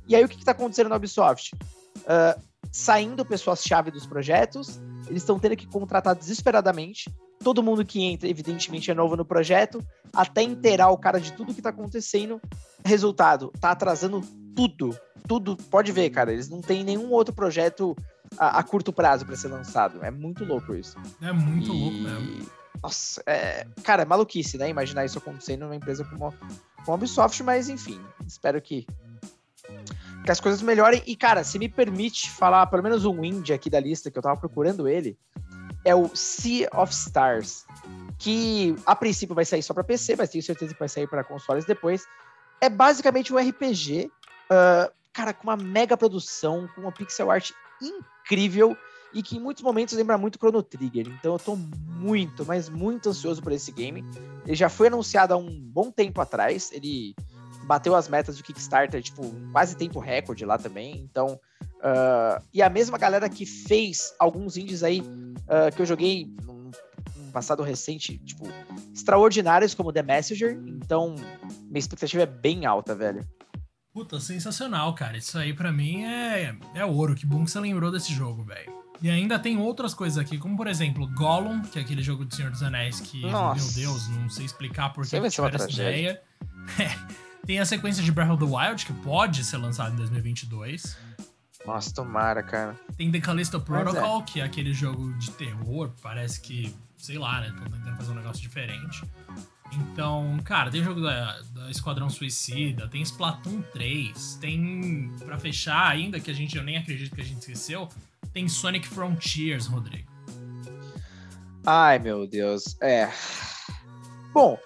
E 0.08 0.16
aí 0.16 0.24
o 0.24 0.30
que, 0.30 0.38
está 0.38 0.52
acontecendo 0.52 0.90
na 0.90 0.96
Ubisoft? 0.96 1.56
Uh, 1.98 2.40
saindo 2.72 3.26
pessoas-chave 3.26 3.92
dos 3.92 4.06
projetos, 4.06 4.80
eles 5.08 5.22
estão 5.22 5.40
tendo 5.40 5.56
que 5.56 5.68
contratar 5.68 6.16
desesperadamente. 6.16 7.14
Todo 7.44 7.64
mundo 7.64 7.86
que 7.86 8.04
entra, 8.04 8.30
evidentemente, 8.30 8.90
é 8.90 8.94
novo 8.94 9.16
no 9.16 9.26
projeto, 9.26 9.86
até 10.14 10.42
inteirar 10.42 10.90
o 10.90 10.98
cara 10.98 11.20
de 11.20 11.34
tudo 11.34 11.54
que 11.54 11.60
está 11.60 11.70
acontecendo. 11.70 12.42
Resultado, 12.84 13.52
tá 13.60 13.72
atrasando 13.72 14.22
tudo. 14.56 14.98
Tudo. 15.28 15.58
Pode 15.70 15.92
ver, 15.92 16.10
cara. 16.12 16.32
Eles 16.32 16.50
não 16.50 16.62
têm 16.62 16.84
nenhum 16.84 17.12
outro 17.12 17.34
projeto 17.34 17.96
a, 18.38 18.60
a 18.60 18.64
curto 18.64 18.94
prazo 18.94 19.26
para 19.26 19.36
ser 19.36 19.50
lançado. 19.50 20.04
É 20.04 20.12
muito 20.12 20.46
louco 20.46 20.76
isso. 20.76 20.98
É 21.22 21.32
muito 21.32 21.74
e... 21.74 21.80
louco 21.80 21.98
mesmo. 21.98 22.50
Nossa, 22.82 23.22
é... 23.26 23.68
cara, 23.84 24.04
é 24.04 24.06
maluquice, 24.06 24.58
né? 24.58 24.70
Imaginar 24.70 25.06
isso 25.06 25.18
acontecendo 25.18 25.62
numa 25.62 25.76
empresa 25.76 26.06
como, 26.06 26.32
como 26.32 26.92
a 26.92 26.94
Ubisoft, 26.94 27.42
mas 27.44 27.70
enfim, 27.70 28.00
espero 28.28 28.62
que 28.62 28.86
que 30.26 30.32
as 30.32 30.40
coisas 30.40 30.62
melhorem. 30.62 31.02
E, 31.06 31.16
cara, 31.16 31.44
se 31.44 31.58
me 31.58 31.70
permite 31.70 32.30
falar 32.30 32.66
pelo 32.68 32.84
menos 32.84 33.06
um 33.06 33.24
indie 33.24 33.54
aqui 33.54 33.70
da 33.70 33.80
lista, 33.80 34.12
que 34.12 34.18
eu 34.18 34.24
tava 34.24 34.40
procurando 34.40 34.88
ele, 34.88 35.18
é 35.86 35.96
o 35.96 36.10
Sea 36.14 36.68
of 36.74 36.92
Stars, 36.92 37.66
que 38.18 38.76
a 38.86 38.96
princípio 38.96 39.36
vai 39.36 39.46
sair 39.46 39.62
só 39.62 39.74
para 39.74 39.84
PC, 39.84 40.16
mas 40.18 40.30
tenho 40.30 40.44
certeza 40.44 40.74
que 40.74 40.80
vai 40.80 40.90
sair 40.90 41.08
para 41.08 41.24
consoles 41.24 41.66
depois. 41.66 42.06
É 42.60 42.70
basicamente 42.70 43.32
um 43.34 43.38
RPG, 43.38 44.10
uh, 44.50 44.92
cara, 45.14 45.34
com 45.34 45.44
uma 45.44 45.56
mega 45.56 45.96
produção, 45.96 46.68
com 46.74 46.82
uma 46.82 46.92
pixel 46.92 47.30
art 47.30 47.52
incrível 47.82 48.76
e 49.14 49.24
que 49.24 49.38
em 49.38 49.40
muitos 49.40 49.64
momentos 49.64 49.94
lembra 49.96 50.18
muito 50.18 50.38
Chrono 50.38 50.62
Trigger. 50.62 51.08
Então 51.08 51.34
eu 51.34 51.40
tô 51.40 51.56
muito, 51.56 52.46
mas 52.46 52.68
muito 52.68 53.10
ansioso 53.10 53.42
por 53.42 53.54
esse 53.54 53.72
game. 53.72 54.04
Ele 54.46 54.56
já 54.56 54.68
foi 54.68 54.88
anunciado 54.88 55.34
há 55.34 55.38
um 55.38 55.50
bom 55.50 55.90
tempo 55.90 56.20
atrás. 56.20 56.70
Ele 56.74 57.16
bateu 57.66 57.96
as 57.96 58.08
metas 58.08 58.38
do 58.38 58.44
Kickstarter, 58.44 59.02
tipo, 59.02 59.24
quase 59.52 59.76
tempo 59.76 60.00
recorde 60.00 60.46
lá 60.46 60.58
também. 60.58 60.98
Então, 60.98 61.40
uh, 61.62 62.44
e 62.54 62.62
a 62.62 62.70
mesma 62.70 62.98
galera 62.98 63.28
que 63.28 63.46
fez 63.46 64.14
alguns 64.20 64.56
indies 64.58 64.84
aí 64.84 65.02
uh, 65.02 65.76
que 65.76 65.82
eu 65.82 65.86
joguei 65.86 66.30
num, 66.44 66.72
num, 67.16 67.32
passado 67.32 67.64
recente, 67.64 68.18
tipo, 68.20 68.48
extraordinários 68.94 69.74
como 69.74 69.92
The 69.92 70.04
Messenger. 70.04 70.58
Então, 70.66 71.16
minha 71.64 71.80
expectativa 71.80 72.24
é 72.24 72.28
bem 72.28 72.66
alta, 72.66 72.96
velho. 72.96 73.28
Puta, 73.94 74.20
sensacional, 74.20 74.94
cara. 74.94 75.18
Isso 75.18 75.38
aí 75.38 75.54
para 75.54 75.72
mim 75.72 76.04
é, 76.06 76.56
é 76.74 76.86
ouro. 76.86 77.16
Que 77.16 77.26
bom 77.26 77.44
que 77.44 77.52
você 77.52 77.60
lembrou 77.60 77.92
desse 77.92 78.14
jogo, 78.14 78.44
velho. 78.44 78.74
E 79.02 79.10
ainda 79.10 79.38
tem 79.38 79.58
outras 79.58 79.94
coisas 79.94 80.18
aqui, 80.18 80.38
como 80.38 80.56
por 80.56 80.68
exemplo 80.68 81.08
Gollum, 81.14 81.62
que 81.62 81.80
é 81.80 81.82
aquele 81.82 82.02
jogo 82.02 82.24
do 82.24 82.34
Senhor 82.34 82.50
dos 82.50 82.64
Anéis 82.64 83.02
que, 83.02 83.22
Nossa. 83.22 83.62
meu 83.62 83.74
Deus, 83.74 84.08
não 84.08 84.30
sei 84.30 84.46
explicar 84.46 84.94
por 84.94 85.06
que 85.06 85.30
tiveram 85.30 85.56
essa 85.56 85.70
ideia. 85.70 86.22
tem 87.46 87.60
a 87.60 87.66
sequência 87.66 88.04
de 88.04 88.12
Breath 88.12 88.32
of 88.32 88.46
the 88.46 88.52
Wild, 88.52 88.86
que 88.86 88.94
pode 88.94 89.44
ser 89.44 89.58
lançado 89.58 89.94
em 89.94 89.98
2022. 89.98 90.98
Nossa, 91.66 91.94
tomara, 91.94 92.44
cara. 92.44 92.76
Tem 92.98 93.12
The 93.12 93.20
Callisto 93.20 93.60
Protocol, 93.60 94.22
é. 94.22 94.24
que 94.24 94.40
é 94.40 94.44
aquele 94.44 94.74
jogo 94.74 95.14
de 95.14 95.32
terror, 95.32 95.92
parece 96.02 96.40
que, 96.42 96.76
sei 96.98 97.18
lá, 97.18 97.42
né? 97.42 97.50
Estão 97.50 97.66
tentando 97.66 97.98
fazer 97.98 98.12
um 98.12 98.16
negócio 98.16 98.42
diferente. 98.42 99.04
Então, 99.74 100.40
cara, 100.44 100.70
tem 100.70 100.84
jogo 100.84 101.02
da, 101.02 101.40
da 101.54 101.72
Esquadrão 101.72 102.10
Suicida, 102.10 102.88
tem 102.88 103.02
Splatoon 103.02 103.62
3, 103.74 104.36
tem, 104.36 105.12
para 105.26 105.38
fechar 105.40 105.90
ainda, 105.90 106.20
que 106.20 106.30
a 106.30 106.34
gente, 106.34 106.56
eu 106.56 106.64
nem 106.64 106.78
acredito 106.78 107.16
que 107.16 107.22
a 107.22 107.26
gente 107.26 107.40
esqueceu, 107.40 107.90
tem 108.32 108.48
Sonic 108.48 108.88
Frontiers, 108.88 109.66
Rodrigo. 109.66 110.10
Ai, 111.66 111.98
meu 111.98 112.28
Deus. 112.28 112.78
É. 112.80 113.10
Bom, 114.32 114.58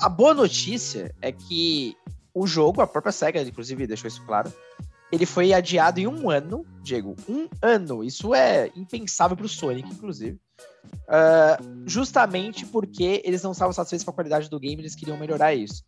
a 0.00 0.08
boa 0.08 0.34
notícia 0.34 1.14
é 1.20 1.32
que 1.32 1.96
o 2.34 2.46
jogo, 2.46 2.80
a 2.80 2.86
própria 2.86 3.12
SEGA, 3.12 3.42
inclusive, 3.42 3.86
deixou 3.86 4.08
isso 4.08 4.24
claro, 4.24 4.52
ele 5.10 5.26
foi 5.26 5.52
adiado 5.52 5.98
em 5.98 6.06
um 6.06 6.30
ano, 6.30 6.66
Diego. 6.82 7.16
Um 7.28 7.48
ano. 7.62 8.04
Isso 8.04 8.34
é 8.34 8.70
impensável 8.76 9.36
pro 9.36 9.48
Sonic, 9.48 9.88
inclusive. 9.88 10.38
Uh, 11.08 11.84
justamente 11.86 12.66
porque 12.66 13.22
eles 13.24 13.42
não 13.42 13.52
estavam 13.52 13.72
satisfeitos 13.72 14.04
com 14.04 14.10
a 14.10 14.14
qualidade 14.14 14.50
do 14.50 14.60
game, 14.60 14.80
eles 14.80 14.94
queriam 14.94 15.16
melhorar 15.16 15.54
isso. 15.54 15.82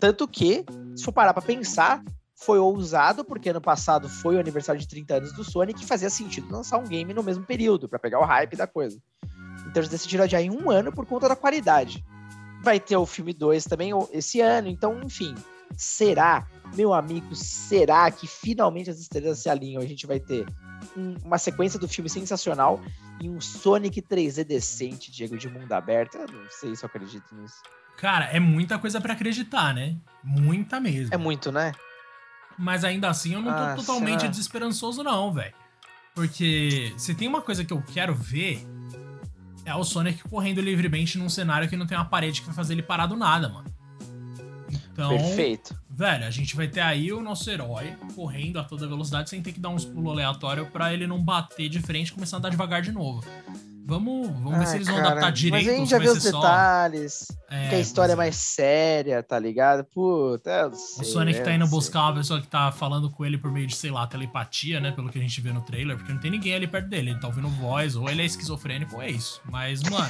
Tanto 0.00 0.26
que, 0.26 0.64
se 0.96 1.04
for 1.04 1.12
parar 1.12 1.34
pra 1.34 1.42
pensar, 1.42 2.02
foi 2.34 2.58
ousado, 2.58 3.24
porque 3.24 3.50
ano 3.50 3.60
passado 3.60 4.08
foi 4.08 4.36
o 4.36 4.40
aniversário 4.40 4.80
de 4.80 4.88
30 4.88 5.14
anos 5.14 5.32
do 5.32 5.44
Sonic 5.44 5.82
e 5.82 5.86
fazia 5.86 6.10
sentido 6.10 6.50
lançar 6.50 6.78
um 6.78 6.84
game 6.84 7.12
no 7.12 7.22
mesmo 7.22 7.44
período, 7.44 7.88
para 7.88 7.98
pegar 7.98 8.20
o 8.20 8.24
hype 8.24 8.56
da 8.56 8.66
coisa. 8.66 8.98
Então 9.66 9.80
eles 9.80 9.88
decidiram 9.88 10.24
adiar 10.24 10.42
em 10.42 10.50
um 10.50 10.70
ano 10.70 10.90
por 10.90 11.06
conta 11.06 11.28
da 11.28 11.36
qualidade. 11.36 12.04
Vai 12.62 12.78
ter 12.78 12.96
o 12.96 13.06
filme 13.06 13.32
2 13.32 13.64
também 13.64 13.92
esse 14.12 14.40
ano, 14.40 14.68
então, 14.68 15.00
enfim. 15.04 15.34
Será, 15.76 16.46
meu 16.74 16.92
amigo, 16.92 17.34
será 17.34 18.10
que 18.10 18.26
finalmente 18.26 18.90
as 18.90 18.98
estrelas 18.98 19.38
se 19.38 19.48
alinham? 19.48 19.82
A 19.82 19.86
gente 19.86 20.06
vai 20.06 20.20
ter 20.20 20.46
um, 20.96 21.16
uma 21.24 21.38
sequência 21.38 21.78
do 21.78 21.88
filme 21.88 22.10
sensacional 22.10 22.80
e 23.20 23.28
um 23.28 23.40
Sonic 23.40 24.02
3D 24.02 24.44
decente, 24.44 25.10
Diego, 25.10 25.36
de 25.36 25.48
mundo 25.48 25.72
aberto. 25.72 26.16
Eu 26.16 26.28
não 26.28 26.50
sei 26.50 26.76
se 26.76 26.84
eu 26.84 26.88
acredito 26.88 27.34
nisso. 27.34 27.62
Cara, 27.96 28.26
é 28.26 28.40
muita 28.40 28.78
coisa 28.78 29.00
para 29.00 29.12
acreditar, 29.12 29.74
né? 29.74 29.96
Muita 30.22 30.80
mesmo. 30.80 31.14
É 31.14 31.16
muito, 31.16 31.50
né? 31.50 31.72
Mas 32.58 32.84
ainda 32.84 33.08
assim 33.08 33.34
eu 33.34 33.40
não 33.40 33.52
tô 33.52 33.58
ah, 33.58 33.74
totalmente 33.74 34.20
será? 34.20 34.30
desesperançoso, 34.30 35.02
não, 35.02 35.32
velho. 35.32 35.54
Porque 36.14 36.92
se 36.96 37.14
tem 37.14 37.26
uma 37.26 37.40
coisa 37.40 37.64
que 37.64 37.72
eu 37.72 37.82
quero 37.82 38.14
ver, 38.14 38.66
é 39.64 39.74
o 39.74 39.84
Sonic 39.84 40.22
correndo 40.28 40.60
livremente 40.60 41.18
num 41.18 41.28
cenário 41.28 41.68
que 41.68 41.76
não 41.76 41.86
tem 41.86 41.96
uma 41.96 42.04
parede 42.04 42.40
que 42.40 42.46
vai 42.46 42.54
fazer 42.54 42.74
ele 42.74 42.82
parar 42.82 43.06
do 43.06 43.16
nada, 43.16 43.48
mano. 43.48 43.72
Então, 44.92 45.10
Perfeito. 45.10 45.78
Velho, 45.90 46.26
a 46.26 46.30
gente 46.30 46.56
vai 46.56 46.68
ter 46.68 46.80
aí 46.80 47.12
o 47.12 47.20
nosso 47.20 47.50
herói 47.50 47.96
correndo 48.14 48.58
a 48.58 48.64
toda 48.64 48.86
velocidade 48.86 49.30
sem 49.30 49.42
ter 49.42 49.52
que 49.52 49.60
dar 49.60 49.68
uns 49.68 49.84
pulos 49.84 50.12
aleatórios 50.12 50.68
para 50.68 50.92
ele 50.92 51.06
não 51.06 51.22
bater 51.22 51.68
de 51.68 51.80
frente 51.80 52.08
e 52.08 52.12
começar 52.12 52.36
a 52.36 52.38
andar 52.38 52.48
devagar 52.50 52.82
de 52.82 52.92
novo. 52.92 53.22
Vamos, 53.92 54.26
vamos 54.40 54.58
ver 54.58 54.66
se 54.68 54.76
eles 54.76 54.88
vão 54.88 54.96
cara, 54.96 55.08
adaptar 55.10 55.32
direito. 55.32 55.66
Mas 55.66 55.74
a 55.74 55.76
gente 55.76 55.90
já 55.90 55.98
viu 55.98 56.12
os 56.12 56.22
detalhes. 56.22 57.26
É, 57.50 57.68
que 57.68 57.74
a 57.74 57.78
história 57.78 58.14
é 58.14 58.16
mais 58.16 58.36
séria, 58.36 59.22
tá 59.22 59.38
ligado? 59.38 59.84
Puta, 59.84 60.72
sei, 60.72 61.02
O 61.02 61.04
Sonic 61.04 61.40
tá 61.42 61.52
indo 61.52 61.66
buscar 61.66 62.04
uma 62.04 62.14
pessoa 62.14 62.40
que 62.40 62.46
tá 62.46 62.72
falando 62.72 63.10
com 63.10 63.22
ele 63.22 63.36
por 63.36 63.52
meio 63.52 63.66
de, 63.66 63.76
sei 63.76 63.90
lá, 63.90 64.06
telepatia, 64.06 64.80
né? 64.80 64.92
Pelo 64.92 65.10
que 65.10 65.18
a 65.18 65.20
gente 65.20 65.38
vê 65.42 65.52
no 65.52 65.60
trailer, 65.60 65.98
porque 65.98 66.10
não 66.10 66.18
tem 66.18 66.30
ninguém 66.30 66.54
ali 66.54 66.66
perto 66.66 66.88
dele. 66.88 67.10
Ele 67.10 67.20
tá 67.20 67.26
ouvindo 67.26 67.48
voz, 67.48 67.94
ou 67.94 68.08
ele 68.08 68.22
é 68.22 68.24
esquizofrênico, 68.24 68.96
ou 68.96 69.02
é 69.02 69.10
isso. 69.10 69.42
Mas, 69.44 69.82
mano, 69.82 70.08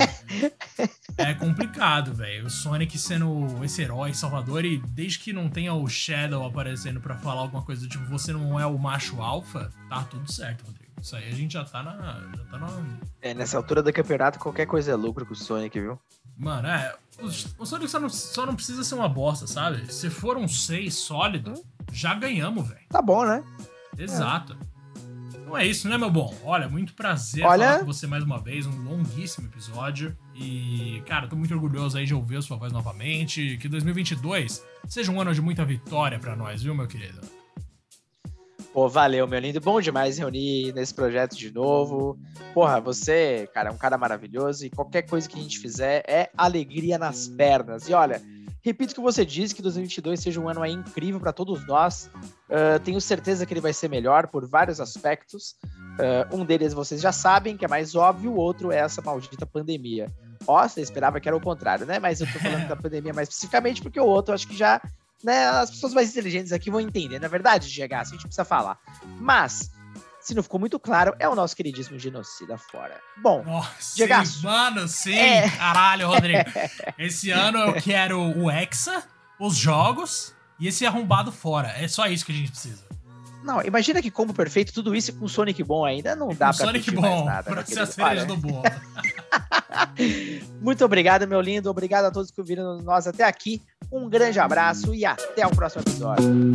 é 1.19 1.35
complicado, 1.35 2.15
velho. 2.15 2.47
O 2.47 2.51
Sonic 2.51 2.97
sendo 2.97 3.65
esse 3.65 3.83
herói 3.83 4.15
salvador, 4.15 4.65
e 4.65 4.79
desde 4.79 5.19
que 5.19 5.33
não 5.33 5.49
tenha 5.49 5.75
o 5.75 5.89
Shadow 5.89 6.47
aparecendo 6.47 7.01
para 7.01 7.17
falar 7.17 7.41
alguma 7.41 7.65
coisa 7.65 7.83
do 7.83 7.89
tipo, 7.89 8.05
você 8.05 8.33
não 8.33 8.61
é 8.61 8.65
o 8.65 8.79
macho 8.79 9.21
alfa, 9.21 9.73
tá 9.89 10.05
tudo 10.05 10.31
certo, 10.31 10.65
Rodrigo. 10.65 10.82
Isso 11.03 11.17
aí 11.17 11.29
a 11.29 11.35
gente 11.35 11.55
já 11.55 11.65
tá 11.65 11.83
na. 11.83 11.93
Já 12.37 12.45
tá 12.45 12.59
na... 12.59 12.69
É, 13.21 13.35
nessa 13.35 13.57
altura 13.57 13.83
do 13.83 13.93
campeonato, 13.93 14.39
qualquer 14.39 14.67
coisa 14.67 14.93
é 14.93 14.95
lucro 14.95 15.27
com 15.27 15.33
o 15.33 15.37
Sonic, 15.37 15.81
viu? 15.81 15.99
Mano, 16.39 16.69
é. 16.69 16.95
O, 17.21 17.27
o 17.27 17.67
Sonic 17.67 17.91
só 17.91 17.99
não, 17.99 18.09
só 18.09 18.47
não 18.47 18.55
precisa 18.55 18.85
ser 18.85 18.95
uma 18.95 19.09
bosta, 19.09 19.49
sabe? 19.49 19.93
Se 19.93 20.09
for 20.09 20.37
um 20.39 20.47
6 20.47 20.95
sólido, 20.95 21.51
hum? 21.51 21.63
já 21.93 22.15
ganhamos, 22.15 22.69
velho. 22.69 22.81
Tá 22.89 23.03
bom, 23.03 23.25
né? 23.25 23.43
Exato. 23.99 24.53
É. 24.53 24.73
Então 25.39 25.59
é 25.59 25.67
isso, 25.67 25.89
né, 25.89 25.99
meu 25.99 26.09
bom? 26.09 26.33
Olha, 26.45 26.69
muito 26.69 26.95
prazer 26.95 27.45
Olha... 27.45 27.67
falar 27.67 27.79
com 27.81 27.87
você 27.87 28.07
mais 28.07 28.23
uma 28.23 28.41
vez. 28.41 28.65
Um 28.65 28.85
longuíssimo 28.85 29.49
episódio. 29.49 30.17
E, 30.37 31.03
cara, 31.05 31.27
tô 31.27 31.35
muito 31.35 31.53
orgulhoso 31.53 31.99
aí 31.99 32.07
de 32.07 32.15
ouvir 32.15 32.37
a 32.37 32.43
sua 32.43 32.57
voz 32.57 32.73
novamente. 32.73 33.59
Que 33.61 33.69
2022 33.69 34.65
seja 34.87 35.11
um 35.11 35.21
ano 35.21 35.35
de 35.35 35.43
muita 35.43 35.65
vitória 35.65 36.21
para 36.21 36.37
nós, 36.37 36.63
viu, 36.63 36.77
meu 36.77 36.87
querido? 36.87 37.42
Pô, 38.73 38.89
valeu, 38.89 39.29
meu 39.29 39.39
lindo. 39.39 39.61
Bom 39.61 39.83
demais 39.83 40.17
reunir 40.17 40.73
nesse 40.73 40.95
projeto 40.95 41.37
de 41.37 41.53
novo. 41.53 42.19
Porra, 42.55 42.81
você, 42.81 43.47
cara, 43.53 43.69
é 43.69 43.73
um 43.73 43.77
cara 43.77 43.99
maravilhoso 43.99 44.65
e 44.65 44.71
qualquer 44.71 45.03
coisa 45.03 45.29
que 45.29 45.39
a 45.39 45.43
gente 45.43 45.59
fizer 45.59 46.03
é 46.09 46.31
alegria 46.35 46.97
nas 46.97 47.29
pernas. 47.29 47.87
E 47.87 47.93
olha, 47.93 48.23
repito 48.63 48.93
o 48.93 48.95
que 48.95 49.01
você 49.03 49.27
disse, 49.27 49.55
que 49.55 49.61
2022 49.61 50.19
seja 50.19 50.41
um 50.41 50.49
ano 50.49 50.65
incrível 50.65 51.21
para 51.21 51.35
todos 51.35 51.67
nós. 51.67 52.11
Uh, 52.49 52.81
tenho 52.83 52.99
certeza 52.99 53.45
que 53.45 53.53
ele 53.53 53.61
vai 53.61 53.75
ser 53.75 53.91
melhor 53.91 54.29
por 54.29 54.49
vários 54.49 54.81
aspectos. 54.81 55.55
Uh, 56.01 56.35
um 56.35 56.43
deles 56.43 56.73
vocês 56.73 57.03
já 57.03 57.13
sabem, 57.13 57.59
que 57.59 57.67
é 57.67 57.69
mais 57.69 57.95
óbvio, 57.95 58.33
o 58.33 58.37
outro 58.37 58.73
é 58.73 58.79
essa 58.79 59.03
maldita 59.03 59.45
pandemia. 59.45 60.07
Ó, 60.47 60.67
você 60.67 60.81
esperava 60.81 61.21
que 61.21 61.29
era 61.29 61.37
o 61.37 61.41
contrário, 61.41 61.85
né? 61.85 61.99
Mas 61.99 62.23
eu 62.23 62.27
tô 62.27 62.39
falando 62.39 62.67
da 62.67 62.75
pandemia 62.77 63.13
mais 63.13 63.29
especificamente 63.29 63.83
porque 63.83 64.01
o 64.01 64.07
outro 64.07 64.33
acho 64.33 64.49
que 64.49 64.57
já 64.57 64.81
né, 65.23 65.49
as 65.49 65.71
pessoas 65.71 65.95
mais 65.95 66.11
inteligentes 66.11 66.53
aqui 66.53 66.71
vão 66.71 66.81
entender, 66.81 67.19
na 67.19 67.27
é 67.27 67.29
verdade, 67.29 67.69
GH, 67.69 67.93
a 67.95 68.05
gente 68.05 68.23
precisa 68.23 68.45
falar. 68.45 68.79
Mas, 69.21 69.71
se 70.21 70.35
não 70.35 70.43
ficou 70.43 70.59
muito 70.59 70.79
claro, 70.79 71.15
é 71.19 71.29
o 71.29 71.35
nosso 71.35 71.57
queridíssimo 71.57 71.99
genocida 71.99 72.57
fora. 72.57 73.01
Bom, 73.23 73.43
Nossa, 73.45 73.75
sim, 73.81 74.43
mano, 74.43 74.89
sim. 74.89 75.15
É. 75.19 75.49
Caralho, 75.51 76.09
Rodrigo. 76.09 76.51
Esse 76.99 77.31
ano 77.31 77.59
eu 77.59 77.75
quero 77.75 78.21
o 78.21 78.51
Hexa, 78.51 79.03
os 79.39 79.57
jogos 79.57 80.35
e 80.61 80.69
esse 80.69 80.87
arrombado 80.87 81.33
fora. 81.33 81.69
É 81.77 81.89
só 81.89 82.07
isso 82.07 82.25
que 82.25 82.31
a 82.31 82.35
gente 82.35 82.53
precisa. 82.53 82.85
não, 83.43 83.61
imagina 83.63 84.01
que 84.01 84.13
combo 84.13 84.33
perfeito, 84.33 84.73
tudo 84.73 84.95
isso 84.95 85.13
com 85.15 85.27
Sonic 85.27 85.63
bom 85.65 85.85
ainda, 85.85 86.15
não 86.15 86.29
dá 86.29 86.51
o 86.51 86.55
pra 86.57 86.67
Sonic 86.67 86.85
curtir 86.85 87.01
mais 87.01 87.15
bom, 87.15 87.25
nada. 87.25 87.51
pra 87.51 87.67
ser 87.67 87.81
a 87.81 87.87
cereja 87.87 88.25
do 88.25 88.37
bolo. 88.37 88.63
Muito 90.61 90.85
obrigado, 90.85 91.27
meu 91.27 91.41
lindo. 91.41 91.71
Obrigado 91.71 92.07
a 92.07 92.11
todos 92.11 92.31
que 92.31 92.41
ouviram 92.41 92.79
nós 92.79 93.07
até 93.07 93.25
aqui. 93.25 93.63
Um 93.91 94.09
grande 94.09 94.39
abraço 94.39 94.95
e 94.95 95.05
até 95.05 95.47
o 95.47 95.51
próximo 95.51 95.83
episódio. 95.83 96.53